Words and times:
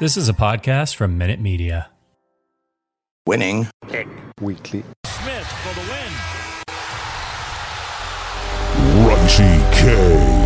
This 0.00 0.16
is 0.16 0.28
a 0.28 0.32
podcast 0.32 0.94
from 0.94 1.18
Minute 1.18 1.40
Media. 1.40 1.90
Winning. 3.26 3.66
Weekly. 4.40 4.84
Smith 5.04 5.46
for 5.46 5.74
the 5.74 5.80
win. 5.90 6.12
Raunchy 9.04 9.72
K. 9.72 10.37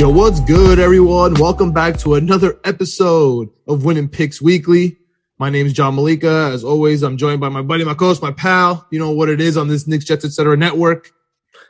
Yo, 0.00 0.08
what's 0.08 0.40
good, 0.40 0.78
everyone? 0.78 1.34
Welcome 1.34 1.72
back 1.72 1.98
to 1.98 2.14
another 2.14 2.58
episode 2.64 3.50
of 3.68 3.84
Winning 3.84 4.08
Picks 4.08 4.40
Weekly. 4.40 4.96
My 5.36 5.50
name 5.50 5.66
is 5.66 5.74
John 5.74 5.94
Malika. 5.94 6.50
As 6.54 6.64
always, 6.64 7.02
I'm 7.02 7.18
joined 7.18 7.38
by 7.38 7.50
my 7.50 7.60
buddy, 7.60 7.84
my 7.84 7.92
co-host, 7.92 8.22
my 8.22 8.32
pal. 8.32 8.86
You 8.90 8.98
know 8.98 9.10
what 9.10 9.28
it 9.28 9.42
is 9.42 9.58
on 9.58 9.68
this 9.68 9.86
Knicks 9.86 10.06
Jets 10.06 10.24
Etc. 10.24 10.56
network. 10.56 11.10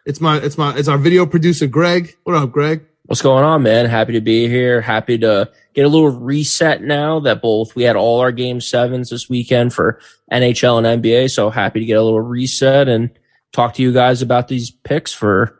It's 0.07 0.21
my, 0.21 0.37
it's 0.37 0.57
my, 0.57 0.77
it's 0.77 0.87
our 0.87 0.97
video 0.97 1.27
producer, 1.27 1.67
Greg. 1.67 2.17
What 2.23 2.37
up, 2.37 2.53
Greg? 2.53 2.87
What's 3.07 3.21
going 3.21 3.43
on, 3.43 3.65
man? 3.65 3.87
Happy 3.87 4.13
to 4.13 4.21
be 4.21 4.47
here. 4.47 4.81
Happy 4.81 5.19
to 5.19 5.51
get 5.75 5.85
a 5.85 5.89
little 5.89 6.11
reset 6.11 6.85
now 6.85 7.19
that 7.19 7.43
both 7.43 7.75
we 7.75 7.83
had 7.83 7.97
all 7.97 8.21
our 8.21 8.31
game 8.31 8.61
sevens 8.61 9.11
this 9.11 9.29
weekend 9.29 9.75
for 9.75 9.99
NHL 10.31 10.79
and 10.79 11.03
NBA. 11.03 11.33
So 11.33 11.51
happy 11.51 11.81
to 11.81 11.87
get 11.87 11.99
a 11.99 12.03
little 12.05 12.21
reset 12.21 12.87
and 12.87 13.11
talk 13.51 13.75
to 13.75 13.83
you 13.83 13.93
guys 13.93 14.23
about 14.23 14.47
these 14.47 14.71
picks 14.71 15.13
for 15.13 15.60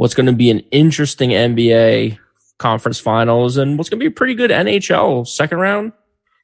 what's 0.00 0.14
going 0.14 0.24
to 0.24 0.32
be 0.32 0.50
an 0.50 0.60
interesting 0.70 1.28
NBA 1.28 2.16
conference 2.58 2.98
finals 2.98 3.58
and 3.58 3.76
what's 3.76 3.90
going 3.90 3.98
to 3.98 4.02
be 4.02 4.06
a 4.06 4.10
pretty 4.10 4.34
good 4.34 4.50
NHL 4.50 5.28
second 5.28 5.58
round. 5.58 5.92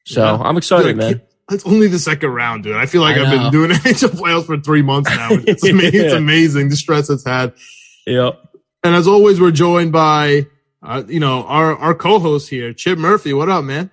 So 0.05 0.23
Yeah. 0.23 0.43
I'm 0.43 0.59
excited, 0.59 0.89
Dude, 0.89 0.97
man. 0.99 1.23
It's 1.51 1.65
only 1.65 1.89
the 1.89 1.99
second 1.99 2.29
round, 2.33 2.65
dude. 2.65 2.77
I 2.77 2.85
feel 2.85 3.01
like 3.01 3.17
I 3.17 3.23
I've 3.23 3.31
been 3.31 3.51
doing 3.51 3.71
NHL 3.75 4.11
playoffs 4.11 4.45
for 4.45 4.61
three 4.61 4.83
months 4.83 5.09
now. 5.09 5.29
It's 5.31 5.65
amazing. 5.71 6.01
It's 6.05 6.13
amazing 6.13 6.69
the 6.69 6.77
stress 6.77 7.09
it's 7.09 7.25
had. 7.25 7.55
Yep. 8.07 8.39
And 8.85 8.95
as 8.95 9.09
always, 9.09 9.41
we're 9.41 9.53
joined 9.53 9.91
by, 9.91 10.49
uh, 10.83 11.05
you 11.09 11.19
know, 11.21 11.45
our, 11.45 11.75
our 11.77 11.95
co-host 11.95 12.51
here, 12.51 12.75
Chip 12.75 12.99
Murphy. 12.99 13.33
What 13.33 13.49
up, 13.49 13.65
man? 13.65 13.91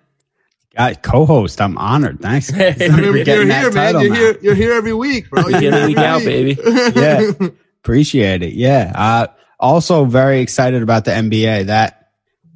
Guy, 0.76 0.96
co-host. 0.96 1.62
I'm 1.62 1.78
honored. 1.78 2.20
Thanks. 2.20 2.50
Hey, 2.50 2.72
I 2.72 2.74
For 2.74 2.92
mean, 2.98 3.04
you're 3.16 3.24
here, 3.24 3.46
man. 3.46 3.62
You're 4.02 4.10
now. 4.10 4.16
here. 4.16 4.38
You're 4.42 4.56
here 4.56 4.74
every 4.74 4.94
week, 4.94 5.30
bro. 5.30 5.48
You're 5.48 5.60
Week 5.62 5.64
in, 5.68 5.74
here 5.74 5.88
week 5.88 5.98
out, 6.00 6.20
baby. 6.26 6.58
Yeah. 7.00 7.32
Appreciate 7.82 8.44
it. 8.44 8.56
Yeah. 8.56 8.92
Uh, 8.94 9.28
also 9.64 10.06
very 10.06 10.42
excited 10.42 10.84
about 10.84 11.06
the 11.06 11.12
NBA. 11.12 11.68
That 11.68 12.10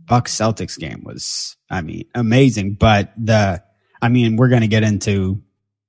Bucks 0.07 0.35
Celtics 0.35 0.77
game 0.77 1.03
was, 1.03 1.55
I 1.69 1.81
mean, 1.81 2.05
amazing. 2.13 2.73
But 2.75 3.13
the, 3.17 3.63
I 4.01 4.09
mean, 4.09 4.35
we're 4.35 4.49
going 4.49 4.61
to 4.61 4.67
get 4.67 4.83
into 4.83 5.41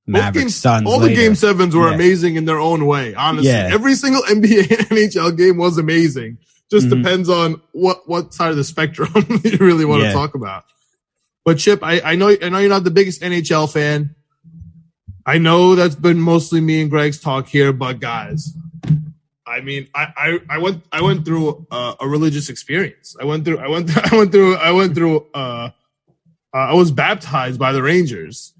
Mavericks 0.07 0.55
Suns 0.55 0.87
all 0.87 0.99
later. 1.01 1.15
the 1.15 1.21
game 1.21 1.35
sevens 1.35 1.75
were 1.75 1.89
Yeah. 1.89 1.95
amazing 1.97 2.37
in 2.37 2.45
their 2.47 2.59
own 2.59 2.87
way. 2.87 3.15
Honestly, 3.15 3.51
Yeah. 3.51 3.69
every 3.71 3.95
single 3.95 4.23
NBA 4.29 4.71
and 4.79 4.89
NHL 4.89 5.37
game 5.37 5.57
was 5.59 5.77
amazing. 5.77 6.39
Just 6.71 6.87
Mhm. 6.87 7.03
depends 7.03 7.29
on 7.29 7.61
what 7.73 8.09
what 8.09 8.33
side 8.35 8.51
of 8.51 8.57
the 8.57 8.65
spectrum 8.65 9.09
you 9.45 9.59
really 9.59 9.85
want 9.85 10.03
Yeah. 10.03 10.09
to 10.09 10.15
talk 10.15 10.35
about. 10.35 10.65
But 11.45 11.59
Chip, 11.59 11.81
I, 11.83 12.01
I 12.01 12.15
know 12.15 12.29
I 12.43 12.49
know 12.49 12.59
you're 12.59 12.69
not 12.69 12.85
the 12.85 12.91
biggest 12.91 13.23
NHL 13.23 13.71
fan. 13.73 14.15
I 15.27 15.39
know 15.39 15.75
that's 15.75 15.95
been 15.95 16.19
mostly 16.21 16.61
me 16.61 16.81
and 16.81 16.91
Greg's 16.91 17.21
talk 17.21 17.47
here, 17.49 17.73
but 17.73 18.01
guys, 18.01 18.53
I 19.49 19.61
mean, 19.61 19.89
I 19.95 20.13
I, 20.17 20.39
I 20.51 20.59
went 20.59 20.85
I 20.93 21.01
went 21.03 21.25
through 21.25 21.67
a, 21.71 21.97
religious 22.07 22.49
experience. 22.49 23.17
I 23.21 23.25
went 23.25 23.45
through 23.45 23.59
I 23.59 23.69
went 23.69 23.91
I 24.13 24.17
went 24.17 24.33
through 24.33 24.57
I 24.57 24.71
went 24.71 24.95
through 24.95 25.27
uh, 25.35 25.71
uh 26.55 26.57
I 26.57 26.75
was 26.75 26.91
baptized 26.91 27.59
by 27.59 27.73
the 27.73 27.83
Rangers 27.83 28.53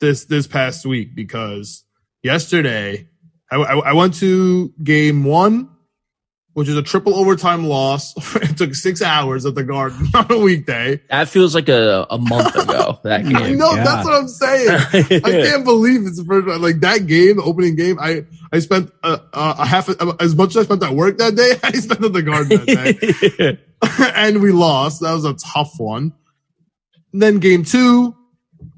this 0.00 0.24
this 0.24 0.46
past 0.46 0.86
week 0.86 1.14
because 1.14 1.84
yesterday 2.22 3.06
I, 3.50 3.56
I, 3.56 3.78
I 3.90 3.92
went 3.92 4.14
to 4.14 4.72
game 4.82 5.24
one, 5.24 5.68
which 6.54 6.68
is 6.68 6.76
a 6.76 6.82
triple 6.82 7.14
overtime 7.14 7.64
loss. 7.64 8.14
it 8.36 8.56
took 8.56 8.74
six 8.74 9.02
hours 9.02 9.46
at 9.46 9.54
the 9.54 9.64
Garden 9.64 10.08
on 10.14 10.30
a 10.30 10.38
weekday. 10.38 11.00
That 11.10 11.28
feels 11.28 11.54
like 11.54 11.68
a, 11.68 12.06
a 12.10 12.18
month 12.18 12.54
ago, 12.56 12.98
that 13.04 13.24
game. 13.24 13.36
I 13.36 13.50
know 13.52 13.72
yeah. 13.74 13.84
that's 13.84 14.04
what 14.04 14.14
I'm 14.14 14.28
saying. 14.28 14.68
I 14.70 15.30
can't 15.30 15.64
believe 15.64 16.06
it's 16.06 16.18
the 16.18 16.24
first 16.24 16.46
one. 16.46 16.60
Like 16.60 16.80
that 16.80 17.06
game, 17.06 17.36
the 17.36 17.42
opening 17.42 17.76
game. 17.76 17.98
I 18.00 18.24
I 18.52 18.58
spent 18.58 18.92
uh, 19.02 19.18
uh, 19.32 19.54
a 19.58 19.66
half 19.66 19.88
as 20.20 20.34
much 20.34 20.50
as 20.50 20.58
I 20.58 20.62
spent 20.64 20.82
at 20.82 20.92
work 20.92 21.18
that 21.18 21.36
day. 21.36 21.52
I 21.62 21.72
spent 21.72 22.04
at 22.04 22.12
the 22.12 22.22
Garden 22.22 22.64
that 22.64 23.36
day. 23.38 23.58
and 24.16 24.42
we 24.42 24.52
lost. 24.52 25.00
That 25.02 25.12
was 25.12 25.24
a 25.24 25.34
tough 25.34 25.78
one. 25.78 26.12
then 27.12 27.38
game 27.38 27.64
two, 27.64 28.16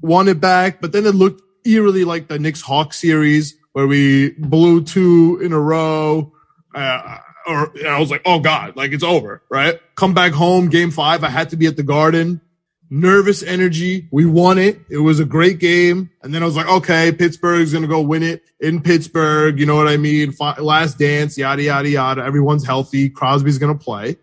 won 0.01 0.27
it 0.27 0.39
back, 0.39 0.79
but 0.79 0.91
then 0.91 1.05
it 1.05 1.15
looked 1.15 1.41
eerily 1.65 2.03
like 2.03 2.27
the 2.27 2.39
Knicks 2.39 2.61
Hawk 2.61 2.93
series 2.93 3.55
where 3.73 3.87
we 3.87 4.31
blew 4.31 4.83
two 4.83 5.39
in 5.43 5.51
a 5.51 5.59
row. 5.59 6.31
Uh, 6.75 7.17
or 7.47 7.71
I 7.87 7.99
was 7.99 8.11
like, 8.11 8.21
oh 8.25 8.39
God, 8.39 8.75
like 8.75 8.91
it's 8.91 9.03
over, 9.03 9.41
right? 9.49 9.79
Come 9.95 10.13
back 10.13 10.33
home, 10.33 10.69
game 10.69 10.91
five. 10.91 11.23
I 11.23 11.29
had 11.29 11.49
to 11.51 11.57
be 11.57 11.67
at 11.67 11.77
the 11.77 11.83
Garden. 11.83 12.41
Nervous 12.89 13.41
energy. 13.41 14.07
We 14.11 14.25
won 14.25 14.59
it. 14.59 14.79
It 14.89 14.99
was 14.99 15.19
a 15.19 15.25
great 15.25 15.59
game. 15.59 16.11
And 16.21 16.33
then 16.33 16.43
I 16.43 16.45
was 16.45 16.55
like, 16.55 16.67
okay, 16.67 17.11
Pittsburgh's 17.11 17.71
going 17.71 17.81
to 17.81 17.87
go 17.87 18.01
win 18.01 18.21
it 18.21 18.43
in 18.59 18.81
Pittsburgh. 18.81 19.59
You 19.59 19.65
know 19.65 19.75
what 19.75 19.87
I 19.87 19.97
mean? 19.97 20.35
Last 20.59 20.99
dance, 20.99 21.35
yada, 21.35 21.63
yada, 21.63 21.89
yada. 21.89 22.23
Everyone's 22.23 22.65
healthy. 22.65 23.09
Crosby's 23.09 23.57
going 23.57 23.75
to 23.75 23.83
play 23.83 24.17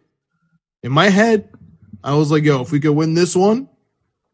in 0.82 0.92
my 0.92 1.08
head, 1.08 1.48
I 2.02 2.14
was 2.14 2.30
like, 2.30 2.44
yo, 2.44 2.62
if 2.62 2.72
we 2.72 2.80
could 2.80 2.92
win 2.92 3.14
this 3.14 3.36
one, 3.36 3.68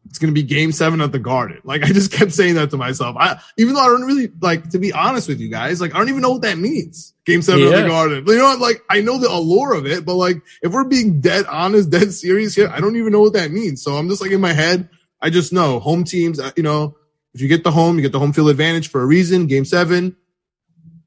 it's 0.09 0.19
going 0.19 0.33
to 0.33 0.39
be 0.39 0.45
game 0.45 0.71
seven 0.71 1.01
at 1.01 1.11
the 1.11 1.19
garden. 1.19 1.59
Like 1.63 1.83
I 1.83 1.87
just 1.87 2.11
kept 2.11 2.31
saying 2.31 2.55
that 2.55 2.69
to 2.71 2.77
myself. 2.77 3.15
I, 3.19 3.39
even 3.57 3.73
though 3.73 3.81
I 3.81 3.87
don't 3.87 4.03
really 4.03 4.29
like, 4.41 4.69
to 4.71 4.79
be 4.79 4.93
honest 4.93 5.27
with 5.27 5.39
you 5.39 5.49
guys, 5.49 5.81
like 5.81 5.93
I 5.93 5.99
don't 5.99 6.09
even 6.09 6.21
know 6.21 6.31
what 6.31 6.41
that 6.43 6.57
means. 6.57 7.13
Game 7.25 7.41
seven 7.41 7.67
at 7.67 7.83
the 7.83 7.87
garden. 7.87 8.25
You 8.25 8.37
know 8.37 8.45
what? 8.45 8.59
Like 8.59 8.83
I 8.89 9.01
know 9.01 9.17
the 9.17 9.29
allure 9.29 9.73
of 9.73 9.85
it, 9.85 10.05
but 10.05 10.15
like 10.15 10.37
if 10.61 10.71
we're 10.71 10.85
being 10.85 11.21
dead 11.21 11.45
honest, 11.45 11.89
dead 11.89 12.13
serious 12.13 12.55
here, 12.55 12.69
I 12.73 12.79
don't 12.79 12.95
even 12.95 13.11
know 13.11 13.21
what 13.21 13.33
that 13.33 13.51
means. 13.51 13.81
So 13.81 13.95
I'm 13.95 14.09
just 14.09 14.21
like 14.21 14.31
in 14.31 14.41
my 14.41 14.53
head, 14.53 14.89
I 15.21 15.29
just 15.29 15.51
know 15.51 15.79
home 15.79 16.03
teams, 16.03 16.39
uh, 16.39 16.51
you 16.55 16.63
know, 16.63 16.95
if 17.33 17.41
you 17.41 17.47
get 17.47 17.63
the 17.63 17.71
home, 17.71 17.97
you 17.97 18.01
get 18.01 18.11
the 18.11 18.19
home 18.19 18.33
field 18.33 18.49
advantage 18.49 18.89
for 18.89 19.01
a 19.01 19.05
reason. 19.05 19.47
Game 19.47 19.65
seven, 19.65 20.15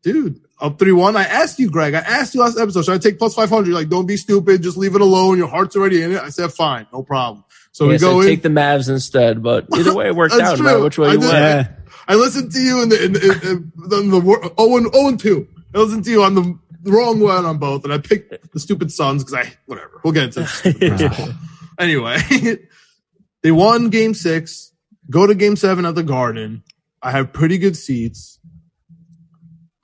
dude, 0.02 0.40
up 0.60 0.78
3 0.78 0.92
1. 0.92 1.16
I 1.16 1.24
asked 1.24 1.58
you, 1.58 1.70
Greg, 1.70 1.94
I 1.94 2.00
asked 2.00 2.34
you 2.34 2.40
last 2.40 2.58
episode, 2.58 2.84
should 2.84 2.94
I 2.94 2.98
take 2.98 3.18
plus 3.18 3.34
500? 3.34 3.72
Like, 3.72 3.88
don't 3.88 4.06
be 4.06 4.16
stupid. 4.16 4.62
Just 4.62 4.76
leave 4.76 4.94
it 4.94 5.00
alone. 5.00 5.38
Your 5.38 5.48
heart's 5.48 5.76
already 5.76 6.02
in 6.02 6.12
it. 6.12 6.20
I 6.20 6.28
said, 6.28 6.52
fine, 6.52 6.86
no 6.92 7.02
problem. 7.02 7.44
So 7.72 7.84
Yeah, 7.84 7.90
we 7.92 7.98
so 7.98 8.10
go 8.14 8.20
in. 8.20 8.26
take 8.26 8.42
the 8.42 8.48
Mavs 8.48 8.88
instead, 8.88 9.42
but 9.42 9.66
either 9.76 9.94
way 9.94 10.06
it 10.08 10.14
worked 10.16 10.34
That's 10.36 10.50
out, 10.52 10.58
no 10.58 10.64
matter 10.64 10.80
which 10.80 10.98
way 10.98 11.08
I 11.08 11.12
you 11.12 11.18
did- 11.20 11.28
went. 11.28 11.38
Yeah. 11.68 11.68
I 12.08 12.14
listened 12.16 12.50
to 12.52 12.58
you 12.60 12.82
in 12.82 12.88
the, 12.88 13.04
in 13.04 13.12
the, 13.12 13.20
in, 13.22 13.48
in, 13.48 13.92
in 14.04 14.10
the, 14.10 14.18
wor- 14.20 14.42
0 14.42 14.76
and, 14.78 14.92
0 14.92 15.08
and 15.08 15.20
2. 15.20 15.48
I 15.74 15.78
listened 15.78 16.04
to 16.06 16.10
you 16.10 16.24
on 16.24 16.34
the, 16.34 16.58
the 16.82 16.90
wrong 16.90 17.20
one 17.20 17.44
on 17.44 17.58
both, 17.58 17.84
and 17.84 17.92
I 17.92 17.98
picked 17.98 18.52
the 18.52 18.58
stupid 18.58 18.90
Suns 18.90 19.22
because 19.22 19.46
I, 19.46 19.52
whatever. 19.66 20.00
We'll 20.02 20.12
get 20.12 20.24
into 20.24 20.40
this. 20.40 21.28
anyway, 21.78 22.18
they 23.44 23.52
won 23.52 23.90
game 23.90 24.14
six, 24.14 24.72
go 25.08 25.26
to 25.28 25.34
game 25.36 25.54
seven 25.54 25.84
at 25.84 25.94
the 25.94 26.02
Garden. 26.02 26.64
I 27.00 27.12
have 27.12 27.32
pretty 27.32 27.58
good 27.58 27.76
seats. 27.76 28.40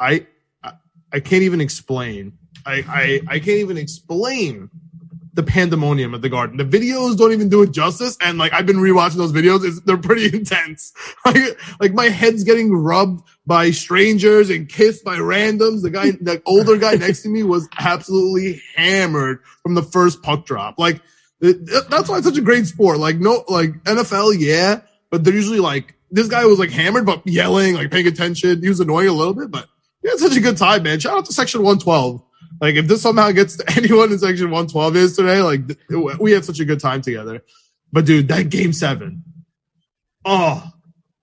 I, 0.01 0.27
I, 0.65 0.73
I 1.13 1.21
can't 1.21 1.43
even 1.45 1.61
explain. 1.61 2.39
I, 2.65 2.83
I, 2.89 3.21
I 3.29 3.39
can't 3.39 3.59
even 3.59 3.77
explain 3.79 4.71
the 5.37 5.43
pandemonium 5.45 6.15
at 6.15 6.23
the 6.23 6.29
Garden. 6.29 6.57
The 6.57 6.65
videos 6.65 7.17
don't 7.17 7.33
even 7.33 7.49
do 7.49 7.63
it 7.63 7.71
justice, 7.71 8.17
and 8.21 8.39
like 8.39 8.53
I've 8.53 8.67
been 8.67 8.79
rewatching 8.79 9.17
those 9.17 9.33
videos. 9.33 9.65
It's, 9.65 9.81
they're 9.83 9.97
pretty 9.97 10.27
intense. 10.37 10.93
Like, 11.25 11.59
like 11.79 11.93
my 11.93 12.07
head's 12.09 12.43
getting 12.43 12.73
rubbed 12.73 13.23
by 13.47 13.71
strangers 13.71 14.51
and 14.51 14.69
kissed 14.69 15.05
by 15.05 15.19
randoms. 15.19 15.83
The 15.83 15.91
guy, 15.91 16.11
the 16.13 16.43
older 16.47 16.77
guy 16.79 16.95
next 16.95 17.23
to 17.23 17.29
me 17.29 17.43
was 17.45 17.69
absolutely 17.79 18.61
hammered 18.75 19.41
from 19.63 19.75
the 19.75 19.83
first 19.83 20.23
puck 20.23 20.47
drop. 20.47 20.79
Like 20.79 21.01
it- 21.41 21.67
that's 21.91 22.09
why 22.09 22.17
it's 22.19 22.27
such 22.27 22.39
a 22.39 22.43
great 22.43 22.67
sport. 22.67 22.99
Like 22.99 23.19
no, 23.19 23.45
like 23.49 23.73
NFL, 23.85 24.37
yeah, 24.39 24.81
but 25.11 25.23
they're 25.23 25.35
usually 25.35 25.61
like 25.61 25.95
this 26.11 26.29
guy 26.29 26.45
was 26.47 26.59
like 26.59 26.71
hammered, 26.71 27.05
but 27.05 27.27
yelling, 27.27 27.75
like 27.75 27.91
paying 27.91 28.07
attention. 28.07 28.63
He 28.63 28.69
was 28.69 28.81
annoying 28.81 29.09
a 29.09 29.13
little 29.13 29.35
bit, 29.35 29.51
but 29.51 29.69
yeah, 30.03 30.13
it's 30.13 30.23
such 30.23 30.37
a 30.37 30.41
good 30.41 30.57
time, 30.57 30.83
man. 30.85 30.99
Shout 30.99 31.19
out 31.19 31.27
to 31.27 31.33
Section 31.33 31.63
112. 31.63 32.23
Like 32.61 32.75
if 32.77 32.87
this 32.87 33.03
somehow 33.03 33.31
gets 33.33 33.57
to 33.57 33.65
anyone 33.77 34.13
in 34.13 34.19
Section 34.19 34.47
112 34.51 34.97
is 34.97 35.17
today, 35.17 35.41
like 35.43 35.61
we 36.21 36.33
had 36.33 36.45
such 36.45 36.61
a 36.61 36.65
good 36.65 36.81
time 36.81 37.03
together. 37.03 37.43
But 37.93 38.05
dude, 38.07 38.29
that 38.29 38.49
game 38.49 38.73
seven. 38.73 39.23
Oh, 40.25 40.73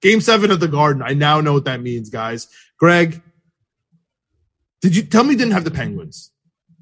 game 0.02 0.22
seven 0.22 0.52
at 0.52 0.60
the 0.60 0.68
Garden. 0.68 1.02
I 1.06 1.14
now 1.14 1.42
know 1.42 1.54
what 1.54 1.66
that 1.66 1.82
means, 1.82 2.10
guys. 2.10 2.48
Greg, 2.78 3.22
did 4.82 4.96
you 4.96 5.04
tell 5.04 5.24
me 5.24 5.32
you 5.32 5.38
didn't 5.38 5.54
have 5.54 5.64
the 5.64 5.72
Penguins? 5.72 6.32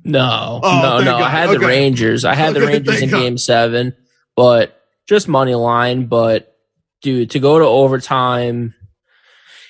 No, 0.03 0.59
Oh, 0.63 0.81
no, 0.81 1.03
no. 1.03 1.15
I 1.15 1.19
God. 1.21 1.30
had 1.31 1.50
the 1.51 1.59
Rangers. 1.59 2.25
I 2.25 2.33
had 2.33 2.53
the 2.56 2.62
Rangers 2.62 3.01
in 3.01 3.09
God. 3.09 3.19
game 3.19 3.38
seven, 3.38 3.95
but 4.36 4.80
just 5.07 5.27
money 5.27 5.53
line. 5.56 6.07
But 6.07 6.56
dude, 7.01 7.31
to 7.31 7.39
go 7.39 7.59
to 7.59 7.65
overtime, 7.65 8.74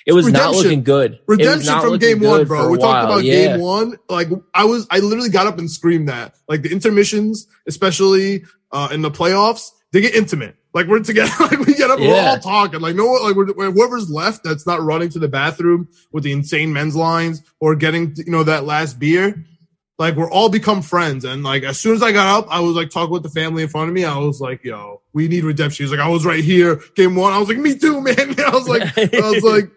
it 0.05 0.13
was 0.13 0.27
not 0.27 0.39
Redemption. 0.39 0.63
looking 0.63 0.83
good. 0.83 1.19
Redemption 1.27 1.65
not 1.67 1.83
from 1.83 1.97
game 1.97 2.19
one, 2.19 2.45
bro. 2.45 2.69
We 2.69 2.77
talked 2.77 3.05
about 3.05 3.23
yeah. 3.23 3.53
game 3.53 3.61
one. 3.61 3.97
Like 4.09 4.29
I 4.53 4.65
was, 4.65 4.87
I 4.89 4.99
literally 4.99 5.29
got 5.29 5.47
up 5.47 5.57
and 5.59 5.69
screamed 5.69 6.09
that. 6.09 6.35
Like 6.47 6.61
the 6.63 6.71
intermissions, 6.71 7.47
especially 7.67 8.45
uh, 8.71 8.89
in 8.91 9.01
the 9.01 9.11
playoffs, 9.11 9.69
they 9.91 10.01
get 10.01 10.15
intimate. 10.15 10.55
Like 10.73 10.87
we're 10.87 10.99
together. 11.01 11.31
Like 11.39 11.59
we 11.59 11.73
get 11.73 11.91
up, 11.91 11.99
and 11.99 12.07
we're 12.07 12.19
all 12.19 12.39
talking. 12.39 12.79
Like 12.79 12.95
no, 12.95 13.05
one- 13.05 13.23
like 13.23 13.35
we're, 13.35 13.71
whoever's 13.71 14.09
left 14.09 14.43
that's 14.43 14.65
not 14.65 14.81
running 14.81 15.09
to 15.09 15.19
the 15.19 15.27
bathroom 15.27 15.89
with 16.11 16.23
the 16.23 16.31
insane 16.31 16.71
men's 16.71 16.95
lines 16.95 17.41
or 17.59 17.75
getting 17.75 18.13
you 18.15 18.31
know 18.31 18.43
that 18.43 18.63
last 18.63 18.99
beer. 18.99 19.45
Like 19.99 20.15
we're 20.15 20.31
all 20.31 20.49
become 20.49 20.81
friends. 20.81 21.25
And 21.25 21.43
like 21.43 21.63
as 21.63 21.77
soon 21.77 21.95
as 21.95 22.01
I 22.01 22.11
got 22.11 22.39
up, 22.39 22.47
I 22.49 22.61
was 22.61 22.75
like 22.75 22.89
talking 22.89 23.11
with 23.11 23.23
the 23.23 23.29
family 23.29 23.63
in 23.63 23.69
front 23.69 23.89
of 23.89 23.93
me. 23.93 24.05
I 24.05 24.17
was 24.17 24.39
like, 24.39 24.63
"Yo, 24.63 25.01
we 25.13 25.27
need 25.27 25.43
redemption." 25.43 25.83
He's 25.83 25.91
like, 25.91 25.99
"I 25.99 26.07
was 26.07 26.25
right 26.25 26.43
here, 26.43 26.81
game 26.95 27.15
one." 27.15 27.33
I 27.33 27.37
was 27.37 27.49
like, 27.49 27.57
"Me 27.57 27.77
too, 27.77 28.01
man." 28.01 28.15
I 28.39 28.49
was 28.51 28.67
like, 28.67 28.97
I 28.97 29.29
was 29.29 29.43
like, 29.53 29.69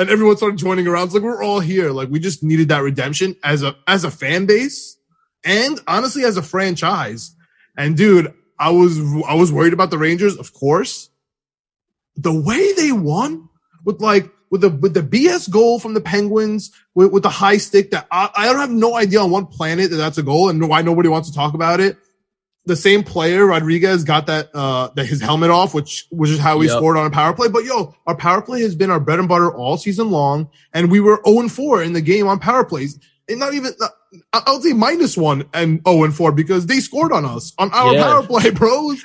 and 0.00 0.08
everyone 0.08 0.36
started 0.36 0.58
joining 0.58 0.86
around. 0.86 1.06
It's 1.06 1.14
like 1.14 1.22
we're 1.22 1.42
all 1.42 1.60
here. 1.60 1.90
Like 1.90 2.08
we 2.08 2.18
just 2.18 2.42
needed 2.42 2.68
that 2.68 2.82
redemption 2.82 3.36
as 3.44 3.62
a 3.62 3.76
as 3.86 4.04
a 4.04 4.10
fan 4.10 4.46
base, 4.46 4.96
and 5.44 5.78
honestly 5.86 6.24
as 6.24 6.36
a 6.36 6.42
franchise. 6.42 7.34
And 7.76 7.96
dude, 7.96 8.32
I 8.58 8.70
was 8.70 8.98
I 9.28 9.34
was 9.34 9.52
worried 9.52 9.72
about 9.72 9.90
the 9.90 9.98
Rangers, 9.98 10.36
of 10.36 10.54
course. 10.54 11.10
The 12.16 12.32
way 12.32 12.72
they 12.72 12.92
won 12.92 13.48
with 13.84 14.00
like 14.00 14.30
with 14.50 14.62
the 14.62 14.70
with 14.70 14.94
the 14.94 15.02
BS 15.02 15.50
goal 15.50 15.78
from 15.78 15.94
the 15.94 16.00
Penguins 16.00 16.70
with, 16.94 17.12
with 17.12 17.22
the 17.22 17.30
high 17.30 17.58
stick 17.58 17.90
that 17.90 18.06
I, 18.10 18.30
I 18.34 18.46
don't 18.46 18.58
have 18.58 18.70
no 18.70 18.96
idea 18.96 19.20
on 19.20 19.30
what 19.30 19.50
planet 19.50 19.90
that 19.90 19.96
that's 19.96 20.18
a 20.18 20.22
goal 20.22 20.48
and 20.48 20.66
why 20.68 20.82
nobody 20.82 21.08
wants 21.08 21.28
to 21.28 21.34
talk 21.34 21.54
about 21.54 21.80
it. 21.80 21.98
The 22.66 22.76
same 22.76 23.02
player 23.02 23.46
Rodriguez 23.46 24.04
got 24.04 24.26
that 24.26 24.50
uh 24.54 24.90
that 24.94 25.06
his 25.06 25.20
helmet 25.20 25.50
off, 25.50 25.72
which 25.74 26.06
which 26.10 26.30
is 26.30 26.38
how 26.38 26.58
we 26.58 26.66
Yep. 26.68 26.76
scored 26.76 26.96
on 26.98 27.06
a 27.06 27.10
power 27.10 27.32
play. 27.32 27.48
But 27.48 27.64
yo, 27.64 27.94
our 28.06 28.14
power 28.14 28.42
play 28.42 28.60
has 28.62 28.74
been 28.74 28.90
our 28.90 29.00
bread 29.00 29.18
and 29.18 29.28
butter 29.28 29.50
all 29.52 29.76
season 29.78 30.10
long, 30.10 30.48
and 30.74 30.90
we 30.90 31.00
were 31.00 31.20
0 31.26 31.48
4 31.48 31.82
in 31.82 31.94
the 31.94 32.00
game 32.02 32.26
on 32.28 32.38
power 32.38 32.64
plays. 32.64 32.98
And 33.28 33.38
not 33.40 33.54
even 33.54 33.72
I- 34.34 34.42
I'll 34.46 34.60
say 34.60 34.72
minus 34.72 35.16
one 35.16 35.44
and 35.54 35.80
0 35.88 36.04
and 36.04 36.14
4 36.14 36.32
because 36.32 36.66
they 36.66 36.80
scored 36.80 37.12
on 37.12 37.24
us 37.24 37.52
on 37.58 37.70
our 37.72 37.94
Yeah. 37.94 38.02
power 38.04 38.22
play, 38.24 38.50
bro. 38.50 38.92
Tough. 38.94 39.02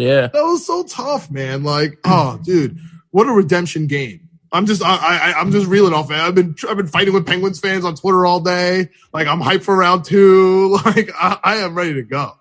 Yeah. 0.00 0.26
That 0.28 0.42
was 0.44 0.64
so 0.66 0.82
tough, 0.84 1.30
man. 1.30 1.64
Like, 1.64 1.98
oh, 2.04 2.38
dude, 2.44 2.78
what 3.10 3.26
a 3.26 3.32
redemption 3.32 3.86
game. 3.86 4.20
I'm 4.52 4.66
just, 4.66 4.82
I, 4.84 4.94
I, 4.94 5.32
I'm 5.40 5.50
just 5.50 5.66
reeling 5.66 5.94
off 5.94 6.10
it. 6.12 6.16
I've 6.16 6.34
been, 6.36 6.54
I've 6.68 6.76
been 6.76 6.86
fighting 6.86 7.12
with 7.12 7.26
Penguins 7.26 7.58
fans 7.58 7.84
on 7.84 7.96
Twitter 7.96 8.24
all 8.24 8.38
day. 8.38 8.88
Like, 9.12 9.26
I'm 9.26 9.40
hyped 9.40 9.62
for 9.62 9.74
round 9.76 10.04
two. 10.04 10.78
Like, 10.84 11.10
I, 11.20 11.38
I 11.42 11.56
am 11.56 11.74
ready 11.74 11.94
to 11.94 12.02
go. 12.02 12.32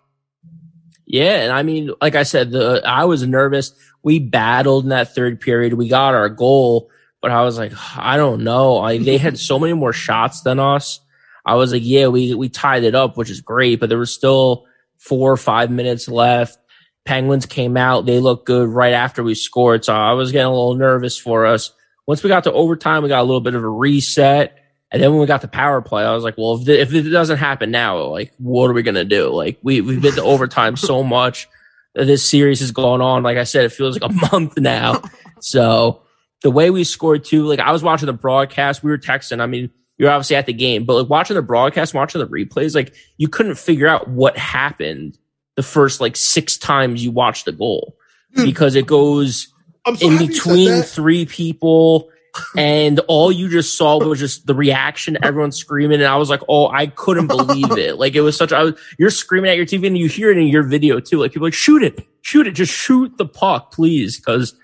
Yeah, 1.13 1.43
and 1.43 1.53
I 1.53 1.61
mean, 1.61 1.91
like 2.01 2.15
I 2.15 2.23
said, 2.23 2.49
the 2.49 2.81
I 2.83 3.05
was 3.05 3.21
nervous. 3.21 3.71
We 4.01 4.17
battled 4.17 4.85
in 4.85 4.89
that 4.89 5.13
third 5.13 5.39
period. 5.39 5.75
We 5.75 5.87
got 5.87 6.15
our 6.15 6.27
goal, 6.27 6.89
but 7.21 7.29
I 7.29 7.43
was 7.43 7.55
like, 7.55 7.71
I 7.95 8.17
don't 8.17 8.43
know. 8.43 8.79
I, 8.79 8.97
they 8.97 9.19
had 9.19 9.37
so 9.37 9.59
many 9.59 9.73
more 9.73 9.93
shots 9.93 10.41
than 10.41 10.59
us. 10.59 10.99
I 11.45 11.53
was 11.53 11.71
like, 11.71 11.83
yeah, 11.85 12.07
we 12.07 12.33
we 12.33 12.49
tied 12.49 12.83
it 12.83 12.95
up, 12.95 13.15
which 13.15 13.29
is 13.29 13.41
great, 13.41 13.79
but 13.79 13.89
there 13.89 13.99
was 13.99 14.11
still 14.11 14.65
four 14.97 15.31
or 15.31 15.37
five 15.37 15.69
minutes 15.69 16.07
left. 16.07 16.57
Penguins 17.05 17.45
came 17.45 17.77
out. 17.77 18.07
They 18.07 18.19
looked 18.19 18.47
good 18.47 18.67
right 18.69 18.93
after 18.93 19.21
we 19.21 19.35
scored. 19.35 19.85
So 19.85 19.93
I 19.93 20.13
was 20.13 20.31
getting 20.31 20.47
a 20.47 20.49
little 20.49 20.73
nervous 20.73 21.19
for 21.19 21.45
us. 21.45 21.71
Once 22.07 22.23
we 22.23 22.27
got 22.27 22.45
to 22.45 22.53
overtime, 22.53 23.03
we 23.03 23.09
got 23.09 23.21
a 23.21 23.29
little 23.29 23.39
bit 23.39 23.53
of 23.53 23.63
a 23.63 23.69
reset. 23.69 24.57
And 24.93 25.01
then 25.01 25.11
when 25.11 25.19
we 25.19 25.25
got 25.25 25.41
the 25.41 25.47
power 25.47 25.81
play, 25.81 26.05
I 26.05 26.13
was 26.13 26.23
like, 26.23 26.37
well, 26.37 26.53
if, 26.53 26.65
the, 26.65 26.79
if 26.79 26.93
it 26.93 27.09
doesn't 27.09 27.39
happen 27.39 27.71
now, 27.71 27.97
like, 28.03 28.31
what 28.37 28.69
are 28.69 28.73
we 28.73 28.83
going 28.83 28.93
to 28.93 29.03
do? 29.03 29.29
Like, 29.29 29.57
we, 29.63 29.81
we've 29.81 30.01
been 30.01 30.13
to 30.13 30.23
overtime 30.23 30.77
so 30.77 31.03
much. 31.03 31.49
This 31.95 32.23
series 32.23 32.59
has 32.59 32.71
gone 32.71 33.01
on. 33.01 33.23
Like 33.23 33.37
I 33.37 33.43
said, 33.43 33.65
it 33.65 33.71
feels 33.71 33.99
like 33.99 34.09
a 34.09 34.13
month 34.31 34.57
now. 34.57 35.01
So 35.39 36.03
the 36.43 36.51
way 36.51 36.69
we 36.69 36.83
scored 36.83 37.25
too, 37.25 37.45
like 37.45 37.59
I 37.59 37.71
was 37.71 37.81
watching 37.81 38.05
the 38.05 38.13
broadcast, 38.13 38.83
we 38.83 38.91
were 38.91 38.97
texting. 38.97 39.41
I 39.41 39.47
mean, 39.47 39.71
you're 39.97 40.11
obviously 40.11 40.35
at 40.35 40.45
the 40.45 40.53
game, 40.53 40.85
but 40.85 40.95
like 40.95 41.09
watching 41.09 41.35
the 41.35 41.41
broadcast, 41.41 41.93
watching 41.93 42.19
the 42.19 42.27
replays, 42.27 42.75
like 42.75 42.93
you 43.17 43.27
couldn't 43.27 43.55
figure 43.55 43.87
out 43.87 44.07
what 44.07 44.37
happened 44.37 45.17
the 45.55 45.63
first 45.63 46.01
like 46.01 46.15
six 46.15 46.57
times 46.57 47.03
you 47.03 47.11
watched 47.11 47.45
the 47.45 47.51
goal 47.51 47.95
hmm. 48.35 48.45
because 48.45 48.75
it 48.75 48.87
goes 48.87 49.53
I'm 49.85 49.95
so 49.95 50.07
in 50.07 50.13
happy 50.13 50.25
you 50.25 50.33
said 50.33 50.43
between 50.43 50.81
three 50.83 51.25
people 51.25 52.09
and 52.57 52.99
all 53.07 53.31
you 53.31 53.49
just 53.49 53.77
saw 53.77 53.97
was 53.97 54.19
just 54.19 54.47
the 54.47 54.55
reaction 54.55 55.17
everyone 55.23 55.51
screaming 55.51 55.99
and 55.99 56.07
i 56.07 56.15
was 56.15 56.29
like 56.29 56.41
oh 56.49 56.67
i 56.69 56.87
couldn't 56.87 57.27
believe 57.27 57.71
it 57.77 57.97
like 57.97 58.15
it 58.15 58.21
was 58.21 58.35
such 58.35 58.51
I 58.51 58.63
was, 58.63 58.79
you're 58.97 59.09
screaming 59.11 59.51
at 59.51 59.57
your 59.57 59.65
tv 59.65 59.87
and 59.87 59.97
you 59.97 60.07
hear 60.07 60.31
it 60.31 60.37
in 60.37 60.47
your 60.47 60.63
video 60.63 60.99
too 60.99 61.19
like 61.19 61.31
people 61.31 61.45
are 61.45 61.47
like 61.47 61.53
shoot 61.53 61.83
it 61.83 62.07
shoot 62.21 62.47
it 62.47 62.51
just 62.53 62.73
shoot 62.73 63.17
the 63.17 63.25
puck 63.25 63.71
please 63.71 64.17
because 64.17 64.55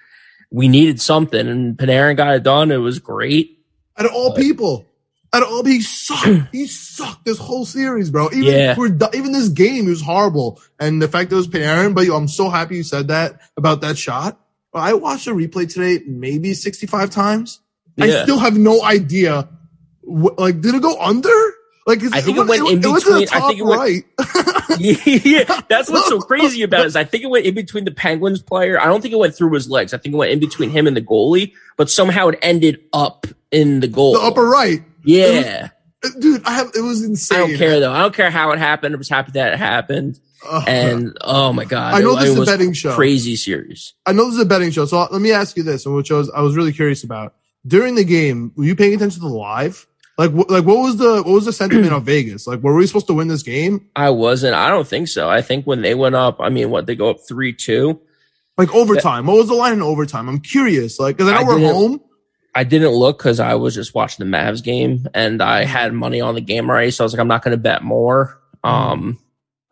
we 0.52 0.68
needed 0.68 1.00
something 1.00 1.48
and 1.48 1.78
panarin 1.78 2.18
got 2.18 2.34
it 2.34 2.44
done 2.44 2.72
it 2.72 2.78
was 2.78 2.98
great 3.00 3.60
Out 3.98 4.06
of 4.08 4.14
all 4.14 4.34
people. 4.34 4.86
Out 5.32 5.44
of 5.44 5.50
all, 5.50 5.64
he 5.64 5.80
sucked. 5.82 6.48
he 6.52 6.66
sucked 6.66 7.24
this 7.24 7.38
whole 7.38 7.64
series, 7.66 8.10
bro. 8.10 8.30
Even 8.34 8.46
Yeah. 8.46 8.74
for, 8.74 8.88
even 9.14 9.32
this 9.32 9.50
game, 9.50 9.84
he 9.84 9.90
was 9.90 10.02
horrible. 10.02 10.60
And 10.80 11.00
the 11.00 11.08
fact 11.08 11.30
that 11.30 11.36
it 11.36 11.38
was 11.38 11.48
Panarin, 11.48 11.94
but 11.94 12.06
yo, 12.08 12.16
I'm 12.16 12.28
so 12.28 12.50
happy 12.50 12.78
you 12.78 12.84
said 12.84 13.10
that 13.10 13.40
about 13.56 13.82
that 13.82 13.96
shot. 13.96 14.40
I 14.74 14.94
watched 14.94 15.26
the 15.26 15.32
replay 15.32 15.72
today 15.72 16.04
maybe 16.06 16.54
65 16.54 17.10
times. 17.10 17.60
I 18.00 18.24
still 18.24 18.40
have 18.40 18.58
no 18.58 18.84
idea. 18.84 19.50
What, 20.02 20.40
like, 20.40 20.62
did 20.62 20.76
it 20.76 20.82
go 20.82 20.98
under? 21.00 21.30
Like, 21.88 22.04
I 22.14 22.22
think 22.22 22.38
it 22.38 22.48
went 22.48 22.70
in 22.70 22.82
to 22.82 22.88
the 22.90 22.94
between- 22.94 23.28
I 23.32 23.48
think 23.48 23.60
it 23.60 23.64
went- 23.64 23.80
right. 24.20 25.26
yeah, 25.26 25.62
that's 25.68 25.90
what's 25.90 26.08
so 26.08 26.20
crazy 26.22 26.62
about 26.62 26.82
it 26.82 26.88
is 26.88 26.96
I 26.96 27.04
think 27.04 27.24
it 27.24 27.28
went 27.30 27.46
in 27.46 27.56
between 27.56 27.86
the 27.86 27.92
Penguins 27.92 28.42
player. 28.42 28.80
I 28.80 28.86
don't 28.86 29.02
think 29.02 29.14
it 29.14 29.18
went 29.18 29.36
through 29.36 29.54
his 29.54 29.70
legs. 29.70 29.94
I 29.94 29.98
think 29.98 30.14
it 30.14 30.18
went 30.18 30.32
in 30.32 30.40
between 30.40 30.70
him 30.70 30.88
and 30.88 30.96
the 30.96 31.02
goalie, 31.02 31.54
but 31.78 31.90
somehow 31.90 32.28
it 32.28 32.40
ended 32.42 32.80
up 32.94 33.26
in 33.52 33.80
the 33.80 33.88
goal. 33.88 34.14
the 34.14 34.20
upper 34.20 34.46
right. 34.48 34.84
yeah. 35.04 35.70
Dude, 36.20 36.44
I 36.46 36.52
have, 36.54 36.72
it 36.76 36.82
was 36.82 37.04
insane. 37.04 37.38
I 37.38 37.48
don't 37.48 37.58
care 37.58 37.80
though. 37.82 37.92
I 37.92 38.00
don't 38.00 38.14
care 38.16 38.30
how 38.32 38.52
it 38.52 38.60
happened. 38.60 38.96
I 38.96 38.98
was 38.98 39.10
happy 39.10 39.32
that 39.34 39.54
it 39.54 39.60
happened. 39.60 40.18
And 40.68 41.18
oh 41.22 41.54
my 41.54 41.66
god, 41.66 41.94
I 41.96 42.00
know 42.00 42.18
it, 42.18 42.22
this 42.22 42.30
is 42.30 42.38
a 42.38 42.46
betting 42.46 42.74
show. 42.74 42.94
Crazy 42.94 43.36
series. 43.36 43.94
I 44.06 44.14
know 44.14 44.26
this 44.26 44.36
is 44.36 44.42
a 44.42 44.46
betting 44.46 44.72
show, 44.72 44.86
so 44.86 45.08
let 45.12 45.22
me 45.22 45.32
ask 45.32 45.58
you 45.58 45.64
this, 45.64 45.86
and 45.86 45.96
which 45.96 46.12
I 46.12 46.16
was 46.16 46.30
I 46.30 46.42
was 46.42 46.56
really 46.56 46.74
curious 46.74 47.04
about 47.04 47.36
during 47.66 47.96
the 47.96 48.04
game. 48.04 48.52
Were 48.56 48.66
you 48.66 48.76
paying 48.76 48.94
attention 48.94 49.22
to 49.22 49.28
the 49.28 49.34
live? 49.34 49.86
Like, 50.18 50.32
wh- 50.32 50.50
like 50.50 50.66
what 50.66 50.78
was 50.78 50.98
the 50.98 51.24
what 51.24 51.34
was 51.34 51.46
the 51.46 51.54
sentiment 51.54 51.94
of 51.94 52.04
Vegas? 52.06 52.48
Like, 52.48 52.62
were 52.62 52.76
we 52.76 52.88
supposed 52.88 53.08
to 53.08 53.14
win 53.14 53.28
this 53.28 53.44
game? 53.44 53.90
I 53.96 54.10
wasn't. 54.10 54.54
I 54.54 54.70
don't 54.70 54.88
think 54.88 55.08
so. 55.08 55.30
I 55.30 55.42
think 55.42 55.66
when 55.66 55.82
they 55.82 55.96
went 55.96 56.16
up, 56.16 56.38
I 56.40 56.50
mean, 56.50 56.70
what 56.72 56.86
they 56.86 56.96
go 56.96 57.10
up 57.10 57.18
three 57.28 57.54
two. 57.54 58.02
Like 58.58 58.74
overtime? 58.76 59.26
What 59.26 59.38
was 59.38 59.48
the 59.48 59.54
line 59.54 59.74
in 59.74 59.82
overtime? 59.82 60.28
I'm 60.28 60.42
curious. 60.42 61.00
Like, 61.00 61.16
because 61.16 61.32
I 61.32 61.42
know 61.42 61.52
I 61.52 61.56
we're 61.56 61.74
home. 61.74 62.02
I 62.54 62.66
didn't 62.66 62.92
look 62.92 63.18
because 63.18 63.40
I 63.40 63.56
was 63.56 63.74
just 63.74 63.96
watching 63.96 64.30
the 64.30 64.38
Mavs 64.38 64.62
game 64.62 65.08
and 65.14 65.42
I 65.42 65.64
had 65.64 65.94
money 65.94 66.20
on 66.20 66.36
the 66.36 66.42
game 66.42 66.70
already. 66.70 66.92
So 66.92 67.04
I 67.04 67.06
was 67.06 67.14
like, 67.14 67.22
I'm 67.22 67.28
not 67.28 67.42
going 67.42 67.56
to 67.56 67.62
bet 67.62 67.84
more. 67.84 68.42
Um, 68.64 69.20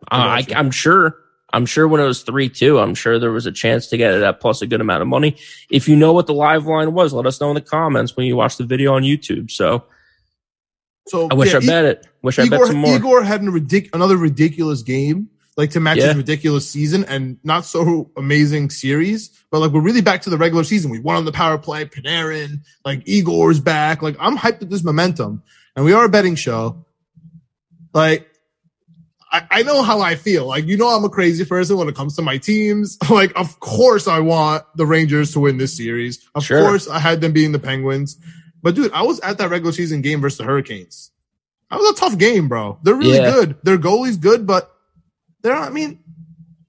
I, 0.09 0.41
gotcha. 0.41 0.57
I'm 0.57 0.71
sure. 0.71 1.17
I'm 1.53 1.65
sure 1.65 1.87
when 1.87 2.01
it 2.01 2.05
was 2.05 2.23
three 2.23 2.49
two, 2.49 2.77
I'm 2.77 2.93
sure 2.93 3.19
there 3.19 3.31
was 3.31 3.45
a 3.45 3.51
chance 3.53 3.87
to 3.87 3.97
get 3.97 4.13
it 4.13 4.21
at 4.21 4.41
plus 4.41 4.61
a 4.61 4.67
good 4.67 4.81
amount 4.81 5.01
of 5.01 5.07
money. 5.07 5.37
If 5.71 5.87
you 5.87 5.95
know 5.95 6.11
what 6.11 6.27
the 6.27 6.33
live 6.33 6.65
line 6.65 6.93
was, 6.93 7.13
let 7.13 7.25
us 7.25 7.39
know 7.39 7.49
in 7.49 7.55
the 7.55 7.61
comments 7.61 8.17
when 8.17 8.25
you 8.25 8.35
watch 8.35 8.57
the 8.57 8.65
video 8.65 8.93
on 8.95 9.03
YouTube. 9.03 9.49
So 9.49 9.85
So 11.07 11.29
I 11.31 11.35
wish 11.35 11.53
yeah, 11.53 11.59
I 11.59 11.65
bet 11.65 11.85
it. 11.85 12.07
Wish 12.21 12.37
I 12.37 12.43
Igor, 12.43 12.57
bet 12.59 12.67
some 12.67 12.77
more. 12.77 12.93
Igor 12.95 13.23
had 13.23 13.41
a 13.41 13.45
ridic- 13.45 13.89
another 13.93 14.17
ridiculous 14.17 14.81
game, 14.81 15.29
like 15.55 15.69
to 15.71 15.79
match 15.79 15.99
Yeah. 15.99 16.07
his 16.07 16.17
ridiculous 16.17 16.69
season 16.69 17.05
and 17.05 17.37
not 17.45 17.63
so 17.63 18.11
amazing 18.17 18.69
series. 18.69 19.29
But 19.49 19.59
like 19.59 19.71
we're 19.71 19.79
really 19.81 20.01
back 20.01 20.23
to 20.23 20.29
the 20.29 20.37
regular 20.37 20.65
season. 20.65 20.91
We 20.91 20.99
won 20.99 21.15
on 21.15 21.23
the 21.23 21.31
power 21.31 21.57
play, 21.57 21.85
Panarin, 21.85 22.59
like 22.83 23.03
Igor's 23.05 23.61
back. 23.61 24.01
Like 24.01 24.17
I'm 24.19 24.37
hyped 24.37 24.61
at 24.63 24.69
this 24.69 24.83
momentum, 24.83 25.43
and 25.77 25.85
we 25.85 25.93
are 25.93 26.03
a 26.03 26.09
betting 26.09 26.35
show. 26.35 26.85
Like 27.93 28.27
I, 29.31 29.45
I 29.51 29.63
know 29.63 29.81
how 29.81 29.99
I 30.01 30.15
feel. 30.15 30.45
Like 30.47 30.65
you 30.67 30.77
know 30.77 30.87
I'm 30.87 31.03
a 31.03 31.09
crazy 31.09 31.43
person 31.45 31.77
when 31.77 31.87
it 31.89 31.95
comes 31.95 32.15
to 32.15 32.21
my 32.21 32.37
teams. 32.37 32.97
Like 33.09 33.31
of 33.35 33.59
course 33.59 34.07
I 34.07 34.19
want 34.19 34.63
the 34.75 34.85
Rangers 34.85 35.31
to 35.33 35.39
win 35.41 35.57
this 35.57 35.75
series. 35.75 36.27
Of 36.35 36.43
Sure. 36.45 36.61
course 36.61 36.87
I 36.87 36.99
had 36.99 37.19
them 37.21 37.33
being 37.33 37.51
the 37.51 37.59
Penguins. 37.59 38.17
But 38.63 38.75
dude, 38.75 38.91
I 38.93 39.03
was 39.03 39.19
at 39.21 39.37
that 39.37 39.49
regular 39.49 39.71
season 39.71 40.01
game 40.01 40.21
versus 40.21 40.37
the 40.39 40.43
Hurricanes. 40.45 41.11
That 41.69 41.79
was 41.79 41.91
a 41.91 41.95
tough 41.99 42.17
game, 42.17 42.47
bro. 42.47 42.79
They're 42.83 42.95
really 42.95 43.17
Yeah. 43.17 43.31
good. 43.31 43.55
Their 43.63 43.77
goalie's 43.77 44.17
good, 44.17 44.47
but 44.47 44.71
they're 45.41 45.55
I 45.55 45.69
mean, 45.69 45.99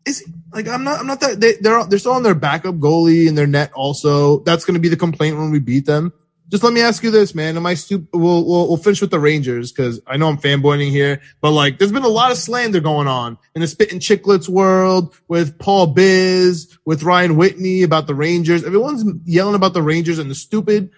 is 0.04 0.24
like 0.52 0.66
I'm 0.68 0.84
not 0.84 1.00
I'm 1.00 1.06
not 1.06 1.20
that 1.20 1.40
they, 1.40 1.54
they're 1.60 1.84
they're 1.84 1.98
still 1.98 2.12
on 2.12 2.22
their 2.24 2.34
backup 2.34 2.76
goalie 2.76 3.28
and 3.28 3.36
their 3.38 3.46
net 3.46 3.70
also. 3.74 4.40
That's 4.40 4.64
gonna 4.64 4.78
be 4.80 4.88
the 4.88 4.96
complaint 4.96 5.36
when 5.38 5.50
we 5.50 5.60
beat 5.60 5.86
them. 5.86 6.12
Just 6.48 6.62
let 6.62 6.72
me 6.72 6.80
ask 6.80 7.02
you 7.02 7.10
this, 7.10 7.34
man. 7.34 7.56
Am 7.56 7.66
I 7.66 7.74
stupid? 7.74 8.08
We'll, 8.14 8.44
we'll, 8.46 8.68
we'll 8.68 8.76
finish 8.78 9.02
with 9.02 9.10
the 9.10 9.20
Rangers 9.20 9.70
because 9.70 10.00
I 10.06 10.16
know 10.16 10.28
I'm 10.28 10.38
fanboying 10.38 10.90
here, 10.90 11.20
but 11.42 11.50
like 11.50 11.78
there's 11.78 11.92
been 11.92 12.04
a 12.04 12.08
lot 12.08 12.30
of 12.30 12.38
slander 12.38 12.80
going 12.80 13.06
on 13.06 13.36
in 13.54 13.60
the 13.60 13.66
spitting 13.66 14.00
Chiclets 14.00 14.48
world 14.48 15.14
with 15.28 15.58
Paul 15.58 15.88
Biz, 15.88 16.78
with 16.86 17.02
Ryan 17.02 17.36
Whitney 17.36 17.82
about 17.82 18.06
the 18.06 18.14
Rangers. 18.14 18.64
Everyone's 18.64 19.04
yelling 19.24 19.56
about 19.56 19.74
the 19.74 19.82
Rangers 19.82 20.18
and 20.18 20.30
the 20.30 20.34
stupid 20.34 20.90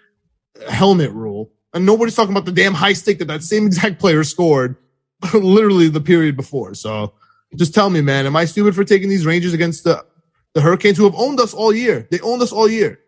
helmet 0.69 1.11
rule. 1.11 1.50
And 1.75 1.85
nobody's 1.85 2.14
talking 2.14 2.33
about 2.33 2.45
the 2.45 2.52
damn 2.52 2.75
high 2.75 2.92
stick 2.92 3.19
that 3.19 3.26
that 3.26 3.42
same 3.42 3.66
exact 3.66 3.99
player 3.99 4.23
scored 4.23 4.76
literally 5.35 5.88
the 5.88 6.00
period 6.00 6.37
before. 6.37 6.75
So 6.75 7.14
just 7.57 7.75
tell 7.75 7.90
me, 7.90 8.00
man, 8.00 8.26
am 8.26 8.37
I 8.37 8.45
stupid 8.45 8.76
for 8.76 8.85
taking 8.85 9.09
these 9.09 9.26
Rangers 9.26 9.52
against 9.52 9.83
the, 9.83 10.04
the 10.54 10.61
Hurricanes 10.61 10.97
who 10.97 11.04
have 11.04 11.14
owned 11.16 11.40
us 11.40 11.54
all 11.54 11.73
year? 11.73 12.07
They 12.11 12.21
owned 12.21 12.42
us 12.42 12.52
all 12.52 12.69
year. 12.69 13.00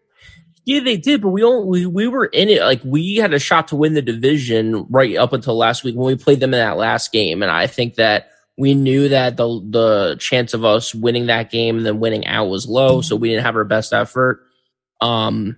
Yeah, 0.64 0.80
they 0.80 0.96
did, 0.96 1.22
but 1.22 1.30
we 1.30 1.42
only 1.42 1.84
we, 1.84 1.86
we 1.86 2.08
were 2.08 2.26
in 2.26 2.48
it 2.48 2.62
like 2.62 2.80
we 2.84 3.16
had 3.16 3.34
a 3.34 3.38
shot 3.40 3.68
to 3.68 3.76
win 3.76 3.94
the 3.94 4.02
division 4.02 4.86
right 4.90 5.16
up 5.16 5.32
until 5.32 5.56
last 5.56 5.82
week 5.82 5.96
when 5.96 6.06
we 6.06 6.16
played 6.16 6.38
them 6.40 6.54
in 6.54 6.60
that 6.60 6.76
last 6.76 7.10
game, 7.12 7.42
and 7.42 7.50
I 7.50 7.66
think 7.66 7.96
that 7.96 8.30
we 8.56 8.74
knew 8.74 9.08
that 9.08 9.36
the 9.36 9.46
the 9.68 10.16
chance 10.20 10.54
of 10.54 10.64
us 10.64 10.94
winning 10.94 11.26
that 11.26 11.50
game 11.50 11.78
and 11.78 11.86
then 11.86 11.98
winning 11.98 12.26
out 12.26 12.46
was 12.46 12.68
low, 12.68 13.00
so 13.00 13.16
we 13.16 13.28
didn't 13.30 13.44
have 13.44 13.56
our 13.56 13.64
best 13.64 13.92
effort. 13.92 14.40
Um, 15.00 15.56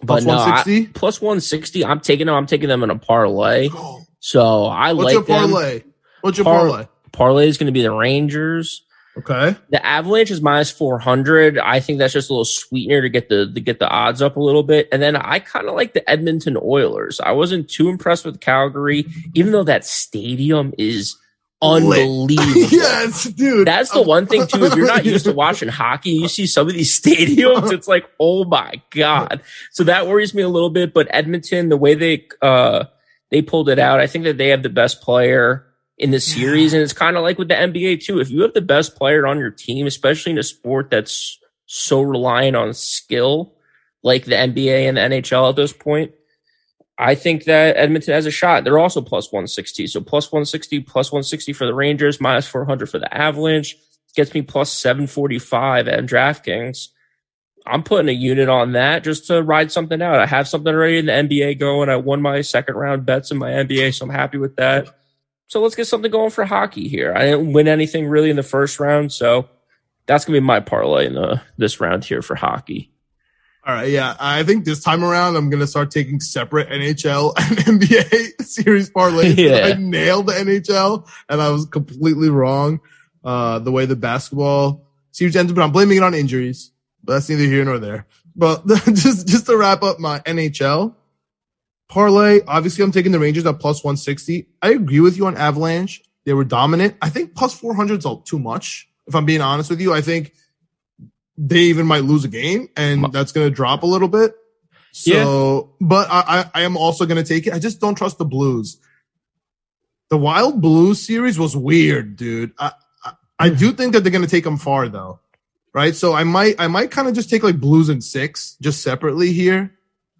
but 0.00 0.22
Plus 0.22 0.24
no, 0.24 0.32
I- 0.34 0.36
160? 0.64 0.86
plus 0.94 1.20
one 1.20 1.40
sixty. 1.40 1.84
I'm 1.84 2.00
taking 2.00 2.26
them. 2.26 2.34
I'm 2.34 2.46
taking 2.46 2.68
them 2.68 2.82
in 2.82 2.90
a 2.90 2.98
parlay. 2.98 3.68
So 4.26 4.64
I 4.64 4.94
What's 4.94 5.04
like 5.04 5.12
your 5.12 5.22
them. 5.24 5.50
parlay? 5.50 5.82
What's 6.22 6.38
your 6.38 6.44
Par- 6.46 6.60
parlay? 6.60 6.88
Parlay 7.12 7.46
is 7.46 7.58
going 7.58 7.66
to 7.66 7.72
be 7.72 7.82
the 7.82 7.92
Rangers. 7.92 8.82
Okay. 9.16 9.56
The 9.70 9.84
Avalanche 9.84 10.30
is 10.30 10.40
minus 10.40 10.70
400. 10.70 11.58
I 11.58 11.78
think 11.78 11.98
that's 11.98 12.12
just 12.12 12.30
a 12.30 12.32
little 12.32 12.44
sweetener 12.44 13.02
to 13.02 13.08
get 13.08 13.28
the 13.28 13.50
to 13.52 13.60
get 13.60 13.78
the 13.78 13.88
odds 13.88 14.20
up 14.20 14.36
a 14.36 14.40
little 14.40 14.64
bit. 14.64 14.88
And 14.90 15.00
then 15.00 15.16
I 15.16 15.38
kind 15.38 15.68
of 15.68 15.74
like 15.74 15.94
the 15.94 16.08
Edmonton 16.10 16.56
Oilers. 16.60 17.20
I 17.20 17.32
wasn't 17.32 17.70
too 17.70 17.88
impressed 17.88 18.24
with 18.24 18.40
Calgary, 18.40 19.06
even 19.34 19.52
though 19.52 19.64
that 19.64 19.84
stadium 19.84 20.72
is 20.78 21.16
unbelievable. 21.62 22.68
yes, 22.70 23.24
dude. 23.24 23.68
That's 23.68 23.90
the 23.92 24.02
one 24.02 24.26
thing 24.26 24.48
too. 24.48 24.64
If 24.64 24.74
you're 24.74 24.86
not 24.86 25.04
used 25.04 25.26
to 25.26 25.32
watching 25.34 25.68
hockey, 25.68 26.10
you 26.10 26.28
see 26.28 26.46
some 26.46 26.66
of 26.66 26.74
these 26.74 27.00
stadiums, 27.00 27.72
it's 27.72 27.88
like, 27.88 28.10
oh 28.18 28.44
my 28.44 28.82
god. 28.90 29.42
So 29.70 29.84
that 29.84 30.08
worries 30.08 30.34
me 30.34 30.42
a 30.42 30.48
little 30.48 30.70
bit. 30.70 30.92
But 30.92 31.06
Edmonton, 31.10 31.68
the 31.68 31.76
way 31.76 31.94
they 31.94 32.26
uh 32.42 32.86
they 33.30 33.42
pulled 33.42 33.68
it 33.68 33.78
out, 33.78 34.00
I 34.00 34.08
think 34.08 34.24
that 34.24 34.38
they 34.38 34.48
have 34.48 34.64
the 34.64 34.68
best 34.68 35.00
player 35.02 35.66
in 35.98 36.10
the 36.10 36.20
series, 36.20 36.72
and 36.72 36.82
it's 36.82 36.92
kind 36.92 37.16
of 37.16 37.22
like 37.22 37.38
with 37.38 37.48
the 37.48 37.54
NBA 37.54 38.04
too. 38.04 38.20
If 38.20 38.30
you 38.30 38.42
have 38.42 38.54
the 38.54 38.60
best 38.60 38.96
player 38.96 39.26
on 39.26 39.38
your 39.38 39.50
team, 39.50 39.86
especially 39.86 40.32
in 40.32 40.38
a 40.38 40.42
sport 40.42 40.90
that's 40.90 41.38
so 41.66 42.02
reliant 42.02 42.56
on 42.56 42.74
skill, 42.74 43.54
like 44.02 44.24
the 44.24 44.34
NBA 44.34 44.88
and 44.88 44.96
the 44.96 45.00
NHL 45.00 45.50
at 45.50 45.56
this 45.56 45.72
point. 45.72 46.12
I 46.96 47.16
think 47.16 47.44
that 47.44 47.76
Edmonton 47.76 48.14
has 48.14 48.26
a 48.26 48.30
shot. 48.30 48.62
They're 48.62 48.78
also 48.78 49.00
plus 49.00 49.32
160. 49.32 49.88
So 49.88 50.00
plus 50.00 50.30
160, 50.30 50.80
plus 50.80 51.10
160 51.10 51.52
for 51.52 51.66
the 51.66 51.74
Rangers, 51.74 52.20
minus 52.20 52.46
400 52.46 52.88
for 52.88 53.00
the 53.00 53.12
Avalanche. 53.12 53.76
Gets 54.14 54.32
me 54.32 54.42
plus 54.42 54.70
745 54.70 55.88
at 55.88 56.06
DraftKings. 56.06 56.88
I'm 57.66 57.82
putting 57.82 58.08
a 58.08 58.12
unit 58.12 58.48
on 58.48 58.72
that 58.72 59.02
just 59.02 59.26
to 59.26 59.42
ride 59.42 59.72
something 59.72 60.00
out. 60.00 60.20
I 60.20 60.26
have 60.26 60.46
something 60.46 60.72
already 60.72 60.98
in 60.98 61.06
the 61.06 61.12
NBA 61.12 61.58
going. 61.58 61.88
I 61.88 61.96
won 61.96 62.22
my 62.22 62.42
second 62.42 62.76
round 62.76 63.06
bets 63.06 63.32
in 63.32 63.38
my 63.38 63.50
NBA, 63.50 63.94
so 63.94 64.04
I'm 64.04 64.12
happy 64.12 64.38
with 64.38 64.54
that. 64.56 64.88
So 65.46 65.60
let's 65.60 65.74
get 65.74 65.86
something 65.86 66.10
going 66.10 66.30
for 66.30 66.44
hockey 66.44 66.88
here. 66.88 67.12
I 67.14 67.26
didn't 67.26 67.52
win 67.52 67.68
anything 67.68 68.06
really 68.06 68.30
in 68.30 68.36
the 68.36 68.42
first 68.42 68.80
round, 68.80 69.12
so 69.12 69.48
that's 70.06 70.24
gonna 70.24 70.36
be 70.36 70.44
my 70.44 70.60
parlay 70.60 71.06
in 71.06 71.14
the 71.14 71.42
this 71.56 71.80
round 71.80 72.04
here 72.04 72.22
for 72.22 72.34
hockey. 72.34 72.90
All 73.66 73.74
right, 73.74 73.88
yeah. 73.88 74.14
I 74.20 74.42
think 74.42 74.64
this 74.64 74.82
time 74.82 75.02
around 75.02 75.36
I'm 75.36 75.48
gonna 75.48 75.66
start 75.66 75.90
taking 75.90 76.20
separate 76.20 76.68
NHL 76.68 77.34
and 77.38 77.80
NBA 77.80 78.42
series 78.42 78.90
parlays. 78.90 79.36
Yeah. 79.36 79.66
I 79.66 79.72
nailed 79.74 80.26
the 80.26 80.32
NHL 80.32 81.08
and 81.28 81.40
I 81.40 81.50
was 81.50 81.66
completely 81.66 82.28
wrong. 82.28 82.80
Uh, 83.22 83.58
the 83.58 83.72
way 83.72 83.86
the 83.86 83.96
basketball 83.96 84.86
series 85.10 85.34
ended, 85.34 85.56
but 85.56 85.62
I'm 85.62 85.72
blaming 85.72 85.96
it 85.96 86.02
on 86.02 86.12
injuries. 86.12 86.72
But 87.02 87.14
that's 87.14 87.28
neither 87.30 87.44
here 87.44 87.64
nor 87.64 87.78
there. 87.78 88.06
But 88.36 88.66
just 88.86 89.26
just 89.26 89.46
to 89.46 89.56
wrap 89.56 89.82
up 89.82 89.98
my 89.98 90.20
NHL 90.20 90.94
parlay, 91.94 92.40
obviously 92.48 92.82
I'm 92.82 92.90
taking 92.90 93.12
the 93.12 93.20
Rangers 93.20 93.46
at 93.46 93.60
plus 93.60 93.84
160. 93.84 94.48
I 94.60 94.70
agree 94.70 94.98
with 94.98 95.16
you 95.16 95.26
on 95.26 95.36
Avalanche. 95.36 96.02
They 96.24 96.34
were 96.34 96.44
dominant. 96.44 96.96
I 97.00 97.08
think 97.08 97.36
plus 97.36 97.54
400 97.54 98.00
is 98.00 98.04
all 98.04 98.20
too 98.20 98.40
much. 98.40 98.88
If 99.06 99.14
I'm 99.14 99.24
being 99.24 99.40
honest 99.40 99.70
with 99.70 99.80
you, 99.80 99.94
I 99.94 100.00
think 100.00 100.34
they 101.38 101.60
even 101.60 101.86
might 101.86 102.02
lose 102.02 102.24
a 102.24 102.28
game 102.28 102.68
and 102.76 103.12
that's 103.12 103.30
going 103.30 103.46
to 103.46 103.54
drop 103.54 103.84
a 103.84 103.86
little 103.86 104.08
bit. 104.08 104.34
So, 104.90 105.74
but 105.80 106.08
I, 106.10 106.22
I, 106.26 106.60
I 106.60 106.62
am 106.62 106.76
also 106.76 107.06
going 107.06 107.22
to 107.22 107.28
take 107.28 107.46
it. 107.46 107.52
I 107.52 107.60
just 107.60 107.80
don't 107.80 107.94
trust 107.94 108.18
the 108.18 108.24
Blues. 108.24 108.80
The 110.08 110.18
Wild 110.18 110.60
Blues 110.60 111.00
series 111.00 111.38
was 111.38 111.56
weird, 111.56 112.16
dude. 112.16 112.52
I, 112.58 112.72
I, 113.04 113.12
I 113.38 113.48
do 113.50 113.72
think 113.72 113.92
that 113.92 114.00
they're 114.00 114.12
going 114.12 114.24
to 114.24 114.30
take 114.30 114.44
them 114.44 114.56
far 114.56 114.88
though. 114.88 115.20
Right. 115.72 115.94
So 115.94 116.12
I 116.12 116.24
might, 116.24 116.56
I 116.58 116.66
might 116.66 116.90
kind 116.90 117.06
of 117.06 117.14
just 117.14 117.30
take 117.30 117.44
like 117.44 117.60
Blues 117.60 117.88
and 117.88 118.02
six 118.02 118.56
just 118.60 118.82
separately 118.82 119.32
here. 119.32 119.72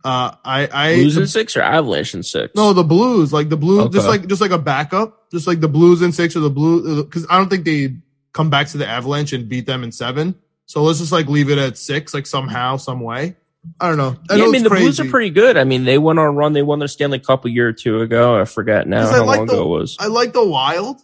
Uh, 0.05 0.35
I, 0.45 0.69
I, 0.71 0.95
Blues 0.97 1.17
in 1.17 1.27
six 1.27 1.57
or 1.57 1.63
Avalanche 1.63 2.15
in 2.15 2.23
six? 2.23 2.55
no, 2.55 2.75
the 2.75 2.85
Blues, 2.85 3.33
like 3.33 3.49
the 3.49 3.57
Blues, 3.57 3.89
just 3.91 4.07
like 4.07 4.27
just 4.27 4.43
like 4.43 4.51
a 4.51 4.59
backup, 4.59 5.31
just 5.31 5.47
like 5.47 5.61
the 5.61 5.69
Blues 5.69 6.03
in 6.03 6.13
six 6.13 6.37
or 6.37 6.41
the 6.41 6.51
Blue, 6.51 7.03
because 7.03 7.27
I 7.31 7.39
don't 7.39 7.49
think 7.49 7.65
they 7.65 7.97
come 8.35 8.51
back 8.51 8.67
to 8.69 8.77
the 8.77 8.87
Avalanche 8.87 9.33
and 9.33 9.49
beat 9.49 9.65
them 9.65 9.83
in 9.83 9.91
seven. 9.91 10.35
So 10.67 10.83
let's 10.83 10.99
just 10.99 11.11
like 11.11 11.27
leave 11.27 11.49
it 11.49 11.57
at 11.57 11.79
six, 11.79 12.13
like 12.13 12.27
somehow, 12.27 12.77
some 12.77 13.01
way. 13.01 13.37
I 13.81 13.89
don't 13.89 13.97
know. 13.97 14.17
I 14.29 14.35
yeah, 14.35 14.41
know 14.41 14.45
I 14.45 14.47
mean 14.49 14.55
it's 14.57 14.65
the 14.65 14.71
Blues 14.71 15.01
are 15.01 15.09
pretty 15.09 15.31
good. 15.31 15.57
I 15.57 15.65
mean 15.65 15.85
they 15.85 15.97
went 15.97 16.19
on 16.19 16.27
a 16.27 16.33
run. 16.33 16.53
They 16.53 16.63
won 16.63 16.81
their 16.81 16.89
Stanley 16.89 17.19
Cup 17.19 17.47
a 17.47 17.51
year 17.51 17.69
or 17.69 17.73
two 17.73 18.01
ago. 18.01 18.39
I 18.39 18.45
forget 18.45 18.87
now 18.87 19.07
how 19.07 19.25
like 19.25 19.39
long 19.39 19.47
the- 19.47 19.55
ago 19.55 19.63
it 19.63 19.69
was. 19.69 19.97
I 19.99 20.09
like 20.09 20.35
the 20.35 20.47
Wild, 20.47 21.01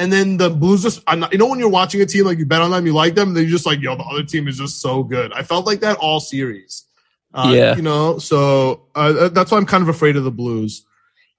and 0.00 0.12
then 0.12 0.38
the 0.38 0.50
Blues 0.50 0.82
just. 0.82 1.02
I'm 1.06 1.20
not, 1.20 1.32
you 1.32 1.38
know 1.38 1.46
when 1.46 1.60
you're 1.60 1.68
watching 1.68 2.00
a 2.00 2.06
team 2.06 2.24
like 2.24 2.38
you 2.38 2.46
bet 2.46 2.62
on 2.62 2.72
them, 2.72 2.84
you 2.84 2.94
like 2.94 3.14
them, 3.14 3.28
and 3.28 3.36
then 3.36 3.44
you're 3.44 3.52
just 3.52 3.66
like, 3.66 3.80
yo, 3.80 3.94
the 3.94 4.02
other 4.02 4.24
team 4.24 4.48
is 4.48 4.58
just 4.58 4.80
so 4.80 5.04
good. 5.04 5.32
I 5.32 5.44
felt 5.44 5.66
like 5.66 5.80
that 5.80 5.98
all 5.98 6.18
series. 6.18 6.86
Uh, 7.32 7.52
Yeah. 7.54 7.76
you 7.76 7.82
know, 7.82 8.18
so 8.18 8.82
uh, 8.94 9.28
that's 9.28 9.50
why 9.50 9.58
I'm 9.58 9.66
kind 9.66 9.82
of 9.82 9.88
afraid 9.88 10.16
of 10.16 10.24
the 10.24 10.30
Blues. 10.30 10.84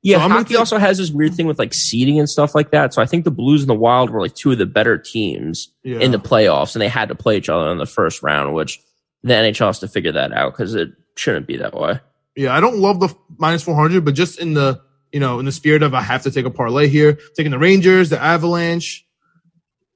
Yeah, 0.04 0.18
So 0.18 0.24
I'm 0.24 0.32
hockey 0.32 0.50
take- 0.50 0.60
also 0.60 0.78
has 0.80 0.98
this 0.98 1.12
weird 1.12 1.36
thing 1.36 1.46
with 1.48 1.60
like 1.60 1.74
seeding 1.74 2.18
and 2.18 2.28
stuff 2.30 2.56
like 2.56 2.72
that. 2.72 2.94
So 2.94 3.02
I 3.02 3.06
think 3.06 3.24
the 3.24 3.30
Blues 3.32 3.62
and 3.62 3.70
the 3.70 3.76
Wild 3.76 4.10
were 4.10 4.20
like 4.22 4.34
two 4.34 4.52
of 4.52 4.58
the 4.58 4.66
better 4.66 4.98
teams 4.98 5.70
Yeah. 5.84 6.00
in 6.00 6.12
the 6.12 6.18
playoffs, 6.20 6.74
and 6.76 6.82
they 6.82 6.88
had 6.88 7.10
to 7.10 7.16
play 7.16 7.38
each 7.38 7.50
other 7.50 7.70
in 7.72 7.78
the 7.78 7.86
first 7.86 8.24
round, 8.24 8.54
which 8.56 8.80
the 9.24 9.34
NHL 9.34 9.68
has 9.68 9.80
to 9.80 9.88
figure 9.88 10.14
that 10.14 10.32
out 10.34 10.54
because 10.54 10.74
it 10.74 10.90
shouldn't 11.16 11.46
be 11.46 11.58
that 11.58 11.76
way. 11.76 12.00
Yeah, 12.36 12.56
I 12.56 12.62
don't 12.62 12.78
love 12.78 13.00
the 13.00 13.14
minus 13.38 13.62
400, 13.64 14.04
but 14.06 14.16
just 14.16 14.40
in 14.40 14.54
the, 14.56 14.80
you 15.12 15.20
know, 15.20 15.38
in 15.40 15.46
the 15.46 15.52
spirit 15.52 15.84
of 15.84 15.94
I 15.94 16.02
have 16.02 16.24
to 16.24 16.32
take 16.32 16.46
a 16.46 16.50
parlay 16.50 16.88
here, 16.88 17.20
taking 17.36 17.52
the 17.52 17.60
Rangers, 17.60 18.10
the 18.10 18.20
Avalanche. 18.20 19.06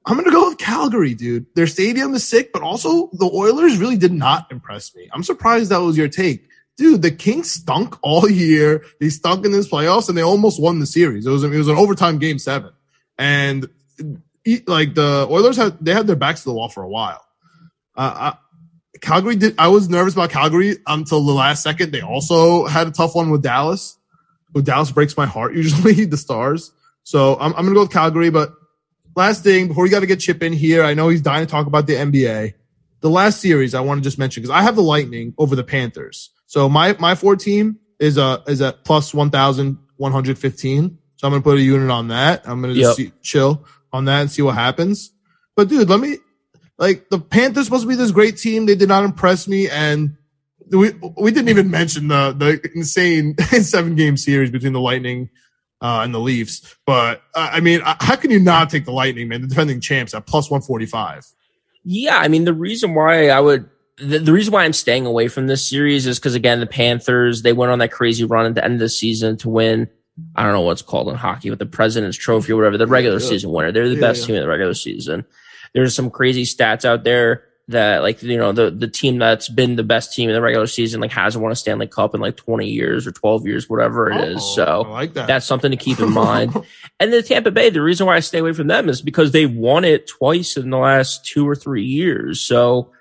I'm 0.05 0.15
going 0.15 0.25
to 0.25 0.31
go 0.31 0.49
with 0.49 0.59
Calgary, 0.59 1.15
dude. 1.15 1.47
Their 1.55 1.67
stadium 1.67 2.13
is 2.13 2.27
sick, 2.27 2.53
but 2.53 2.61
also 2.61 3.09
the 3.13 3.29
Oilers 3.33 3.77
really 3.77 3.97
did 3.97 4.13
not 4.13 4.51
impress 4.51 4.95
me. 4.95 5.09
I'm 5.11 5.23
surprised 5.23 5.71
that 5.71 5.81
was 5.81 5.97
your 5.97 6.07
take. 6.07 6.47
Dude, 6.77 7.01
the 7.01 7.11
Kings 7.11 7.51
stunk 7.51 7.97
all 8.01 8.29
year. 8.29 8.83
They 8.99 9.09
stunk 9.09 9.45
in 9.45 9.51
this 9.51 9.69
playoffs 9.69 10.07
and 10.09 10.17
they 10.17 10.21
almost 10.21 10.61
won 10.61 10.79
the 10.79 10.85
series. 10.85 11.25
It 11.25 11.29
was, 11.31 11.43
it 11.43 11.49
was 11.49 11.67
an 11.67 11.77
overtime 11.77 12.19
game 12.19 12.37
seven. 12.37 12.71
And 13.17 13.67
like 14.67 14.93
the 14.93 15.25
Oilers 15.29 15.57
had, 15.57 15.77
they 15.79 15.93
had 15.93 16.05
their 16.05 16.15
backs 16.15 16.43
to 16.43 16.49
the 16.49 16.53
wall 16.53 16.69
for 16.69 16.83
a 16.83 16.89
while. 16.89 17.25
Uh, 17.95 18.33
I, 18.33 18.37
Calgary 19.01 19.35
did. 19.35 19.55
I 19.57 19.67
was 19.67 19.89
nervous 19.89 20.13
about 20.13 20.29
Calgary 20.29 20.77
until 20.87 21.23
the 21.23 21.33
last 21.33 21.63
second. 21.63 21.91
They 21.91 22.01
also 22.01 22.65
had 22.65 22.87
a 22.87 22.91
tough 22.91 23.15
one 23.15 23.29
with 23.29 23.41
Dallas. 23.41 23.97
With 24.53 24.65
Dallas 24.65 24.91
breaks 24.91 25.17
my 25.17 25.25
heart 25.25 25.53
usually 25.55 26.05
the 26.05 26.17
Stars. 26.17 26.71
So 27.03 27.35
I'm, 27.35 27.53
I'm 27.55 27.65
gonna 27.65 27.75
go 27.75 27.81
with 27.81 27.91
Calgary. 27.91 28.29
But 28.29 28.53
last 29.15 29.43
thing 29.43 29.67
before 29.67 29.83
we 29.83 29.89
got 29.89 30.01
to 30.01 30.05
get 30.05 30.19
Chip 30.19 30.43
in 30.43 30.53
here, 30.53 30.83
I 30.83 30.93
know 30.93 31.09
he's 31.09 31.21
dying 31.21 31.45
to 31.45 31.49
talk 31.51 31.67
about 31.67 31.87
the 31.87 31.93
NBA. 31.93 32.53
The 33.01 33.09
last 33.09 33.39
series 33.41 33.73
I 33.75 33.81
want 33.81 33.99
to 33.99 34.03
just 34.03 34.17
mention 34.17 34.41
because 34.41 34.55
I 34.55 34.61
have 34.61 34.75
the 34.75 34.81
Lightning 34.81 35.33
over 35.37 35.55
the 35.55 35.63
Panthers. 35.63 36.31
So 36.47 36.67
my 36.69 36.95
my 36.99 37.15
four 37.15 37.35
team 37.35 37.77
is 37.99 38.17
uh 38.17 38.41
is 38.47 38.61
at 38.61 38.83
plus 38.83 39.13
one 39.13 39.29
thousand 39.29 39.77
one 39.97 40.11
hundred 40.11 40.37
fifteen. 40.39 40.97
So 41.17 41.27
I'm 41.27 41.31
gonna 41.31 41.43
put 41.43 41.57
a 41.57 41.61
unit 41.61 41.89
on 41.91 42.07
that. 42.09 42.47
I'm 42.47 42.61
gonna 42.61 42.73
just 42.73 42.97
Yep. 42.99 43.07
see, 43.07 43.13
chill 43.21 43.63
on 43.93 44.05
that 44.05 44.21
and 44.21 44.31
see 44.31 44.41
what 44.41 44.55
happens. 44.55 45.11
But 45.55 45.69
dude, 45.69 45.87
let 45.89 45.99
me 45.99 46.17
like 46.77 47.09
the 47.09 47.19
Panthers 47.19 47.65
supposed 47.65 47.83
to 47.83 47.87
be 47.89 47.95
this 47.95 48.11
great 48.11 48.37
team. 48.37 48.65
They 48.65 48.75
did 48.75 48.89
not 48.89 49.03
impress 49.05 49.47
me, 49.47 49.69
and 49.69 50.17
we 50.71 50.91
we 51.17 51.31
didn't 51.31 51.49
even 51.49 51.69
mention 51.69 52.07
the 52.07 52.31
the 52.37 52.69
insane 52.75 53.37
seven 53.61 53.95
game 53.95 54.17
series 54.17 54.49
between 54.51 54.73
the 54.73 54.81
Lightning 54.81 55.29
uh, 55.81 56.01
and 56.03 56.13
the 56.13 56.19
Leafs. 56.19 56.75
But 56.85 57.21
uh, 57.33 57.49
I 57.53 57.59
mean, 57.59 57.81
uh, 57.81 57.95
how 57.99 58.15
can 58.15 58.31
you 58.31 58.39
not 58.39 58.69
take 58.69 58.85
the 58.85 58.91
Lightning, 58.91 59.27
man? 59.27 59.41
The 59.41 59.47
defending 59.47 59.81
champs 59.81 60.13
at 60.13 60.25
plus 60.25 60.49
one 60.49 60.61
forty 60.61 60.85
five. 60.85 61.25
Yeah, 61.83 62.17
I 62.17 62.27
mean 62.27 62.45
the 62.45 62.53
reason 62.53 62.93
why 62.95 63.29
I 63.29 63.39
would 63.39 63.69
the, 63.97 64.19
the 64.19 64.33
reason 64.33 64.51
why 64.53 64.63
I'm 64.65 64.73
staying 64.73 65.05
away 65.05 65.27
from 65.27 65.47
this 65.47 65.67
series 65.69 66.05
is 66.07 66.19
because 66.19 66.35
again 66.35 66.59
the 66.59 66.65
Panthers 66.67 67.43
they 67.43 67.53
went 67.53 67.71
on 67.71 67.79
that 67.79 67.91
crazy 67.91 68.23
run 68.25 68.45
at 68.45 68.55
the 68.55 68.63
end 68.63 68.73
of 68.75 68.79
the 68.79 68.89
season 68.89 69.37
to 69.37 69.49
win. 69.49 69.89
I 70.35 70.43
don't 70.43 70.53
know 70.53 70.61
what's 70.61 70.81
called 70.81 71.09
in 71.09 71.15
hockey, 71.15 71.49
but 71.49 71.59
the 71.59 71.65
President's 71.65 72.17
Trophy 72.17 72.53
or 72.53 72.55
whatever, 72.55 72.77
the 72.77 72.87
regular 72.87 73.19
Yeah. 73.19 73.27
season 73.27 73.51
winner. 73.51 73.71
They're 73.71 73.89
the 73.89 73.95
Yeah, 73.95 74.01
best 74.01 74.21
yeah. 74.21 74.27
team 74.27 74.35
in 74.37 74.41
the 74.43 74.47
regular 74.47 74.73
season. 74.73 75.25
There's 75.73 75.93
some 75.93 76.09
crazy 76.09 76.43
stats 76.45 76.85
out 76.85 77.03
there. 77.03 77.43
That 77.67 78.03
like 78.03 78.21
you 78.21 78.37
know 78.37 78.51
the 78.51 78.69
the 78.69 78.87
team 78.87 79.17
that's 79.17 79.49
been 79.49 79.75
the 79.75 79.83
best 79.83 80.13
team 80.13 80.29
in 80.29 80.35
the 80.35 80.41
regular 80.41 80.67
season 80.67 81.01
like 81.01 81.11
hasn't 81.11 81.41
won 81.41 81.51
a 81.51 81.55
Stanley 81.55 81.87
Cup 81.87 82.13
in 82.13 82.21
like 82.21 82.37
20 82.37 82.67
years 82.69 83.07
or 83.07 83.11
12 83.11 83.47
years, 83.47 83.67
whatever 83.69 84.11
it 84.11 84.21
is. 84.29 84.37
Oh, 84.39 84.55
So 84.55 84.65
I 84.85 84.87
like 84.89 85.13
that. 85.15 85.25
that's 85.27 85.47
something 85.47 85.71
to 85.71 85.77
keep 85.77 85.99
in 85.99 86.11
mind. 86.13 86.55
and 86.99 87.11
the 87.11 87.23
Tampa 87.23 87.49
Bay, 87.49 87.71
the 87.71 87.81
reason 87.81 88.05
why 88.05 88.17
I 88.17 88.19
stay 88.19 88.37
away 88.39 88.53
from 88.53 88.67
them 88.67 88.87
is 88.87 89.01
because 89.01 89.31
they 89.31 89.47
won 89.47 89.83
it 89.83 90.07
twice 90.07 90.57
in 90.57 90.69
the 90.69 90.77
last 90.77 91.25
two 91.25 91.47
or 91.49 91.55
three 91.55 91.83
years. 91.85 92.39
So, 92.39 92.91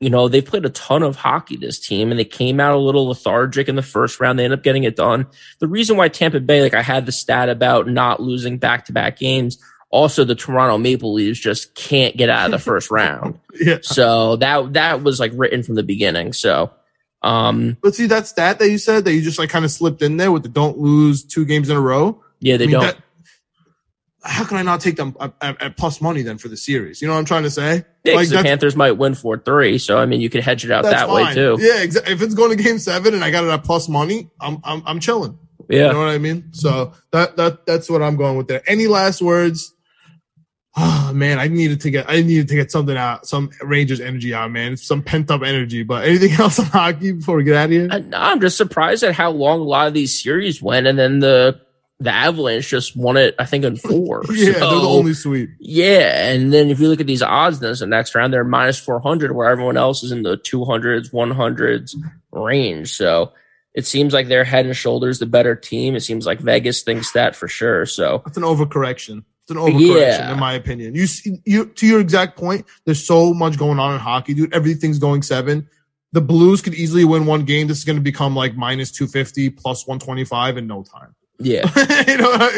you 0.00 0.10
know, 0.10 0.28
they 0.28 0.40
played 0.42 0.64
a 0.66 0.70
ton 0.70 1.02
of 1.02 1.16
hockey, 1.16 1.56
this 1.56 1.80
team, 1.80 2.10
and 2.10 2.18
they 2.20 2.24
came 2.24 2.60
out 2.60 2.74
a 2.74 2.78
little 2.78 3.06
lethargic 3.06 3.68
in 3.68 3.74
the 3.76 3.82
first 3.82 4.20
round. 4.20 4.38
They 4.38 4.44
ended 4.44 4.58
up 4.58 4.64
getting 4.64 4.84
it 4.84 4.94
done. 4.96 5.26
The 5.60 5.66
reason 5.68 5.96
why 5.96 6.08
Tampa 6.08 6.40
Bay, 6.40 6.62
like 6.62 6.74
I 6.74 6.82
had 6.82 7.06
the 7.06 7.12
stat 7.12 7.48
about 7.48 7.88
not 7.88 8.20
losing 8.20 8.58
back 8.58 8.84
to 8.86 8.92
back 8.92 9.18
games. 9.18 9.58
Also, 9.94 10.24
the 10.24 10.34
Toronto 10.34 10.76
Maple 10.76 11.12
Leafs 11.14 11.38
just 11.38 11.74
can't 11.76 12.16
get 12.16 12.28
out 12.28 12.46
of 12.46 12.50
the 12.50 12.58
first 12.58 12.90
round. 13.00 13.38
yeah. 13.60 13.78
So 13.82 14.36
that 14.36 14.72
that 14.72 15.02
was 15.02 15.20
like 15.20 15.30
written 15.34 15.62
from 15.62 15.76
the 15.76 15.84
beginning. 15.84 16.32
So 16.32 16.72
um 17.22 17.76
But 17.80 17.94
see 17.94 18.06
that 18.06 18.26
stat 18.26 18.58
that 18.58 18.68
you 18.70 18.78
said 18.78 19.04
that 19.04 19.14
you 19.14 19.22
just 19.22 19.38
like 19.38 19.50
kind 19.50 19.64
of 19.64 19.70
slipped 19.70 20.02
in 20.02 20.16
there 20.16 20.32
with 20.32 20.42
the 20.42 20.48
don't 20.48 20.78
lose 20.78 21.22
two 21.24 21.44
games 21.44 21.70
in 21.70 21.76
a 21.76 21.80
row. 21.80 22.20
yeah, 22.40 22.56
they 22.56 22.64
I 22.64 22.66
mean, 22.66 22.72
don't 22.72 22.82
that- 22.86 22.98
how 24.26 24.44
can 24.44 24.56
I 24.56 24.62
not 24.62 24.80
take 24.80 24.96
them 24.96 25.14
at, 25.20 25.34
at, 25.42 25.76
plus 25.76 26.00
money 26.00 26.22
then 26.22 26.38
for 26.38 26.48
the 26.48 26.56
series? 26.56 27.02
You 27.02 27.08
know 27.08 27.12
what 27.12 27.20
I'm 27.20 27.26
trying 27.26 27.42
to 27.42 27.50
say? 27.50 27.84
Yeah, 28.04 28.14
like 28.14 28.28
the 28.30 28.42
Panthers 28.42 28.74
might 28.74 28.92
win 28.92 29.14
four 29.14 29.36
three. 29.38 29.76
So 29.78 29.98
I 29.98 30.06
mean 30.06 30.20
you 30.22 30.30
could 30.30 30.42
hedge 30.42 30.64
it 30.64 30.70
out 30.70 30.84
that 30.84 31.08
way 31.10 31.32
too. 31.34 31.56
Yeah, 31.60 31.82
exactly. 31.82 32.14
If 32.14 32.22
it's 32.22 32.34
going 32.34 32.56
to 32.56 32.62
game 32.62 32.78
seven 32.78 33.14
and 33.14 33.22
I 33.22 33.30
got 33.30 33.44
it 33.44 33.50
at 33.50 33.62
plus 33.64 33.88
money, 33.88 34.30
I'm 34.40 34.58
I'm 34.64 34.82
I'm 34.86 34.98
chilling. 34.98 35.38
Yeah. 35.68 35.86
You 35.86 35.92
know 35.92 35.98
what 36.00 36.08
I 36.08 36.18
mean? 36.18 36.50
So 36.52 36.92
that 37.12 37.36
that 37.36 37.64
that's 37.66 37.88
what 37.88 38.02
I'm 38.02 38.16
going 38.16 38.36
with 38.36 38.48
there. 38.48 38.62
Any 38.66 38.86
last 38.86 39.22
words? 39.22 39.72
Oh 40.76 41.12
man, 41.14 41.38
I 41.38 41.46
needed 41.46 41.80
to 41.82 41.90
get 41.90 42.06
I 42.08 42.20
needed 42.22 42.48
to 42.48 42.54
get 42.56 42.72
something 42.72 42.96
out, 42.96 43.26
some 43.26 43.50
Rangers 43.62 44.00
energy 44.00 44.34
out, 44.34 44.50
man. 44.50 44.76
Some 44.76 45.02
pent 45.02 45.30
up 45.30 45.42
energy. 45.42 45.84
But 45.84 46.04
anything 46.04 46.32
else 46.38 46.58
on 46.58 46.66
hockey 46.66 47.12
before 47.12 47.36
we 47.36 47.44
get 47.44 47.56
out 47.56 47.64
of 47.66 47.70
here? 47.70 47.88
Uh, 47.90 48.00
I, 48.12 48.32
I'm 48.32 48.40
just 48.40 48.56
surprised 48.56 49.04
at 49.04 49.14
how 49.14 49.30
long 49.30 49.60
a 49.60 49.64
lot 49.64 49.86
of 49.86 49.94
these 49.94 50.20
series 50.20 50.60
went, 50.60 50.86
and 50.88 50.98
then 50.98 51.20
the 51.20 51.60
the 52.00 52.10
Avalanche 52.10 52.68
just 52.68 52.96
won 52.96 53.16
it, 53.16 53.36
I 53.38 53.44
think, 53.46 53.64
in 53.64 53.76
four. 53.78 54.24
yeah, 54.32 54.52
they're 54.54 54.60
the 54.60 54.66
only 54.88 55.14
sweep. 55.14 55.50
Yeah, 55.60 56.28
and 56.32 56.52
then 56.52 56.70
if 56.70 56.80
you 56.80 56.88
look 56.88 57.00
at 57.00 57.06
these 57.06 57.22
odds 57.22 57.62
in 57.62 57.70
the 57.70 57.86
next 57.86 58.16
round, 58.16 58.32
they're 58.32 58.42
minus 58.42 58.78
four 58.80 58.98
hundred, 58.98 59.30
where 59.32 59.48
everyone 59.48 59.76
else 59.76 60.02
is 60.02 60.10
in 60.10 60.24
the 60.24 60.36
two 60.36 60.64
hundreds, 60.64 61.12
one 61.12 61.30
hundreds 61.30 61.96
range. 62.32 62.92
So 62.96 63.32
it 63.74 63.86
seems 63.86 64.12
like 64.12 64.26
they're 64.26 64.42
head 64.44 64.66
and 64.66 64.76
shoulders 64.76 65.20
the 65.20 65.26
better 65.26 65.54
team. 65.54 65.94
It 65.94 66.00
seems 66.00 66.26
like 66.26 66.40
Vegas 66.40 66.82
thinks 66.82 67.12
that 67.12 67.36
for 67.36 67.46
sure. 67.46 67.86
So 67.86 68.24
It's 68.26 68.36
an 68.36 68.42
overcorrection. 68.42 69.22
It's 69.46 69.50
an 69.50 69.56
overcorrection, 69.58 70.00
Yeah. 70.00 70.32
in 70.32 70.38
my 70.40 70.54
opinion. 70.54 70.94
You 70.94 71.06
see, 71.06 71.38
you 71.44 71.66
to 71.66 71.86
your 71.86 72.00
exact 72.00 72.36
point. 72.38 72.64
There's 72.86 73.04
so 73.06 73.34
much 73.34 73.58
going 73.58 73.78
on 73.78 73.92
in 73.94 74.00
hockey, 74.00 74.32
dude. 74.34 74.54
Everything's 74.54 74.98
going 74.98 75.22
seven. 75.22 75.68
The 76.12 76.20
Blues 76.22 76.62
could 76.62 76.74
easily 76.74 77.04
win 77.04 77.26
one 77.26 77.44
game. 77.44 77.66
This 77.66 77.78
is 77.78 77.84
going 77.84 77.96
to 77.96 78.02
become 78.02 78.34
like 78.34 78.56
minus 78.56 78.90
two 78.90 79.06
fifty, 79.06 79.50
plus 79.50 79.86
one 79.86 79.98
twenty 79.98 80.24
five 80.24 80.56
in 80.56 80.66
no 80.66 80.82
time. 80.82 81.14
yeah, 81.38 81.68
you 82.08 82.16
know, 82.16 82.48